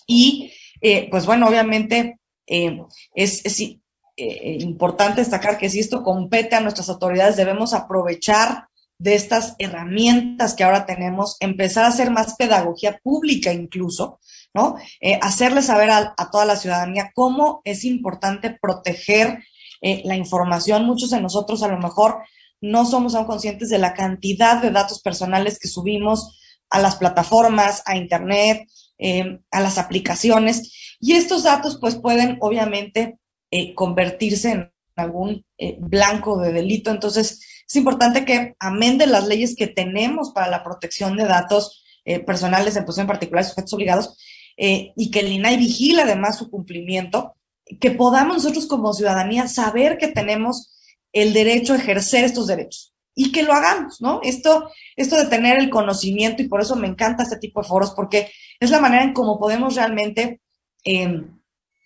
Y, 0.07 0.53
eh, 0.81 1.09
pues 1.11 1.27
bueno, 1.27 1.49
obviamente 1.49 2.19
eh, 2.47 2.83
es, 3.15 3.61
eh, 3.61 4.59
importante 4.61 5.21
destacar 5.21 5.59
que 5.59 5.71
si 5.71 5.81
esto 5.81 6.03
compete 6.03 6.57
a 6.57 6.61
nuestras 6.61 6.89
autoridades, 6.89 7.37
debemos 7.37 7.75
aprovechar 7.75 8.69
de 8.99 9.15
estas 9.15 9.55
herramientas 9.59 10.55
que 10.55 10.65
ahora 10.65 10.87
tenemos, 10.87 11.37
empezar 11.41 11.85
a 11.85 11.89
hacer 11.89 12.11
más 12.11 12.35
pedagogía 12.37 12.99
pública 13.03 13.53
incluso, 13.53 14.19
¿no? 14.59 14.77
hacerle 15.23 15.63
saber 15.63 15.91
a, 15.91 16.15
toda 16.33 16.45
la 16.45 16.57
ciudadanía 16.57 17.13
cómo 17.15 17.63
es 17.65 17.85
importante 17.85 18.59
proteger 18.61 19.39
la 19.81 20.17
información. 20.17 20.85
Muchos 20.85 21.11
de 21.11 21.21
nosotros 21.21 21.63
a 21.63 21.69
lo 21.69 21.79
mejor 21.79 22.19
no 22.61 22.85
somos 22.85 23.15
aún 23.15 23.27
conscientes 23.27 23.69
de 23.69 23.79
la 23.79 23.95
cantidad 23.95 24.61
de 24.61 24.71
datos 24.71 25.01
personales 25.01 25.59
que 25.59 25.69
subimos 25.69 26.39
a 26.71 26.81
las 26.81 26.97
plataformas, 26.97 27.83
a 27.87 27.97
Internet, 27.97 28.69
eh, 28.99 29.41
a 29.51 29.61
las 29.61 29.79
aplicaciones. 29.79 30.97
Y 31.01 31.13
estos 31.13 31.45
datos 31.45 31.79
pues 31.81 31.97
pueden 31.97 32.39
obviamente 32.41 33.19
eh, 33.51 33.75
convertirse 33.75 34.51
en 34.51 34.73
algún 34.97 35.45
eh, 35.57 35.77
blanco 35.79 36.41
de 36.41 36.53
delito. 36.53 36.91
Entonces 36.91 37.41
es 37.67 37.77
importante 37.77 38.25
que 38.25 38.55
amende 38.59 39.07
las 39.07 39.27
leyes 39.27 39.55
que 39.57 39.69
tenemos 39.69 40.33
para 40.33 40.49
la 40.49 40.65
protección 40.65 41.17
de 41.17 41.25
datos 41.25 41.85
personales, 42.25 42.75
en 42.75 42.87
posición 42.87 43.07
particular, 43.07 43.45
sujetos 43.45 43.75
obligados, 43.75 44.17
y 44.61 45.11
que 45.11 45.21
el 45.21 45.33
INAI 45.33 45.57
vigile 45.57 46.03
además 46.03 46.37
su 46.37 46.51
cumplimiento, 46.51 47.37
que 47.81 47.93
podamos 47.93 48.39
nosotros 48.39 48.67
como 48.67 48.93
ciudadanía 48.93 49.47
saber 49.47 49.99
que 49.99 50.09
tenemos 50.09 50.75
el 51.13 51.33
derecho 51.33 51.73
a 51.73 51.77
ejercer 51.77 52.25
estos 52.25 52.49
derechos 52.49 52.95
y 53.15 53.33
que 53.33 53.43
lo 53.43 53.53
hagamos, 53.53 54.01
¿no? 54.01 54.21
Esto, 54.23 54.71
esto 54.97 55.17
de 55.17 55.27
tener 55.27 55.59
el 55.59 55.71
conocimiento, 55.71 56.43
y 56.43 56.49
por 56.49 56.61
eso 56.61 56.77
me 56.77 56.87
encanta 56.87 57.25
este 57.25 57.37
tipo 57.39 57.61
de 57.61 57.69
foros, 57.69 57.91
porque 57.91 58.31
es 58.61 58.71
la 58.71 58.81
manera 58.81 59.03
en 59.03 59.13
cómo 59.13 59.39
podemos 59.39 59.75
realmente 59.75 60.41
em, 60.85 61.39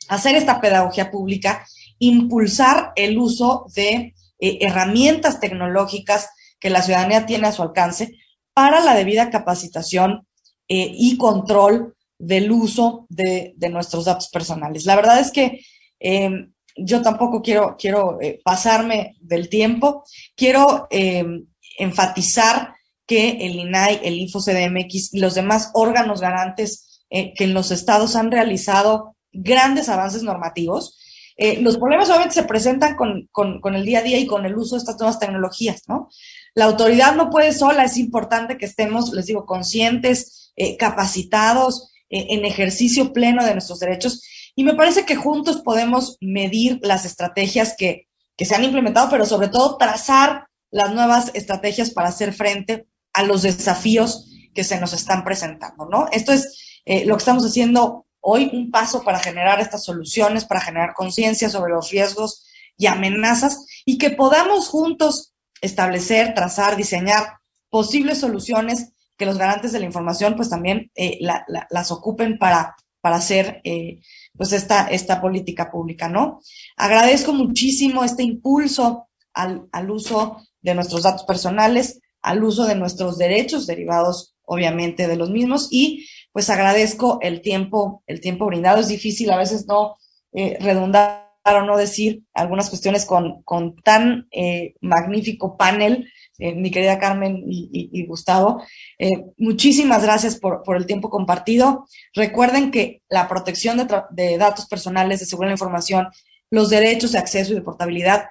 hacer 0.08 0.34
esta 0.36 0.60
pedagogía 0.60 1.10
pública, 1.10 1.66
impulsar 1.98 2.92
el 2.96 3.18
uso 3.18 3.64
de 3.74 4.14
eh, 4.40 4.58
herramientas 4.60 5.40
tecnológicas 5.40 6.28
que 6.60 6.70
la 6.70 6.82
ciudadanía 6.82 7.24
tiene 7.24 7.48
a 7.48 7.52
su 7.52 7.62
alcance 7.62 8.18
para 8.52 8.80
la 8.80 8.94
debida 8.94 9.30
capacitación 9.30 10.26
eh, 10.68 10.90
y 10.92 11.16
control 11.16 11.94
del 12.22 12.52
uso 12.52 13.06
de, 13.08 13.54
nuestros 13.70 14.04
datos 14.04 14.28
personales. 14.28 14.86
La 14.86 14.94
verdad 14.94 15.18
es 15.18 15.32
que 15.32 15.60
em, 15.98 16.52
yo 16.76 17.02
tampoco 17.02 17.42
quiero, 17.42 17.76
quiero 17.76 18.20
eh, 18.20 18.40
pasarme 18.44 19.16
del 19.20 19.48
tiempo, 19.48 20.04
quiero 20.36 20.86
em, 20.90 21.46
enfatizar 21.78 22.74
que 23.06 23.30
el 23.40 23.56
INAI, 23.56 24.00
el 24.04 24.20
InfoCDMX 24.20 25.14
y 25.14 25.18
los 25.18 25.34
demás 25.34 25.72
órganos 25.74 26.20
garantes 26.20 27.02
eh, 27.10 27.34
que 27.34 27.44
en 27.44 27.54
los 27.54 27.72
estados 27.72 28.14
han 28.14 28.30
realizado 28.30 29.16
grandes 29.32 29.88
avances 29.88 30.22
normativos. 30.22 31.00
Eh, 31.36 31.60
los 31.60 31.76
problemas 31.76 32.08
obviamente 32.08 32.34
se 32.34 32.44
presentan 32.44 32.94
con, 32.94 33.28
con, 33.32 33.74
el 33.74 33.84
día 33.84 33.98
a 33.98 34.02
día 34.02 34.18
y 34.18 34.26
con 34.26 34.46
el 34.46 34.56
uso 34.56 34.76
de 34.76 34.78
estas 34.78 34.96
nuevas 35.00 35.18
tecnologías, 35.18 35.82
¿no? 35.88 36.08
La 36.54 36.66
autoridad 36.66 37.16
no 37.16 37.30
puede 37.30 37.52
sola, 37.52 37.82
es 37.82 37.96
importante 37.96 38.58
que 38.58 38.66
estemos, 38.66 39.12
les 39.12 39.26
digo, 39.26 39.44
conscientes, 39.44 40.52
eh, 40.54 40.76
capacitados, 40.76 41.91
en 42.12 42.44
ejercicio 42.44 43.12
pleno 43.12 43.44
de 43.44 43.52
nuestros 43.52 43.80
derechos. 43.80 44.22
Y 44.54 44.64
me 44.64 44.74
parece 44.74 45.04
que 45.04 45.16
juntos 45.16 45.62
podemos 45.62 46.18
medir 46.20 46.78
las 46.82 47.04
estrategias 47.04 47.74
que, 47.76 48.08
que 48.36 48.44
se 48.44 48.54
han 48.54 48.64
implementado, 48.64 49.08
pero 49.10 49.24
sobre 49.24 49.48
todo 49.48 49.78
trazar 49.78 50.46
las 50.70 50.92
nuevas 50.92 51.30
estrategias 51.34 51.90
para 51.90 52.08
hacer 52.08 52.32
frente 52.32 52.86
a 53.12 53.22
los 53.22 53.42
desafíos 53.42 54.28
que 54.54 54.64
se 54.64 54.78
nos 54.78 54.92
están 54.92 55.24
presentando, 55.24 55.86
¿no? 55.86 56.06
Esto 56.12 56.32
es 56.32 56.80
eh, 56.84 57.04
lo 57.06 57.16
que 57.16 57.20
estamos 57.20 57.44
haciendo 57.44 58.06
hoy, 58.20 58.50
un 58.52 58.70
paso 58.70 59.02
para 59.02 59.18
generar 59.18 59.60
estas 59.60 59.84
soluciones, 59.84 60.44
para 60.44 60.60
generar 60.60 60.94
conciencia 60.94 61.48
sobre 61.48 61.72
los 61.72 61.90
riesgos 61.90 62.46
y 62.76 62.86
amenazas 62.86 63.66
y 63.84 63.98
que 63.98 64.10
podamos 64.10 64.68
juntos 64.68 65.34
establecer, 65.60 66.34
trazar, 66.34 66.76
diseñar 66.76 67.38
posibles 67.70 68.18
soluciones 68.20 68.91
que 69.16 69.26
los 69.26 69.38
garantes 69.38 69.72
de 69.72 69.80
la 69.80 69.86
información 69.86 70.36
pues 70.36 70.48
también 70.48 70.90
eh, 70.94 71.18
las 71.20 71.90
ocupen 71.92 72.38
para, 72.38 72.74
para 73.00 73.16
hacer 73.16 73.60
eh, 73.64 74.00
pues 74.36 74.52
esta, 74.52 74.86
esta 74.88 75.20
política 75.20 75.70
pública, 75.70 76.08
¿no? 76.08 76.40
Agradezco 76.76 77.32
muchísimo 77.32 78.04
este 78.04 78.22
impulso 78.22 79.08
al, 79.34 79.68
al 79.72 79.90
uso 79.90 80.42
de 80.60 80.74
nuestros 80.74 81.02
datos 81.02 81.24
personales, 81.24 82.00
al 82.22 82.42
uso 82.44 82.64
de 82.66 82.74
nuestros 82.74 83.18
derechos 83.18 83.66
derivados, 83.66 84.34
obviamente, 84.44 85.08
de 85.08 85.16
los 85.16 85.30
mismos 85.30 85.68
y 85.70 86.06
pues 86.32 86.48
agradezco 86.50 87.18
el 87.20 87.42
tiempo, 87.42 88.02
el 88.06 88.20
tiempo 88.20 88.46
brindado. 88.46 88.80
Es 88.80 88.88
difícil 88.88 89.30
a 89.30 89.36
veces 89.36 89.66
no 89.66 89.96
eh, 90.32 90.56
redundar 90.60 91.28
o 91.44 91.62
no 91.62 91.76
decir 91.76 92.22
algunas 92.34 92.68
cuestiones 92.68 93.04
con, 93.04 93.42
con 93.42 93.74
tan 93.82 94.28
eh, 94.30 94.74
magnífico 94.80 95.56
panel, 95.56 96.08
eh, 96.42 96.54
mi 96.54 96.70
querida 96.70 96.98
Carmen 96.98 97.44
y, 97.46 98.06
Gustavo. 98.06 98.62
Eh, 98.98 99.10
muchísimas 99.38 100.02
gracias 100.02 100.38
por, 100.38 100.76
el 100.76 100.86
tiempo 100.86 101.10
compartido. 101.10 101.86
Recuerden 102.14 102.70
que 102.70 103.02
la 103.08 103.28
protección 103.28 103.76
de, 103.76 103.86
de 104.10 104.38
datos 104.38 104.66
personales, 104.66 105.20
de 105.20 105.26
seguridad 105.26 105.48
de 105.48 105.52
la 105.52 105.60
información, 105.60 106.08
los 106.50 106.70
derechos 106.70 107.12
de 107.12 107.18
acceso 107.18 107.52
y 107.52 107.54
de 107.56 107.62
portabilidad 107.62 108.26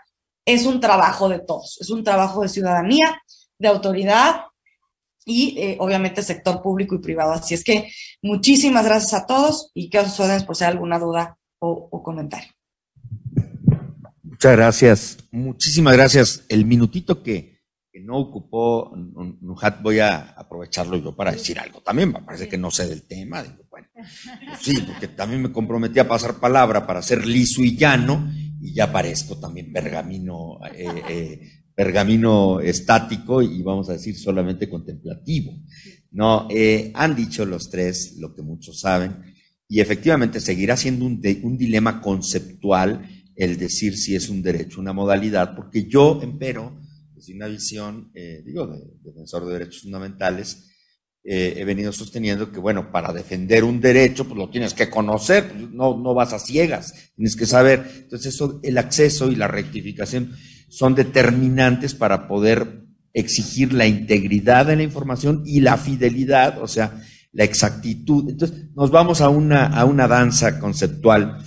es 0.45 0.65
un 0.65 0.79
trabajo 0.79 1.29
de 1.29 1.39
todos, 1.39 1.77
es 1.81 1.89
un 1.89 2.03
trabajo 2.03 2.41
de 2.41 2.49
ciudadanía, 2.49 3.21
de 3.57 3.67
autoridad 3.67 4.41
y 5.25 5.55
eh, 5.57 5.77
obviamente 5.79 6.23
sector 6.23 6.61
público 6.61 6.95
y 6.95 6.99
privado. 6.99 7.33
Así 7.33 7.53
es 7.53 7.63
que 7.63 7.91
muchísimas 8.21 8.85
gracias 8.85 9.13
a 9.13 9.25
todos 9.25 9.71
y 9.73 9.89
que 9.89 9.99
os 9.99 10.19
órdenes 10.19 10.43
por 10.43 10.55
si 10.55 10.63
hay 10.63 10.71
alguna 10.71 10.99
duda 10.99 11.37
o, 11.59 12.03
comentario. 12.03 12.49
Muchas 14.23 14.51
gracias, 14.53 15.17
muchísimas 15.31 15.93
gracias. 15.93 16.43
El 16.49 16.65
minutito 16.65 17.21
que, 17.21 17.50
no 18.11 18.17
ocupó 18.17 18.93
Nujat 19.39 19.81
voy 19.81 19.99
a 19.99 20.31
aprovecharlo 20.31 20.97
yo 20.97 21.15
para 21.15 21.31
decir 21.31 21.57
algo. 21.57 21.79
También 21.79 22.11
me 22.11 22.21
parece 22.21 22.49
que 22.49 22.57
no 22.57 22.69
sé 22.69 22.85
del 22.85 23.03
tema. 23.03 23.41
bueno, 23.69 23.87
sí, 24.59 24.83
porque 24.85 25.07
también 25.07 25.41
me 25.41 25.51
comprometí 25.53 25.97
a 25.99 26.09
pasar 26.09 26.37
palabra 26.37 26.85
para 26.85 27.01
ser 27.01 27.25
liso 27.25 27.63
y 27.63 27.77
llano 27.77 28.29
y 28.59 28.73
ya 28.73 28.91
parezco 28.91 29.39
también 29.39 29.71
pergamino 29.71 30.59
eh, 30.75 31.03
eh, 31.09 31.41
pergamino 31.73 32.59
estático 32.59 33.41
y 33.41 33.61
vamos 33.61 33.87
a 33.89 33.93
decir 33.93 34.17
solamente 34.17 34.69
contemplativo. 34.69 35.53
No, 36.11 36.49
eh, 36.49 36.91
han 36.93 37.15
dicho 37.15 37.45
los 37.45 37.69
tres 37.69 38.17
lo 38.19 38.35
que 38.35 38.41
muchos 38.41 38.81
saben 38.81 39.23
y 39.69 39.79
efectivamente 39.79 40.41
seguirá 40.41 40.75
siendo 40.75 41.05
un, 41.05 41.21
un 41.43 41.57
dilema 41.57 42.01
conceptual 42.01 43.07
el 43.37 43.57
decir 43.57 43.97
si 43.97 44.15
es 44.15 44.27
un 44.27 44.41
derecho, 44.41 44.81
una 44.81 44.91
modalidad, 44.91 45.55
porque 45.55 45.85
yo, 45.85 46.19
empero, 46.21 46.80
desde 47.21 47.35
una 47.35 47.47
visión, 47.47 48.11
eh, 48.15 48.41
digo, 48.43 48.65
de, 48.65 48.79
defensor 49.03 49.45
de 49.45 49.53
derechos 49.53 49.83
fundamentales, 49.83 50.67
eh, 51.23 51.53
he 51.57 51.65
venido 51.65 51.91
sosteniendo 51.91 52.51
que, 52.51 52.59
bueno, 52.59 52.91
para 52.91 53.13
defender 53.13 53.63
un 53.63 53.79
derecho, 53.79 54.25
pues 54.25 54.37
lo 54.39 54.49
tienes 54.49 54.73
que 54.73 54.89
conocer, 54.89 55.51
pues, 55.51 55.69
no, 55.69 55.95
no 55.95 56.15
vas 56.15 56.33
a 56.33 56.39
ciegas, 56.39 57.11
tienes 57.15 57.35
que 57.35 57.45
saber. 57.45 57.85
Entonces, 58.03 58.33
eso, 58.33 58.59
el 58.63 58.77
acceso 58.79 59.31
y 59.31 59.35
la 59.35 59.47
rectificación 59.47 60.35
son 60.67 60.95
determinantes 60.95 61.93
para 61.93 62.27
poder 62.27 62.85
exigir 63.13 63.71
la 63.71 63.85
integridad 63.85 64.65
de 64.65 64.77
la 64.77 64.83
información 64.83 65.43
y 65.45 65.59
la 65.59 65.77
fidelidad, 65.77 66.59
o 66.59 66.67
sea, 66.67 67.03
la 67.33 67.43
exactitud. 67.43 68.29
Entonces, 68.29 68.73
nos 68.73 68.89
vamos 68.89 69.21
a 69.21 69.29
una, 69.29 69.67
a 69.67 69.85
una 69.85 70.07
danza 70.07 70.59
conceptual. 70.59 71.37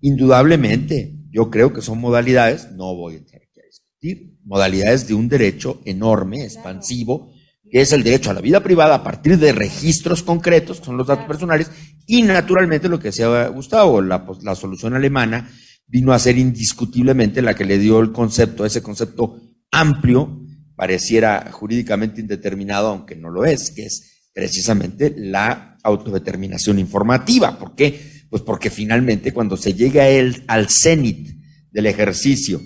Indudablemente, 0.00 1.14
yo 1.30 1.50
creo 1.50 1.74
que 1.74 1.82
son 1.82 1.98
modalidades, 1.98 2.72
no 2.72 2.94
voy 2.96 3.16
a 3.16 3.18
aquí 3.18 3.60
a 3.60 3.66
discutir, 3.66 4.38
modalidades 4.50 5.06
de 5.06 5.14
un 5.14 5.28
derecho 5.28 5.80
enorme, 5.84 6.42
expansivo, 6.42 7.32
que 7.70 7.82
es 7.82 7.92
el 7.92 8.02
derecho 8.02 8.32
a 8.32 8.34
la 8.34 8.40
vida 8.40 8.60
privada 8.60 8.96
a 8.96 9.04
partir 9.04 9.38
de 9.38 9.52
registros 9.52 10.24
concretos, 10.24 10.80
que 10.80 10.86
son 10.86 10.96
los 10.96 11.06
datos 11.06 11.24
personales, 11.26 11.70
y 12.04 12.22
naturalmente 12.22 12.88
lo 12.88 12.98
que 12.98 13.08
decía 13.08 13.46
Gustavo, 13.46 14.02
la, 14.02 14.26
pues, 14.26 14.42
la 14.42 14.56
solución 14.56 14.94
alemana, 14.94 15.48
vino 15.86 16.12
a 16.12 16.18
ser 16.18 16.36
indiscutiblemente 16.36 17.42
la 17.42 17.54
que 17.54 17.64
le 17.64 17.78
dio 17.78 18.00
el 18.00 18.10
concepto, 18.10 18.66
ese 18.66 18.82
concepto 18.82 19.40
amplio, 19.70 20.40
pareciera 20.74 21.48
jurídicamente 21.52 22.20
indeterminado, 22.20 22.88
aunque 22.88 23.14
no 23.14 23.30
lo 23.30 23.44
es, 23.44 23.70
que 23.70 23.84
es 23.84 24.30
precisamente 24.34 25.14
la 25.16 25.78
autodeterminación 25.84 26.80
informativa. 26.80 27.56
¿Por 27.56 27.76
qué? 27.76 28.24
Pues 28.28 28.42
porque 28.42 28.70
finalmente 28.70 29.32
cuando 29.32 29.56
se 29.56 29.74
llega 29.74 30.08
él 30.08 30.42
al 30.48 30.68
cenit 30.68 31.38
del 31.70 31.86
ejercicio 31.86 32.60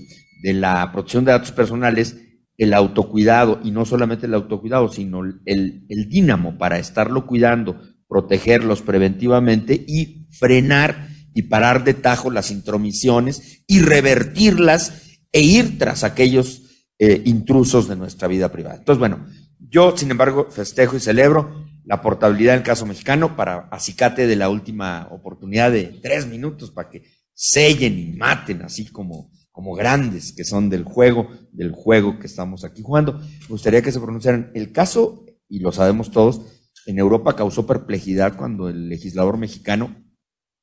de 0.45 0.53
la 0.53 0.92
protección 0.92 1.24
de 1.24 1.32
datos 1.32 1.53
personales, 1.53 2.18
el 2.59 2.74
autocuidado, 2.74 3.61
y 3.64 3.70
no 3.70 3.86
solamente 3.86 4.26
el 4.26 4.34
autocuidado, 4.34 4.90
sino 4.90 5.24
el, 5.24 5.86
el 5.88 6.09
dínamo 6.11 6.59
para 6.59 6.78
estarlo 6.78 7.26
cuidando, 7.26 7.80
protegerlos 8.07 8.82
preventivamente 8.82 9.72
y 9.74 10.26
frenar 10.32 11.09
y 11.32 11.45
parar 11.45 11.82
de 11.82 11.95
tajo 11.95 12.30
las 12.30 12.51
intromisiones 12.51 13.64
y 13.66 13.80
revertirlas 13.80 15.18
e 15.32 15.40
ir 15.40 15.78
tras 15.78 16.05
aquellos 16.05 16.62
eh, 16.99 17.22
intrusos 17.24 17.88
de 17.88 17.97
nuestra 17.97 18.28
vida 18.28 18.53
privada. 18.53 18.76
Entonces, 18.76 18.99
bueno, 18.99 19.26
yo, 19.59 19.97
sin 19.97 20.11
embargo, 20.11 20.49
festejo 20.51 20.95
y 20.95 21.01
celebro 21.01 21.64
la 21.84 22.03
portabilidad 22.03 22.53
del 22.53 22.62
caso 22.62 22.84
mexicano 22.84 23.34
para 23.34 23.68
acicate 23.70 24.26
de 24.26 24.36
la 24.36 24.51
última 24.51 25.09
oportunidad 25.11 25.72
de 25.72 25.99
tres 26.03 26.26
minutos 26.26 26.70
para 26.70 26.90
que 26.90 27.03
sellen 27.32 27.99
y 27.99 28.12
maten 28.12 28.61
así 28.61 28.84
como, 28.92 29.32
como 29.55 29.74
grandes 29.74 30.32
que 30.32 30.42
son 30.42 30.68
del 30.68 30.82
juego, 30.82 31.28
del 31.52 31.70
juego 31.70 32.18
que 32.18 32.26
estamos 32.26 32.64
aquí 32.64 32.82
jugando. 32.82 33.20
Me 33.20 33.46
gustaría 33.50 33.82
que 33.82 33.92
se 33.92 34.00
pronunciaran. 34.00 34.50
El 34.52 34.72
caso, 34.72 35.24
y 35.48 35.61
lo 35.61 35.70
sabemos 35.70 36.11
todos, 36.11 36.40
en 36.86 36.98
Europa 36.98 37.36
causó 37.36 37.64
perplejidad 37.64 38.36
cuando 38.36 38.68
el 38.68 38.88
legislador 38.88 39.38
mexicano 39.38 39.94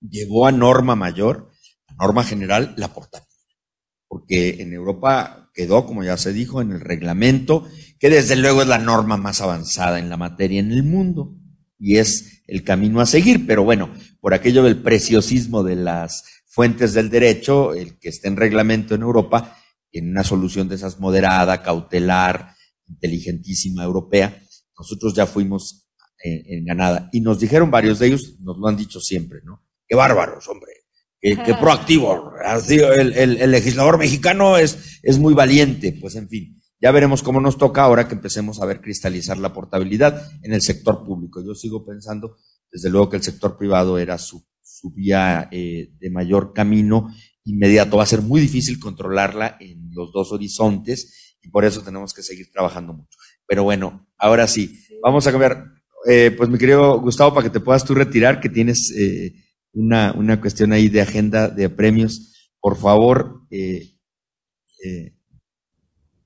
llevó 0.01 0.45
a 0.45 0.51
norma 0.51 0.97
mayor, 0.97 1.51
a 1.87 1.93
norma 2.03 2.25
general, 2.25 2.73
la 2.75 2.89
portabilidad. 2.89 3.31
Porque 4.09 4.61
en 4.61 4.73
Europa 4.73 5.49
quedó, 5.53 5.85
como 5.85 6.03
ya 6.03 6.17
se 6.17 6.33
dijo, 6.33 6.61
en 6.61 6.73
el 6.73 6.81
reglamento, 6.81 7.65
que 7.97 8.09
desde 8.09 8.35
luego 8.35 8.61
es 8.61 8.67
la 8.67 8.77
norma 8.77 9.15
más 9.15 9.39
avanzada 9.39 9.99
en 9.99 10.09
la 10.09 10.17
materia 10.17 10.59
en 10.59 10.73
el 10.73 10.83
mundo 10.83 11.33
y 11.79 11.95
es 11.95 12.43
el 12.45 12.65
camino 12.65 12.99
a 12.99 13.05
seguir. 13.05 13.47
Pero 13.47 13.63
bueno, 13.63 13.93
por 14.19 14.33
aquello 14.33 14.63
del 14.63 14.81
preciosismo 14.81 15.63
de 15.63 15.77
las 15.77 16.25
fuentes 16.51 16.93
del 16.93 17.09
derecho, 17.09 17.73
el 17.73 17.97
que 17.97 18.09
esté 18.09 18.27
en 18.27 18.35
reglamento 18.35 18.93
en 18.93 19.01
Europa, 19.01 19.57
en 19.91 20.09
una 20.09 20.23
solución 20.23 20.67
de 20.67 20.75
esas 20.75 20.99
moderada, 20.99 21.63
cautelar, 21.63 22.55
inteligentísima 22.87 23.83
europea, 23.85 24.43
nosotros 24.77 25.13
ya 25.13 25.25
fuimos 25.25 25.89
en, 26.21 26.43
en, 26.45 26.65
ganada. 26.65 27.09
Y 27.13 27.21
nos 27.21 27.39
dijeron 27.39 27.71
varios 27.71 27.99
de 27.99 28.07
ellos, 28.07 28.35
nos 28.41 28.57
lo 28.57 28.67
han 28.67 28.75
dicho 28.75 28.99
siempre, 28.99 29.39
¿no? 29.45 29.63
Qué 29.87 29.95
bárbaros, 29.95 30.47
hombre. 30.49 30.71
Qué, 31.21 31.35
proactivo. 31.59 32.33
El, 32.69 33.13
el, 33.13 33.51
legislador 33.51 33.97
mexicano 33.97 34.57
es, 34.57 34.99
es 35.03 35.19
muy 35.19 35.33
valiente. 35.33 35.97
Pues 36.01 36.15
en 36.15 36.27
fin, 36.27 36.61
ya 36.81 36.91
veremos 36.91 37.23
cómo 37.23 37.39
nos 37.39 37.57
toca 37.57 37.83
ahora 37.83 38.09
que 38.09 38.15
empecemos 38.15 38.61
a 38.61 38.65
ver 38.65 38.81
cristalizar 38.81 39.37
la 39.37 39.53
portabilidad 39.53 40.29
en 40.41 40.51
el 40.51 40.61
sector 40.61 41.05
público. 41.05 41.41
Yo 41.45 41.55
sigo 41.55 41.85
pensando, 41.85 42.35
desde 42.69 42.89
luego, 42.89 43.09
que 43.09 43.17
el 43.17 43.23
sector 43.23 43.57
privado 43.57 43.97
era 43.99 44.17
su, 44.17 44.43
su 44.82 44.91
vía 44.91 45.47
eh, 45.51 45.91
de 45.99 46.09
mayor 46.09 46.53
camino 46.53 47.13
inmediato. 47.43 47.97
Va 47.97 48.03
a 48.03 48.07
ser 48.07 48.21
muy 48.21 48.41
difícil 48.41 48.79
controlarla 48.79 49.57
en 49.59 49.91
los 49.93 50.11
dos 50.11 50.32
horizontes 50.32 51.38
y 51.41 51.49
por 51.49 51.65
eso 51.65 51.82
tenemos 51.82 52.13
que 52.13 52.23
seguir 52.23 52.51
trabajando 52.51 52.93
mucho. 52.93 53.17
Pero 53.47 53.63
bueno, 53.63 54.07
ahora 54.17 54.47
sí, 54.47 54.79
vamos 55.03 55.27
a 55.27 55.32
cambiar. 55.32 55.65
Eh, 56.07 56.32
pues 56.36 56.49
mi 56.49 56.57
querido 56.57 56.99
Gustavo, 56.99 57.34
para 57.34 57.47
que 57.47 57.53
te 57.53 57.59
puedas 57.59 57.86
tú 57.86 57.93
retirar, 57.93 58.39
que 58.39 58.49
tienes 58.49 58.91
eh, 58.97 59.34
una, 59.73 60.13
una 60.13 60.41
cuestión 60.41 60.73
ahí 60.73 60.89
de 60.89 61.01
agenda 61.01 61.47
de 61.47 61.69
premios. 61.69 62.49
Por 62.59 62.77
favor, 62.77 63.41
eh, 63.51 63.97
eh, 64.84 65.15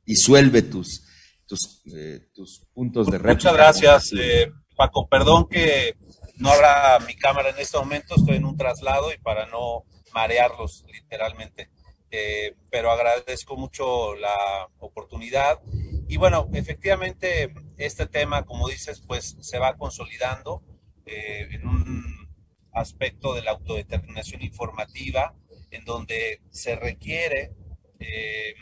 disuelve 0.05 0.61
tus, 0.61 1.03
tus, 1.45 1.81
eh, 1.93 2.29
tus 2.33 2.67
puntos 2.73 3.07
de 3.07 3.17
réplica. 3.17 3.33
Muchas 3.33 3.53
gracias, 3.53 4.11
eh, 4.17 4.51
Paco. 4.77 5.07
Perdón 5.09 5.47
que 5.49 5.95
no 6.37 6.49
abra 6.49 6.99
mi 7.05 7.15
cámara 7.15 7.49
en 7.49 7.59
este 7.59 7.77
momento, 7.77 8.15
estoy 8.15 8.37
en 8.37 8.45
un 8.45 8.57
traslado 8.57 9.13
y 9.13 9.17
para 9.17 9.45
no 9.47 9.85
marearlos 10.13 10.85
literalmente. 10.87 11.69
Eh, 12.11 12.55
pero 12.69 12.91
agradezco 12.91 13.57
mucho 13.57 14.15
la 14.15 14.69
oportunidad. 14.79 15.59
Y 16.07 16.17
bueno, 16.17 16.49
efectivamente, 16.53 17.53
este 17.77 18.05
tema, 18.05 18.45
como 18.45 18.69
dices, 18.69 19.01
pues 19.01 19.35
se 19.41 19.59
va 19.59 19.75
consolidando 19.75 20.63
eh, 21.05 21.47
en 21.51 21.67
un 21.67 22.29
aspecto 22.71 23.33
de 23.33 23.41
la 23.41 23.51
autodeterminación 23.51 24.41
informativa, 24.43 25.35
en 25.71 25.83
donde 25.83 26.41
se 26.51 26.75
requiere 26.75 27.53
eh, 27.99 28.53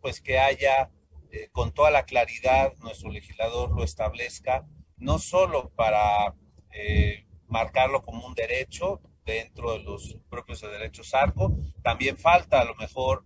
pues 0.00 0.20
que 0.20 0.38
haya 0.38 0.90
con 1.52 1.72
toda 1.72 1.90
la 1.90 2.06
claridad, 2.06 2.72
nuestro 2.78 3.10
legislador 3.10 3.70
lo 3.70 3.84
establezca, 3.84 4.66
no 4.96 5.18
solo 5.18 5.70
para 5.76 6.34
eh, 6.76 7.26
marcarlo 7.48 8.02
como 8.02 8.26
un 8.26 8.34
derecho 8.34 9.00
dentro 9.24 9.72
de 9.72 9.80
los 9.80 10.18
propios 10.28 10.60
derechos 10.60 11.14
ARCO, 11.14 11.56
también 11.82 12.16
falta 12.16 12.60
a 12.60 12.64
lo 12.64 12.74
mejor 12.76 13.24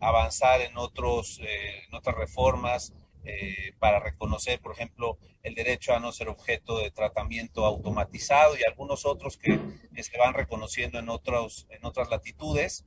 avanzar 0.00 0.60
en, 0.60 0.76
otros, 0.76 1.40
en 1.40 1.94
otras 1.94 2.14
reformas 2.14 2.92
eh, 3.22 3.74
para 3.78 4.00
reconocer, 4.00 4.60
por 4.60 4.72
ejemplo, 4.72 5.18
el 5.42 5.54
derecho 5.54 5.92
a 5.94 6.00
no 6.00 6.10
ser 6.10 6.28
objeto 6.28 6.78
de 6.78 6.90
tratamiento 6.90 7.66
automatizado 7.66 8.56
y 8.56 8.64
algunos 8.64 9.04
otros 9.04 9.36
que, 9.36 9.60
se 10.02 10.18
van 10.18 10.32
reconociendo 10.32 10.98
en, 10.98 11.10
otros, 11.10 11.66
en 11.70 11.84
otras 11.84 12.08
latitudes. 12.08 12.86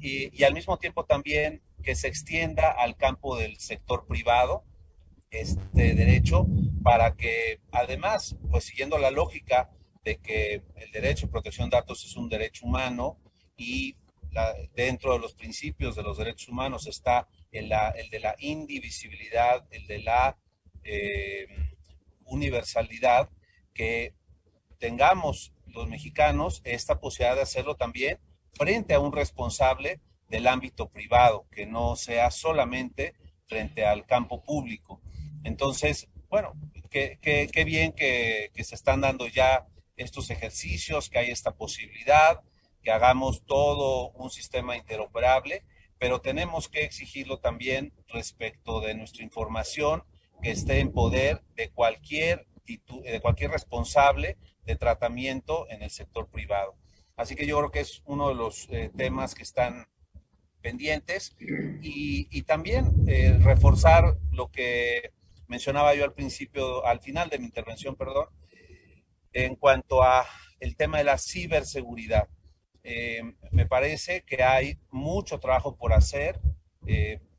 Y, 0.00 0.44
al 0.44 0.54
mismo 0.54 0.76
tiempo 0.78 1.04
también 1.04 1.60
que 1.82 1.96
se 1.96 2.06
extienda 2.06 2.70
al 2.70 2.96
campo 2.96 3.36
del 3.36 3.58
sector 3.58 4.06
privado 4.06 4.62
este 5.30 5.94
derecho 5.94 6.46
para 6.82 7.14
que 7.16 7.60
además, 7.72 8.36
pues 8.50 8.64
siguiendo 8.64 8.98
la 8.98 9.10
lógica 9.10 9.70
de 10.04 10.16
que 10.16 10.62
el 10.76 10.90
derecho 10.92 11.26
a 11.26 11.30
protección 11.30 11.68
de 11.68 11.76
datos 11.76 12.04
es 12.04 12.16
un 12.16 12.28
derecho 12.28 12.66
humano 12.66 13.18
y 13.56 13.96
dentro 14.74 15.12
de 15.12 15.18
los 15.18 15.34
principios 15.34 15.96
de 15.96 16.02
los 16.02 16.18
derechos 16.18 16.48
humanos 16.48 16.86
está 16.86 17.28
el, 17.50 17.68
de 17.68 18.20
la 18.20 18.36
indivisibilidad, 18.38 19.66
el 19.70 19.86
de 19.86 19.98
la 20.00 20.36
eh, 20.84 21.46
universalidad, 22.24 23.30
que 23.74 24.14
tengamos 24.78 25.52
los 25.66 25.88
mexicanos 25.88 26.60
esta 26.64 27.00
posibilidad 27.00 27.36
de 27.36 27.42
hacerlo 27.42 27.76
también 27.76 28.18
frente 28.52 28.94
a 28.94 29.00
un 29.00 29.12
responsable 29.12 30.00
del 30.28 30.46
ámbito 30.46 30.88
privado, 30.88 31.46
que 31.50 31.66
no 31.66 31.96
sea 31.96 32.30
solamente 32.30 33.14
frente 33.46 33.84
al 33.84 34.04
campo 34.06 34.42
público. 34.42 35.00
Entonces, 35.44 36.08
bueno, 36.28 36.54
qué, 36.90 37.64
bien 37.64 37.92
que, 37.92 38.50
se 38.62 38.74
están 38.74 39.00
dando 39.00 39.26
ya 39.26 39.66
estos 39.96 40.30
ejercicios, 40.30 41.08
que 41.08 41.18
hay 41.18 41.30
esta 41.30 41.52
posibilidad, 41.52 42.40
que 42.82 42.90
hagamos 42.90 43.44
todo 43.44 44.10
un 44.10 44.30
sistema 44.30 44.76
interoperable, 44.76 45.64
pero 45.98 46.20
tenemos 46.20 46.68
que 46.68 46.84
exigirlo 46.84 47.38
también 47.38 47.92
respecto 48.08 48.80
de 48.80 48.94
nuestra 48.94 49.24
información 49.24 50.04
que 50.42 50.50
esté 50.50 50.78
en 50.78 50.92
poder 50.92 51.42
de 51.56 51.70
cualquier, 51.70 52.46
de 52.66 53.20
cualquier 53.20 53.50
responsable 53.50 54.36
de 54.64 54.76
tratamiento 54.76 55.68
en 55.70 55.82
el 55.82 55.90
sector 55.90 56.28
privado. 56.28 56.76
Así 57.16 57.34
que 57.34 57.46
yo 57.46 57.58
creo 57.58 57.70
que 57.72 57.80
es 57.80 58.02
uno 58.04 58.28
de 58.28 58.36
los 58.36 58.68
eh, 58.70 58.92
temas 58.96 59.34
que 59.34 59.42
están 59.42 59.88
pendientes 60.60 61.36
y, 61.82 62.42
también 62.42 62.92
eh, 63.06 63.38
reforzar 63.40 64.16
lo 64.30 64.50
que 64.50 65.12
mencionaba 65.48 65.94
yo 65.94 66.04
al 66.04 66.14
principio, 66.14 66.84
al 66.86 67.00
final 67.00 67.28
de 67.28 67.38
mi 67.38 67.46
intervención, 67.46 67.96
perdón, 67.96 68.28
en 69.32 69.56
cuanto 69.56 70.02
a 70.02 70.26
el 70.60 70.76
tema 70.76 70.98
de 70.98 71.04
la 71.04 71.18
ciberseguridad. 71.18 72.28
Eh, 72.82 73.22
me 73.50 73.66
parece 73.66 74.22
que 74.22 74.42
hay 74.42 74.78
mucho 74.90 75.38
trabajo 75.40 75.76
por 75.76 75.92
hacer. 75.92 76.40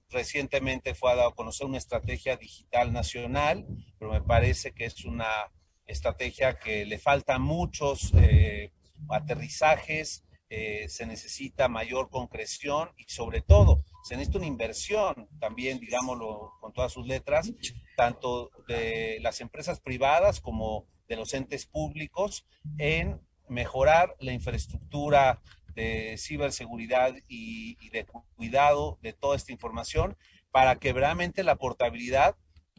recientemente 0.09 0.95
fue 0.95 1.15
dado 1.15 1.29
a 1.29 1.35
conocer 1.35 1.67
una 1.67 1.77
estrategia 1.77 2.35
digital 2.35 2.91
nacional, 2.91 3.65
pero 3.99 4.11
me 4.11 4.21
parece 4.21 4.71
que 4.71 4.85
es 4.85 5.05
una 5.05 5.51
estrategia 5.89 6.57
que 6.59 6.85
le 6.85 6.99
faltan 6.99 7.41
muchos 7.41 8.13
eh, 8.15 8.71
aterrizajes, 9.09 10.23
eh, 10.49 10.87
se 10.87 11.05
necesita 11.05 11.67
mayor 11.67 12.09
concreción 12.09 12.91
y 12.97 13.03
sobre 13.05 13.41
todo 13.41 13.83
se 14.03 14.15
necesita 14.15 14.37
una 14.37 14.47
inversión 14.47 15.27
también, 15.39 15.79
digámoslo 15.79 16.53
con 16.59 16.73
todas 16.73 16.91
sus 16.91 17.05
letras, 17.05 17.51
tanto 17.95 18.49
de 18.67 19.19
las 19.21 19.41
empresas 19.41 19.79
privadas 19.79 20.39
como 20.39 20.85
de 21.07 21.15
los 21.15 21.33
entes 21.33 21.65
públicos 21.65 22.45
en 22.77 23.19
mejorar 23.49 24.15
la 24.19 24.31
infraestructura 24.31 25.41
de 25.73 26.15
ciberseguridad 26.17 27.15
y, 27.27 27.89
de 27.89 28.05
cuidado 28.35 28.97
de 29.01 29.13
toda 29.13 29.35
esta 29.35 29.51
información 29.51 30.17
para 30.51 30.77
que 30.77 30.93
realmente 30.93 31.43
la 31.43 31.55
portabilidad 31.55 32.35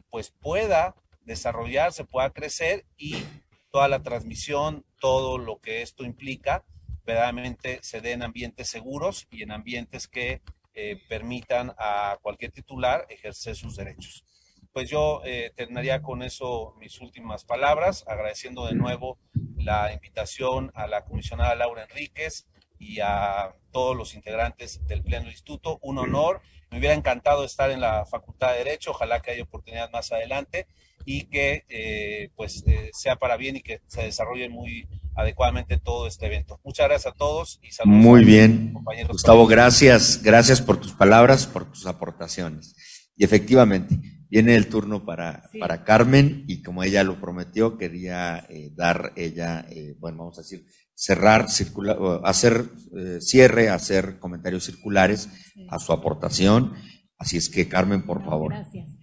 pues 0.09 0.31
pueda 0.31 0.95
desarrollarse, 1.21 2.03
pueda 2.03 2.31
crecer 2.31 2.85
y 2.97 3.15
toda 3.71 3.87
la 3.87 4.03
transmisión, 4.03 4.85
todo 4.99 5.37
lo 5.37 5.59
que 5.59 5.81
esto 5.81 6.03
implica, 6.03 6.65
verdaderamente 7.05 7.79
se 7.81 8.01
dé 8.01 8.11
en 8.11 8.23
ambientes 8.23 8.67
seguros 8.69 9.27
y 9.31 9.43
en 9.43 9.51
ambientes 9.51 10.07
que 10.07 10.41
eh, 10.73 10.97
permitan 11.07 11.73
a 11.77 12.17
cualquier 12.21 12.51
titular 12.51 13.05
ejercer 13.09 13.55
sus 13.55 13.75
derechos. 13.75 14.25
Pues 14.73 14.89
yo 14.89 15.21
eh, 15.25 15.51
terminaría 15.55 16.01
con 16.01 16.23
eso 16.23 16.75
mis 16.79 17.01
últimas 17.01 17.43
palabras, 17.43 18.05
agradeciendo 18.07 18.65
de 18.67 18.75
nuevo 18.75 19.19
la 19.57 19.93
invitación 19.93 20.71
a 20.73 20.87
la 20.87 21.03
comisionada 21.03 21.55
Laura 21.55 21.83
Enríquez 21.83 22.47
y 22.79 22.99
a 22.99 23.53
todos 23.71 23.95
los 23.95 24.15
integrantes 24.15 24.85
del 24.87 25.03
Pleno 25.03 25.29
Instituto. 25.29 25.77
Un 25.81 25.99
honor. 25.99 26.41
Me 26.69 26.79
hubiera 26.79 26.95
encantado 26.95 27.43
estar 27.43 27.69
en 27.69 27.81
la 27.81 28.05
Facultad 28.05 28.53
de 28.53 28.59
Derecho, 28.59 28.91
ojalá 28.91 29.21
que 29.21 29.31
haya 29.31 29.43
oportunidad 29.43 29.91
más 29.91 30.11
adelante 30.11 30.67
y 31.05 31.25
que 31.25 31.65
eh, 31.69 32.29
pues 32.35 32.63
eh, 32.65 32.89
sea 32.93 33.17
para 33.17 33.37
bien 33.37 33.57
y 33.57 33.61
que 33.61 33.81
se 33.87 34.03
desarrolle 34.03 34.49
muy 34.49 34.87
adecuadamente 35.15 35.77
todo 35.77 36.07
este 36.07 36.27
evento. 36.27 36.59
Muchas 36.63 36.87
gracias 36.87 37.13
a 37.13 37.15
todos 37.15 37.59
y 37.61 37.71
saludos. 37.71 37.99
Muy 37.99 38.23
bien, 38.25 38.73
Gustavo, 39.09 39.47
gracias, 39.47 40.21
gracias 40.23 40.61
por 40.61 40.77
tus 40.77 40.93
palabras, 40.93 41.47
por 41.47 41.71
tus 41.71 41.85
aportaciones. 41.85 42.75
Y 43.15 43.23
efectivamente, 43.23 43.99
viene 44.29 44.55
el 44.55 44.67
turno 44.67 45.05
para, 45.05 45.43
para 45.59 45.83
Carmen 45.83 46.45
y 46.47 46.61
como 46.61 46.83
ella 46.83 47.03
lo 47.03 47.19
prometió, 47.19 47.77
quería 47.77 48.45
eh, 48.49 48.71
dar 48.73 49.13
ella, 49.15 49.65
bueno, 49.99 50.19
vamos 50.19 50.37
a 50.39 50.41
decir, 50.41 50.65
cerrar, 50.93 51.49
circular, 51.49 51.97
hacer 52.23 52.69
cierre, 53.19 53.69
hacer 53.69 54.19
comentarios 54.19 54.63
circulares 54.63 55.29
a 55.69 55.79
su 55.79 55.91
aportación. 55.93 56.73
Así 57.17 57.37
es 57.37 57.49
que, 57.49 57.67
Carmen, 57.67 58.03
por 58.03 58.23
favor. 58.23 58.51
Gracias. 58.51 58.97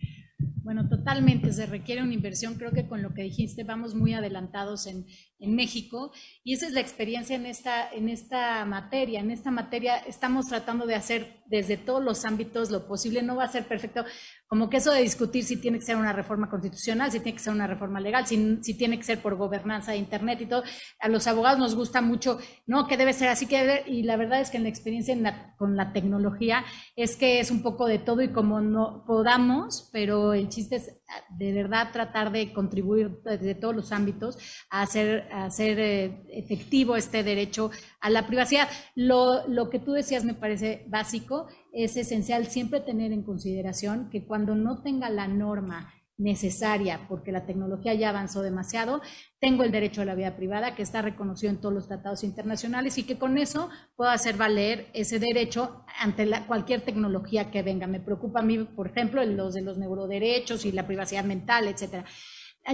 Bueno, 0.62 0.88
totalmente, 0.88 1.52
se 1.52 1.66
requiere 1.66 2.02
una 2.02 2.12
inversión. 2.12 2.56
Creo 2.56 2.72
que 2.72 2.86
con 2.86 3.02
lo 3.02 3.14
que 3.14 3.22
dijiste 3.22 3.64
vamos 3.64 3.94
muy 3.94 4.12
adelantados 4.12 4.86
en, 4.86 5.06
en 5.40 5.54
México 5.54 6.12
y 6.42 6.54
esa 6.54 6.66
es 6.66 6.72
la 6.72 6.80
experiencia 6.80 7.36
en 7.36 7.46
esta, 7.46 7.90
en 7.90 8.08
esta 8.08 8.64
materia. 8.64 9.20
En 9.20 9.30
esta 9.30 9.50
materia 9.50 9.98
estamos 9.98 10.46
tratando 10.46 10.86
de 10.86 10.94
hacer 10.94 11.42
desde 11.46 11.76
todos 11.76 12.02
los 12.02 12.24
ámbitos 12.24 12.70
lo 12.70 12.86
posible. 12.86 13.22
No 13.22 13.36
va 13.36 13.44
a 13.44 13.52
ser 13.52 13.66
perfecto 13.66 14.04
como 14.48 14.70
que 14.70 14.78
eso 14.78 14.92
de 14.92 15.02
discutir 15.02 15.44
si 15.44 15.58
tiene 15.58 15.78
que 15.78 15.84
ser 15.84 15.96
una 15.96 16.12
reforma 16.12 16.48
constitucional, 16.48 17.12
si 17.12 17.20
tiene 17.20 17.36
que 17.36 17.44
ser 17.44 17.52
una 17.52 17.66
reforma 17.66 18.00
legal, 18.00 18.26
si, 18.26 18.58
si 18.62 18.74
tiene 18.74 18.96
que 18.98 19.04
ser 19.04 19.20
por 19.20 19.36
gobernanza 19.36 19.92
de 19.92 19.98
Internet 19.98 20.40
y 20.40 20.46
todo. 20.46 20.62
A 21.00 21.08
los 21.08 21.26
abogados 21.26 21.58
nos 21.58 21.74
gusta 21.74 22.00
mucho, 22.00 22.38
no, 22.66 22.86
que 22.86 22.96
debe 22.96 23.12
ser 23.12 23.28
así, 23.28 23.46
que 23.46 23.84
y 23.86 24.02
la 24.02 24.16
verdad 24.16 24.40
es 24.40 24.50
que 24.50 24.56
en 24.56 24.64
la 24.64 24.68
experiencia 24.70 25.54
con 25.56 25.76
la 25.76 25.92
tecnología 25.92 26.64
es 26.96 27.16
que 27.16 27.40
es 27.40 27.50
un 27.50 27.62
poco 27.62 27.86
de 27.86 27.98
todo 27.98 28.22
y 28.22 28.32
como 28.32 28.60
no 28.60 29.04
podamos, 29.06 29.88
pero 29.92 30.32
el 30.32 30.48
chiste 30.48 30.76
es 30.76 30.97
de 31.30 31.52
verdad 31.52 31.90
tratar 31.92 32.32
de 32.32 32.52
contribuir 32.52 33.20
desde 33.24 33.54
todos 33.54 33.74
los 33.74 33.92
ámbitos 33.92 34.38
a 34.70 34.82
hacer, 34.82 35.28
a 35.32 35.46
hacer 35.46 35.78
eh, 35.78 36.22
efectivo 36.30 36.96
este 36.96 37.22
derecho 37.22 37.70
a 38.00 38.10
la 38.10 38.26
privacidad. 38.26 38.68
Lo, 38.94 39.46
lo 39.48 39.70
que 39.70 39.78
tú 39.78 39.92
decías 39.92 40.24
me 40.24 40.34
parece 40.34 40.84
básico 40.88 41.46
es 41.72 41.96
esencial 41.96 42.46
siempre 42.46 42.80
tener 42.80 43.12
en 43.12 43.22
consideración 43.22 44.08
que 44.10 44.26
cuando 44.26 44.54
no 44.54 44.82
tenga 44.82 45.10
la 45.10 45.28
norma 45.28 45.92
necesaria, 46.18 47.06
porque 47.08 47.32
la 47.32 47.46
tecnología 47.46 47.94
ya 47.94 48.10
avanzó 48.10 48.42
demasiado, 48.42 49.00
tengo 49.40 49.62
el 49.62 49.70
derecho 49.70 50.02
a 50.02 50.04
la 50.04 50.16
vida 50.16 50.36
privada 50.36 50.74
que 50.74 50.82
está 50.82 51.00
reconocido 51.00 51.52
en 51.52 51.60
todos 51.60 51.74
los 51.74 51.86
tratados 51.86 52.24
internacionales 52.24 52.98
y 52.98 53.04
que 53.04 53.18
con 53.18 53.38
eso 53.38 53.70
puedo 53.96 54.10
hacer 54.10 54.36
valer 54.36 54.88
ese 54.94 55.20
derecho 55.20 55.84
ante 56.00 56.28
cualquier 56.46 56.82
tecnología 56.82 57.50
que 57.52 57.62
venga. 57.62 57.86
Me 57.86 58.00
preocupa 58.00 58.40
a 58.40 58.42
mí, 58.42 58.58
por 58.58 58.88
ejemplo, 58.88 59.24
los 59.24 59.54
de 59.54 59.62
los 59.62 59.78
neuroderechos 59.78 60.64
y 60.64 60.72
la 60.72 60.86
privacidad 60.86 61.24
mental, 61.24 61.68
etcétera. 61.68 62.04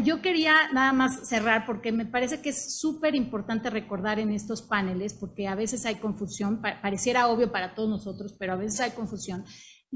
Yo 0.02 0.22
quería 0.22 0.54
nada 0.72 0.92
más 0.92 1.28
cerrar 1.28 1.66
porque 1.66 1.92
me 1.92 2.06
parece 2.06 2.40
que 2.40 2.48
es 2.48 2.80
súper 2.80 3.14
importante 3.14 3.70
recordar 3.70 4.18
en 4.18 4.32
estos 4.32 4.62
paneles, 4.62 5.14
porque 5.14 5.46
a 5.46 5.54
veces 5.54 5.86
hay 5.86 5.96
confusión, 5.96 6.60
pareciera 6.60 7.28
obvio 7.28 7.52
para 7.52 7.74
todos 7.74 7.88
nosotros, 7.88 8.34
pero 8.36 8.54
a 8.54 8.56
veces 8.56 8.80
hay 8.80 8.90
confusión 8.90 9.44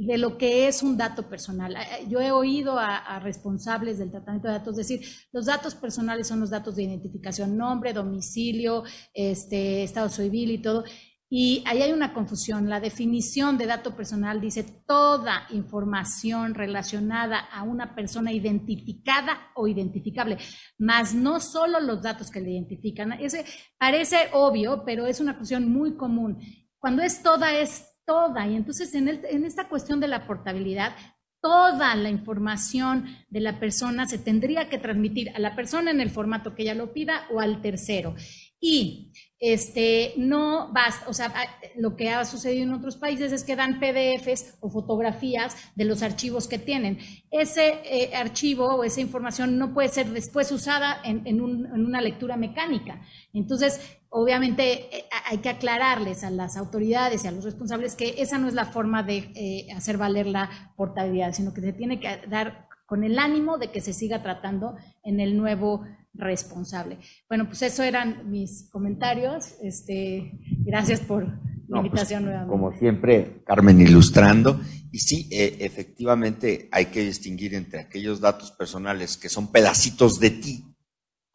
de 0.01 0.17
lo 0.17 0.39
que 0.39 0.69
es 0.69 0.85
un 0.85 0.97
dato 0.97 1.29
personal. 1.29 1.75
Yo 2.09 2.21
he 2.21 2.31
oído 2.31 2.79
a, 2.79 3.19
responsables 3.19 3.99
del 3.99 4.13
tratamiento 4.13 4.47
de 4.47 4.55
datos 4.55 4.77
decir, 4.77 5.01
los 5.33 5.47
datos 5.47 5.75
personales 5.75 6.29
son 6.29 6.39
los 6.39 6.51
datos 6.51 6.77
de 6.77 6.85
identificación, 6.85 7.57
nombre, 7.57 7.93
domicilio, 7.93 8.85
este, 9.13 9.83
estado 9.83 10.09
civil 10.09 10.53
y 10.53 10.59
todo. 10.59 10.85
Y 11.29 11.65
ahí 11.67 11.83
hay 11.83 11.91
una 11.93 12.15
confusión. 12.15 12.69
La 12.69 12.79
definición 12.79 13.59
de 13.59 13.67
dato 13.67 13.97
personal 13.97 14.41
dice 14.41 14.85
toda 14.87 15.49
información 15.51 16.55
relacionada 16.55 17.41
a 17.41 17.65
una 17.65 17.97
persona 17.97 18.33
identificada 18.33 19.51
o 19.57 19.67
identificable, 19.67 20.39
más 20.79 21.13
no 21.13 21.41
solo 21.41 21.81
los 21.81 22.03
datos 22.03 22.31
que 22.31 22.41
le 22.41 22.53
identifican. 22.53 23.15
Ese 23.15 23.45
parece 23.77 24.29
obvio, 24.33 24.85
pero 24.87 25.07
es 25.07 25.19
una 25.19 25.37
cuestión 25.37 25.73
muy 25.73 25.97
común. 25.97 26.39
Cuando 26.79 27.03
es 27.03 27.21
toda, 27.21 27.59
es 27.59 27.88
toda. 28.09 28.49
Y 28.49 28.57
entonces 28.57 28.95
en, 28.95 29.07
en 29.09 29.45
esta 29.45 29.69
cuestión 29.69 30.01
de 30.01 30.09
la 30.09 30.27
portabilidad, 30.27 30.97
toda 31.43 31.95
la 31.95 32.09
información 32.09 33.05
de 33.29 33.41
la 33.41 33.61
persona 33.61 34.07
se 34.07 34.19
tendría 34.19 34.71
que 34.71 34.79
transmitir 34.79 35.31
a 35.37 35.39
la 35.39 35.55
persona 35.55 35.91
en 35.91 36.01
el 36.01 36.11
formato 36.11 36.55
que 36.55 36.63
ella 36.63 36.75
lo 36.75 36.95
pida 36.95 37.27
o 37.31 37.41
al 37.41 37.61
tercero. 37.61 38.15
Y 38.61 39.13
este, 39.41 40.15
no 40.17 40.73
basta, 40.73 41.09
o 41.09 41.13
sea, 41.13 41.33
lo 41.77 41.95
que 41.95 42.11
ha 42.11 42.25
sucedido 42.25 42.65
en 42.65 42.73
otros 42.73 42.97
países 42.97 43.31
es 43.31 43.45
que 43.45 43.55
dan 43.55 43.79
PDFs 43.79 44.59
o 44.61 44.69
fotografías 44.69 45.57
de 45.77 45.85
los 45.85 46.03
archivos 46.03 46.49
que 46.49 46.59
tienen. 46.59 46.99
Ese 47.31 47.81
eh, 47.85 48.17
archivo 48.17 48.67
o 48.67 48.83
esa 48.83 49.01
información 49.01 49.57
no 49.57 49.73
puede 49.73 49.91
ser 49.91 50.11
después 50.11 50.51
usada 50.51 51.01
en, 51.05 51.25
en, 51.27 51.41
una 51.41 52.01
lectura 52.01 52.37
mecánica. 52.37 53.01
Entonces, 53.33 53.81
obviamente 54.09 54.97
eh, 54.97 55.05
hay 55.27 55.39
que 55.39 55.51
aclararles 55.51 56.25
a 56.25 56.31
las 56.31 56.57
autoridades 56.57 57.25
y 57.25 57.29
a 57.29 57.33
los 57.33 57.45
responsables 57.45 57.95
que 57.95 58.17
esa 58.19 58.39
no 58.39 58.49
es 58.49 58.55
la 58.55 58.67
forma 58.67 59.05
de 59.05 59.31
eh, 59.37 59.69
hacer 59.73 59.99
valer 59.99 60.27
la 60.27 60.73
portabilidad, 60.77 61.33
sino 61.33 61.55
que 61.55 61.61
se 61.61 61.73
tiene 61.73 62.01
que 62.01 62.27
dar 62.29 62.67
con 62.87 63.05
el 63.05 63.19
ánimo 63.19 63.59
de 63.59 63.71
que 63.71 63.83
se 63.83 63.93
siga 63.93 64.23
tratando 64.23 64.77
en 65.05 65.21
el 65.21 65.37
nuevo 65.37 65.85
responsable. 66.19 66.99
Bueno, 67.29 67.47
pues 67.47 67.63
eso 67.63 67.83
eran 67.83 68.31
mis 68.31 68.69
comentarios. 68.71 69.55
Este, 69.63 70.33
gracias 70.65 71.01
por 71.01 71.27
la 71.69 71.79
invitación 71.79 72.25
pues, 72.25 72.35
nuevamente. 72.35 72.51
Como 72.51 72.73
siempre, 72.79 73.43
Carmen 73.47 73.81
ilustrando. 73.81 74.61
Y 74.91 74.99
sí, 74.99 75.29
eh, 75.31 75.59
efectivamente 75.61 76.69
hay 76.73 76.87
que 76.87 77.05
distinguir 77.05 77.55
entre 77.55 77.81
aquellos 77.81 78.21
datos 78.21 78.51
personales 78.53 79.17
que 79.17 79.29
son 79.29 79.53
pedacitos 79.53 80.19
de 80.19 80.31
ti, 80.31 80.65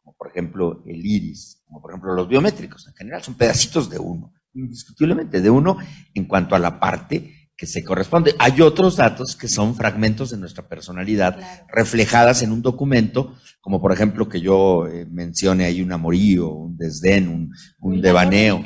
como 0.02 0.16
por 0.16 0.28
ejemplo 0.28 0.82
el 0.86 1.04
iris, 1.04 1.62
como 1.66 1.80
por 1.80 1.92
ejemplo 1.92 2.14
los 2.14 2.28
biométricos 2.28 2.86
en 2.88 2.94
general, 2.94 3.22
son 3.22 3.34
pedacitos 3.34 3.88
de 3.88 3.98
uno, 3.98 4.32
indiscutiblemente 4.54 5.40
de 5.40 5.50
uno 5.50 5.78
en 6.14 6.24
cuanto 6.24 6.56
a 6.56 6.58
la 6.58 6.80
parte 6.80 7.33
que 7.56 7.66
se 7.66 7.84
corresponde. 7.84 8.34
Hay 8.38 8.60
otros 8.60 8.96
datos 8.96 9.36
que 9.36 9.48
son 9.48 9.74
fragmentos 9.76 10.30
de 10.30 10.38
nuestra 10.38 10.68
personalidad 10.68 11.36
Claro. 11.36 11.66
reflejadas 11.72 12.42
en 12.42 12.52
un 12.52 12.62
documento, 12.62 13.34
como 13.60 13.80
por 13.80 13.92
ejemplo 13.92 14.28
que 14.28 14.40
yo 14.40 14.86
eh, 14.88 15.06
mencione 15.10 15.64
ahí 15.64 15.80
un 15.80 15.92
amorío, 15.92 16.50
un 16.50 16.76
desdén, 16.76 17.28
un, 17.28 17.50
un 17.80 18.00
devaneo. 18.00 18.62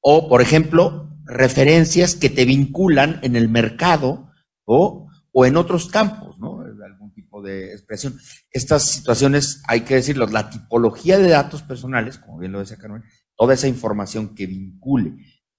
O, 0.00 0.28
por 0.28 0.40
ejemplo, 0.42 1.10
referencias 1.24 2.14
que 2.16 2.30
te 2.30 2.44
vinculan 2.44 3.18
en 3.22 3.36
el 3.36 3.48
mercado 3.48 4.30
o, 4.64 5.08
o 5.32 5.46
en 5.46 5.56
otros 5.56 5.88
campos, 5.88 6.38
¿no? 6.38 6.60
Algún 6.84 7.12
tipo 7.14 7.42
de 7.42 7.72
expresión. 7.72 8.18
Estas 8.50 8.84
situaciones, 8.84 9.62
hay 9.68 9.82
que 9.82 9.94
decirlo, 9.96 10.26
la 10.26 10.50
tipología 10.50 11.18
de 11.18 11.28
datos 11.28 11.62
personales, 11.62 12.18
como 12.18 12.38
bien 12.38 12.52
lo 12.52 12.58
decía 12.60 12.76
Carmen, 12.76 13.02
toda 13.36 13.54
esa 13.54 13.68
información 13.68 14.34
que 14.34 14.46
vincule, 14.46 15.14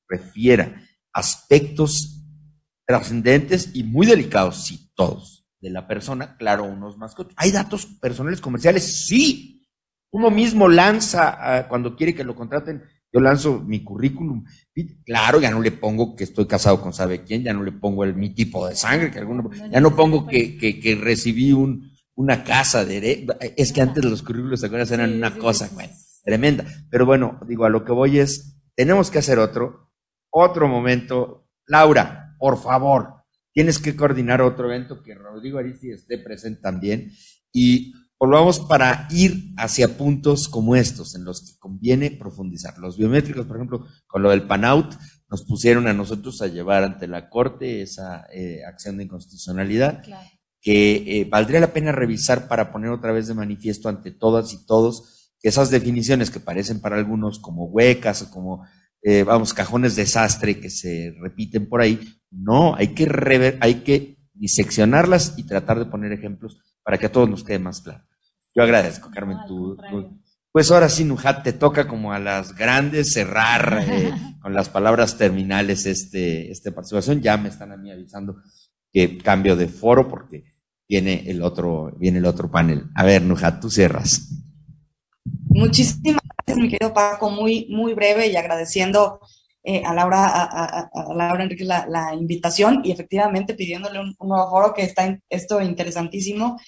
refiera 0.08 0.82
aspectos 1.14 2.13
trascendentes 2.86 3.72
y 3.74 3.84
muy 3.84 4.06
delicados, 4.06 4.66
sí, 4.66 4.92
todos, 4.96 5.46
de 5.60 5.70
la 5.70 5.88
persona, 5.88 6.36
claro, 6.38 6.66
unos 6.66 6.98
más 6.98 7.16
que 7.16 7.24
otros. 7.24 7.36
¿Hay 7.38 7.52
datos 7.52 7.86
personales 7.86 8.42
comerciales? 8.42 9.06
Sí. 9.06 9.68
Uno 10.12 10.30
mismo 10.30 10.68
lanza, 10.68 11.38
ah, 11.40 11.68
cuando 11.68 11.96
quiere 11.96 12.14
que 12.14 12.24
lo 12.24 12.36
contraten, 12.36 12.84
yo 13.12 13.20
lanzo 13.20 13.60
mi 13.60 13.84
currículum. 13.84 14.44
Claro, 15.06 15.40
ya 15.40 15.52
no 15.52 15.62
le 15.62 15.72
pongo 15.72 16.16
que 16.16 16.24
estoy 16.24 16.48
casado 16.48 16.82
con 16.82 16.94
sabe 16.94 17.24
quién, 17.24 17.44
ya 17.44 17.54
no 17.54 17.64
le 17.64 17.72
pongo 17.72 18.04
el, 18.04 18.16
mi 18.16 18.34
tipo 18.34 18.68
de 18.68 18.76
sangre, 18.76 19.12
que 19.12 19.20
alguno, 19.20 19.50
ya 19.72 19.80
no 19.80 19.96
pongo 19.96 20.26
que, 20.26 20.58
que, 20.58 20.80
que 20.80 20.96
recibí 20.96 21.52
un, 21.52 21.92
una 22.16 22.44
casa 22.44 22.86
de... 22.86 23.28
Es 23.58 23.72
que 23.72 23.82
antes 23.82 24.04
los 24.04 24.24
currículos, 24.24 24.62
¿te 24.62 24.68
acuerdas? 24.68 24.92
Eran 24.92 25.14
una 25.14 25.36
cosa, 25.38 25.70
güey, 25.74 25.90
tremenda. 26.24 26.66
Pero 26.90 27.06
bueno, 27.06 27.40
digo, 27.48 27.66
a 27.66 27.70
lo 27.70 27.84
que 27.86 27.92
voy 27.92 28.20
es, 28.20 28.60
tenemos 28.76 29.12
que 29.12 29.20
hacer 29.20 29.40
otro, 29.40 29.92
otro 30.32 30.68
momento. 30.68 31.48
Laura, 31.66 32.23
por 32.44 32.62
favor, 32.62 33.24
tienes 33.54 33.80
que 33.80 33.96
coordinar 33.96 34.42
otro 34.42 34.66
evento 34.66 35.02
que 35.02 35.16
Rodrigo 35.16 35.60
Aristi 35.60 35.92
esté 35.92 36.18
presente 36.18 36.60
también 36.60 37.10
y 37.54 37.94
volvamos 38.20 38.60
para 38.60 39.08
ir 39.12 39.54
hacia 39.56 39.98
puntos 39.98 40.50
como 40.50 40.76
estos 40.76 41.16
en 41.16 41.24
los 41.24 41.40
que 41.40 41.58
conviene 41.58 42.12
profundizar. 42.12 42.78
Los 42.80 42.98
biométricos, 42.98 43.46
por 43.46 43.56
ejemplo, 43.56 43.88
con 44.08 44.24
lo 44.24 44.32
del 44.32 44.46
PANAUT, 44.46 44.94
nos 45.30 45.46
pusieron 45.46 45.88
a 45.88 45.94
nosotros 45.94 46.42
a 46.42 46.48
llevar 46.48 46.84
ante 46.84 47.08
la 47.08 47.30
Corte 47.30 47.82
esa 47.82 48.26
eh, 48.34 48.60
acción 48.68 48.98
de 48.98 49.06
inconstitucionalidad 49.06 50.04
Claro. 50.04 50.28
que 50.60 51.22
eh, 51.22 51.28
valdría 51.32 51.62
la 51.62 51.72
pena 51.72 51.94
revisar 51.94 52.50
para 52.50 52.74
poner 52.74 52.90
otra 52.90 53.14
vez 53.14 53.30
de 53.30 53.36
manifiesto 53.36 53.88
ante 53.88 54.12
todas 54.12 54.52
y 54.52 54.66
todos 54.66 55.32
que 55.40 55.48
esas 55.48 55.70
definiciones 55.70 56.30
que 56.30 56.42
parecen 56.42 56.82
para 56.82 56.98
algunos 56.98 57.40
como 57.40 57.68
huecas 57.68 58.22
o 58.24 58.32
como, 58.32 58.66
eh, 59.04 59.24
vamos, 59.24 59.54
cajones 59.54 59.96
desastre 59.96 60.60
que 60.60 60.70
se 60.70 61.14
repiten 61.20 61.68
por 61.68 61.82
ahí, 61.82 62.00
no, 62.32 62.76
hay 62.76 62.90
que, 62.90 63.06
rever, 63.06 63.58
hay 63.62 63.76
que 63.84 64.18
diseccionarlas 64.34 65.36
y 65.38 65.44
tratar 65.44 65.80
de 65.80 65.86
poner 65.86 66.12
ejemplos 66.12 66.58
para 66.84 66.98
que 66.98 67.08
a 67.08 67.12
todos 67.12 67.30
nos 67.30 67.44
quede 67.44 67.60
más 67.60 67.82
claro. 67.82 68.04
Yo 68.56 68.64
agradezco, 68.64 69.10
Carmen, 69.12 69.38
No, 69.38 69.46
tu, 69.46 69.78
pues 70.54 70.70
ahora 70.70 70.88
sí, 70.88 71.04
Nujat, 71.04 71.44
te 71.44 71.54
toca 71.54 71.88
como 71.88 72.14
a 72.14 72.20
las 72.20 72.56
grandes 72.56 73.12
cerrar 73.12 73.84
eh, 73.90 74.14
con 74.42 74.54
las 74.54 74.70
palabras 74.70 75.18
terminales 75.18 75.88
este, 75.88 76.52
esta 76.52 76.72
participación. 76.72 77.22
Ya 77.22 77.38
me 77.38 77.50
están 77.50 77.72
a 77.72 77.78
mí 77.78 77.92
avisando 77.92 78.38
que 78.92 79.18
cambio 79.18 79.56
de 79.56 79.68
foro 79.68 80.08
porque 80.08 80.44
viene 80.88 81.24
el 81.26 81.42
otro, 81.42 81.92
viene 81.98 82.20
el 82.20 82.26
otro 82.26 82.52
panel. 82.52 82.84
A 82.94 83.04
ver, 83.04 83.24
Nujat, 83.24 83.60
tú 83.60 83.72
cierras. 83.72 84.30
Muchísimas 85.50 86.22
gracias, 86.54 86.64
mi 86.64 86.70
querido 86.70 86.94
Paco, 86.94 87.30
muy, 87.30 87.68
muy 87.70 87.94
breve 87.94 88.28
y 88.28 88.36
agradeciendo 88.36 89.20
eh, 89.64 89.82
a 89.86 89.94
Laura, 89.94 90.26
a, 90.26 90.90
Laura 91.16 91.44
Enrique 91.44 91.64
la, 91.64 92.14
invitación 92.14 92.82
y 92.84 92.92
efectivamente 92.92 93.54
pidiéndole 93.54 94.00
un, 94.00 94.16
nuevo 94.20 94.50
foro 94.50 94.74
que 94.74 94.84
está 94.84 95.20
esto 95.30 95.62
interesantísimo. 95.62 96.60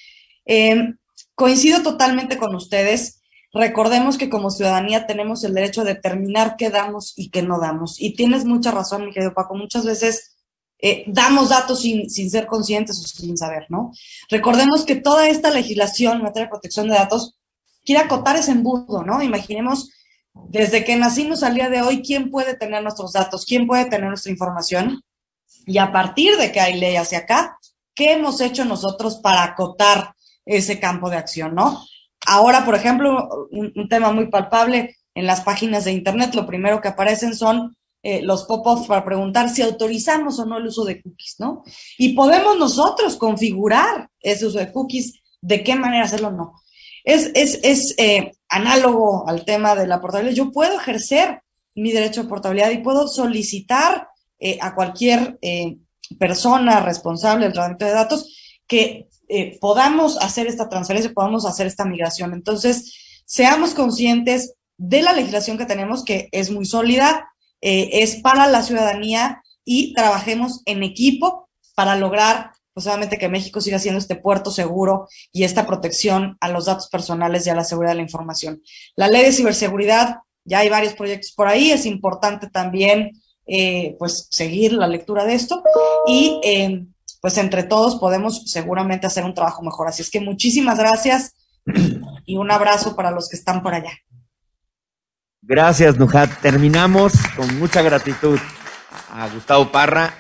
Eh, 0.46 0.94
coincido 1.34 1.84
totalmente 1.84 2.38
con 2.38 2.56
ustedes. 2.56 3.22
Recordemos 3.54 4.18
que 4.18 4.30
como 4.30 4.50
ciudadanía 4.50 5.08
tenemos 5.08 5.44
el 5.44 5.54
derecho 5.54 5.82
a 5.82 5.86
determinar 5.86 6.56
qué 6.58 6.70
damos 6.70 7.14
y 7.16 7.30
qué 7.30 7.42
no 7.42 7.60
damos. 7.60 8.02
Y 8.02 8.16
tienes 8.16 8.46
mucha 8.46 8.72
razón, 8.72 9.06
mi 9.06 9.12
querido 9.12 9.34
Paco. 9.34 9.56
Muchas 9.56 9.86
veces 9.86 10.36
eh, 10.80 11.06
damos 11.08 11.50
datos 11.50 11.82
sin, 11.82 12.10
sin 12.10 12.30
ser 12.30 12.48
conscientes 12.48 13.00
o 13.00 13.08
sin 13.08 13.38
saber, 13.38 13.66
¿no? 13.70 13.92
Recordemos 14.30 14.86
que 14.86 14.96
toda 14.96 15.30
esta 15.30 15.52
legislación 15.52 16.18
en 16.18 16.24
materia 16.24 16.48
de 16.48 16.52
protección 16.52 16.90
de 16.90 16.96
datos 16.96 17.38
quiere 17.86 18.04
acotar 18.04 18.36
ese 18.36 18.52
embudo, 18.52 19.04
¿no? 19.04 19.22
Imaginemos 19.22 19.92
desde 20.50 20.84
que 20.84 20.96
nacimos 20.96 21.44
al 21.44 21.56
día 21.56 21.70
de 21.70 21.82
hoy, 21.82 22.02
¿quién 22.02 22.30
puede 22.30 22.56
tener 22.56 22.84
nuestros 22.84 23.14
datos? 23.14 23.46
¿Quién 23.46 23.68
puede 23.68 23.86
tener 23.86 24.10
nuestra 24.10 24.32
información? 24.32 25.02
Y 25.66 25.78
a 25.78 25.92
partir 25.92 26.38
de 26.38 26.52
que 26.52 26.60
hay 26.60 26.80
ley 26.80 26.98
hacia 26.98 27.20
acá, 27.20 27.58
¿qué 27.94 28.14
hemos 28.14 28.42
hecho 28.42 28.66
nosotros 28.66 29.18
para 29.18 29.44
acotar 29.44 30.14
ese 30.46 30.80
campo 30.80 31.10
de 31.10 31.18
acción, 31.18 31.56
no? 31.56 31.84
Ahora, 32.28 32.66
por 32.66 32.76
ejemplo, 32.76 33.48
un, 33.52 33.88
tema 33.88 34.12
muy 34.12 34.28
palpable 34.28 34.98
en 35.14 35.26
las 35.26 35.42
páginas 35.42 35.86
de 35.86 35.92
Internet, 35.92 36.36
lo 36.36 36.46
primero 36.46 36.82
que 36.82 36.90
aparecen 36.90 37.36
son 37.36 37.76
eh, 38.04 38.22
los 38.22 38.44
pop-ups 38.44 38.88
para 38.88 39.06
preguntar 39.06 39.50
si 39.50 39.62
autorizamos 39.62 40.38
o 40.40 40.46
no 40.46 40.58
el 40.58 40.68
uso 40.68 40.84
de 40.86 41.02
cookies, 41.02 41.36
¿no? 41.40 41.64
Y 41.98 42.14
podemos 42.14 42.58
nosotros 42.58 43.16
configurar 43.16 44.10
ese 44.20 44.48
uso 44.48 44.60
de 44.60 44.72
cookies, 44.72 45.22
de 45.42 45.64
qué 45.64 45.76
manera 45.76 46.06
hacerlo 46.06 46.28
o 46.28 46.32
no. 46.32 46.54
Es, 47.06 47.32
es, 47.36 47.60
es 47.64 47.94
eh, 47.98 48.32
análogo 48.50 49.28
al 49.28 49.46
tema 49.46 49.76
de 49.76 49.88
la 49.88 50.02
portabilidad. 50.02 50.36
Yo 50.36 50.52
puedo 50.52 50.80
ejercer 50.80 51.42
mi 51.76 51.92
derecho 51.92 52.24
de 52.24 52.30
portabilidad 52.30 52.72
y 52.72 52.80
puedo 52.80 53.08
solicitar 53.08 54.08
eh, 54.40 54.58
a 54.60 54.76
cualquier 54.76 55.38
eh, 55.42 55.78
persona 56.20 56.80
responsable 56.82 57.46
del 57.46 57.54
tratamiento 57.54 57.86
de 57.86 57.92
datos 57.92 58.62
que 58.68 59.08
podamos 59.60 60.22
hacer 60.22 60.46
esta 60.46 60.70
transferencia, 60.70 61.12
podamos 61.12 61.46
hacer 61.46 61.66
esta 61.66 61.84
migración. 61.84 62.34
Entonces, 62.34 63.24
seamos 63.26 63.74
conscientes 63.74 64.54
de 64.78 65.02
la 65.02 65.14
legislación 65.14 65.58
que 65.58 65.66
tenemos, 65.66 66.04
que 66.04 66.30
es 66.32 66.52
muy 66.52 66.66
sólida, 66.66 67.28
es 67.60 68.18
para 68.18 68.46
la 68.46 68.62
ciudadanía 68.62 69.42
y 69.64 69.94
trabajemos 69.94 70.62
en 70.66 70.84
equipo 70.84 71.50
para 71.76 71.96
lograr, 71.96 72.52
pues 72.76 72.88
obviamente, 72.88 73.18
que 73.18 73.30
México 73.30 73.62
siga 73.62 73.80
siendo 73.80 74.00
este 74.00 74.18
puerto 74.18 74.52
seguro 74.52 75.08
y 75.32 75.46
esta 75.46 75.66
protección 75.66 76.38
a 76.42 76.50
los 76.50 76.66
datos 76.66 76.90
personales 76.90 77.48
y 77.48 77.50
a 77.50 77.56
la 77.56 77.64
seguridad 77.64 77.94
de 77.94 77.96
la 77.96 78.02
información. 78.02 78.62
La 78.98 79.08
ley 79.08 79.24
de 79.24 79.32
ciberseguridad, 79.32 80.18
ya 80.44 80.60
hay 80.60 80.68
varios 80.68 80.94
proyectos 80.94 81.32
por 81.32 81.48
ahí, 81.48 81.72
es 81.72 81.86
importante 81.86 82.50
también, 82.50 83.14
eh, 83.48 83.96
pues, 83.98 84.28
seguir 84.30 84.74
la 84.74 84.88
lectura 84.88 85.24
de 85.24 85.36
esto 85.36 85.64
y, 86.06 86.42
eh, 86.44 86.86
pues, 87.22 87.38
entre 87.38 87.64
todos 87.64 87.96
podemos 87.96 88.44
seguramente 88.52 89.08
hacer 89.08 89.24
un 89.24 89.34
trabajo 89.34 89.64
mejor. 89.64 89.88
Así 89.88 90.02
es 90.02 90.12
que 90.12 90.20
muchísimas 90.20 90.78
gracias 90.78 91.34
y 92.26 92.36
un 92.36 92.52
abrazo 92.52 92.94
para 92.94 93.10
los 93.10 93.30
que 93.30 93.38
están 93.38 93.64
por 93.64 93.74
allá. 93.74 93.94
Gracias, 95.42 95.98
Nujat. 95.98 96.42
Terminamos 96.42 97.14
con 97.38 97.58
mucha 97.58 97.82
gratitud 97.82 98.38
a 99.14 99.30
Gustavo 99.30 99.72
Parra, 99.72 100.14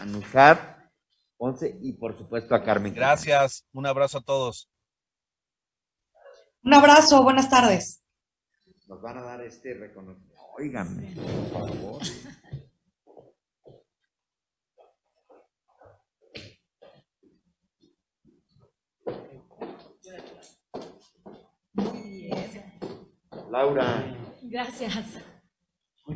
a 0.00 0.04
Nujat 0.04 0.75
Ponce 1.36 1.78
y 1.82 1.92
por 1.92 2.16
supuesto 2.16 2.54
a 2.54 2.62
Carmen. 2.62 2.94
Gracias, 2.94 3.66
un 3.72 3.86
abrazo 3.86 4.18
a 4.18 4.22
todos. 4.22 4.70
Un 6.62 6.74
abrazo, 6.74 7.22
buenas 7.22 7.50
tardes. 7.50 8.02
Nos 8.88 9.02
van 9.02 9.18
a 9.18 9.22
dar 9.22 9.42
este 9.42 9.74
reconocimiento. 9.74 10.42
Óigame, 10.58 11.14
por 11.52 11.68
favor. 11.68 12.02
Laura. 23.50 24.04
Gracias. 24.42 25.35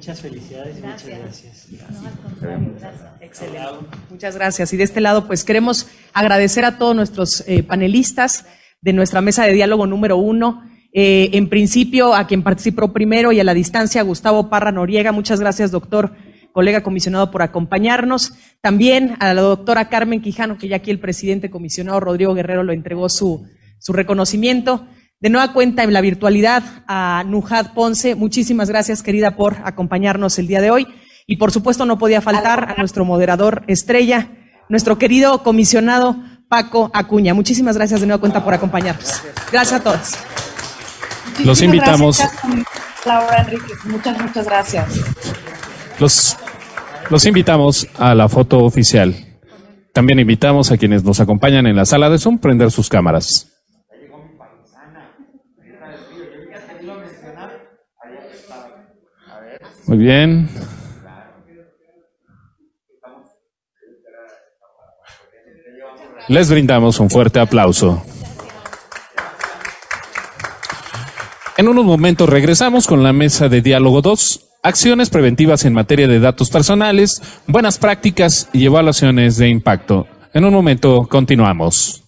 Muchas 0.01 0.21
felicidades 0.23 0.79
y 0.79 0.81
muchas 0.81 1.07
Gracias. 1.07 1.67
gracias. 1.71 2.03
No, 2.03 2.09
al 2.09 2.19
contrario, 2.21 2.73
gracias. 2.81 3.03
Excelente. 3.21 3.87
Muchas 4.09 4.35
gracias. 4.35 4.73
Y 4.73 4.79
de 4.79 4.85
este 4.85 5.03
lado, 5.03 5.27
pues 5.27 5.45
queremos 5.45 5.89
agradecer 6.15 6.65
a 6.65 6.79
todos 6.79 6.97
nuestros 6.97 7.45
eh, 7.47 7.63
panelistas 7.63 8.47
de 8.81 8.95
nuestra 8.95 9.21
mesa 9.21 9.45
de 9.45 9.53
diálogo 9.53 9.87
número 9.87 10.17
uno. 10.17 10.65
Eh, 10.95 11.29
en 11.35 11.51
principio, 11.51 12.15
a 12.15 12.27
quien 12.27 12.43
participó 12.43 12.95
primero 12.95 13.31
y 13.33 13.41
a 13.41 13.45
la 13.45 13.53
distancia, 13.53 14.01
Gustavo 14.01 14.49
Parra 14.49 14.73
Noriega. 14.73 15.13
Muchas 15.13 15.39
gracias, 15.39 15.71
doctor, 15.71 16.15
colega 16.53 16.83
comisionado, 16.83 17.31
por 17.31 17.43
acompañarnos. 17.43 18.33
También 18.63 19.17
a 19.21 19.35
la 19.35 19.43
doctora 19.43 19.91
Carmen 19.91 20.23
Quijano, 20.23 20.57
que 20.57 20.69
ya 20.69 20.77
aquí 20.77 20.91
el 20.91 20.99
presidente 20.99 21.51
comisionado 21.51 22.01
Rodrigo 22.01 22.33
Guerrero 22.33 22.63
lo 22.63 22.73
entregó 22.73 23.11
su, 23.11 23.47
su 23.79 23.93
reconocimiento. 23.93 24.87
De 25.21 25.29
nueva 25.29 25.53
cuenta 25.53 25.83
en 25.83 25.93
la 25.93 26.01
virtualidad 26.01 26.63
a 26.89 27.25
Nujad 27.27 27.75
Ponce. 27.75 28.15
Muchísimas 28.15 28.71
gracias, 28.71 29.03
querida, 29.03 29.37
por 29.37 29.59
acompañarnos 29.65 30.39
el 30.39 30.47
día 30.47 30.63
de 30.63 30.71
hoy. 30.71 30.87
Y 31.27 31.37
por 31.37 31.53
supuesto 31.53 31.85
no 31.85 31.99
podía 31.99 32.23
faltar 32.23 32.71
a 32.71 32.75
nuestro 32.79 33.05
moderador 33.05 33.63
estrella, 33.67 34.29
nuestro 34.71 34.97
querido 34.97 35.43
comisionado 35.43 36.17
Paco 36.49 36.91
Acuña. 36.95 37.35
Muchísimas 37.35 37.77
gracias 37.77 38.01
de 38.01 38.07
nueva 38.07 38.19
cuenta 38.19 38.43
por 38.43 38.55
acompañarnos. 38.55 39.21
Gracias 39.53 39.81
a 39.81 39.85
todos. 39.85 40.15
Los 41.45 41.61
invitamos. 41.61 42.23
Laura 43.05 43.43
Enrique, 43.43 43.75
muchas, 43.85 44.19
muchas 44.23 44.47
gracias. 44.47 44.87
Los, 45.99 46.39
los 47.11 47.27
invitamos 47.27 47.87
a 47.99 48.15
la 48.15 48.27
foto 48.31 48.61
oficial. 48.65 49.15
También 49.93 50.19
invitamos 50.19 50.73
a 50.73 50.79
quienes 50.79 51.05
nos 51.05 51.21
acompañan 51.21 51.67
en 51.67 51.77
la 51.77 51.85
sala 51.85 52.09
de 52.09 52.19
Zoom 52.19 52.39
prender 52.39 52.71
sus 52.71 52.89
cámaras. 52.89 53.50
Muy 59.91 59.99
bien. 59.99 60.49
Les 66.29 66.49
brindamos 66.49 67.01
un 67.01 67.11
fuerte 67.11 67.41
aplauso. 67.41 68.01
En 71.57 71.67
unos 71.67 71.85
momentos 71.85 72.29
regresamos 72.29 72.87
con 72.87 73.03
la 73.03 73.13
mesa 73.13 73.49
de 73.49 73.63
diálogo 73.63 74.01
2, 74.01 74.61
acciones 74.63 75.11
preventivas 75.11 75.65
en 75.65 75.75
materia 75.75 76.07
de 76.07 76.21
datos 76.21 76.51
personales, 76.51 77.21
buenas 77.49 77.77
prácticas 77.79 78.49
y 78.53 78.67
evaluaciones 78.67 79.39
de 79.39 79.49
impacto. 79.49 80.07
En 80.33 80.45
un 80.45 80.55
momento 80.55 81.09
continuamos. 81.11 82.05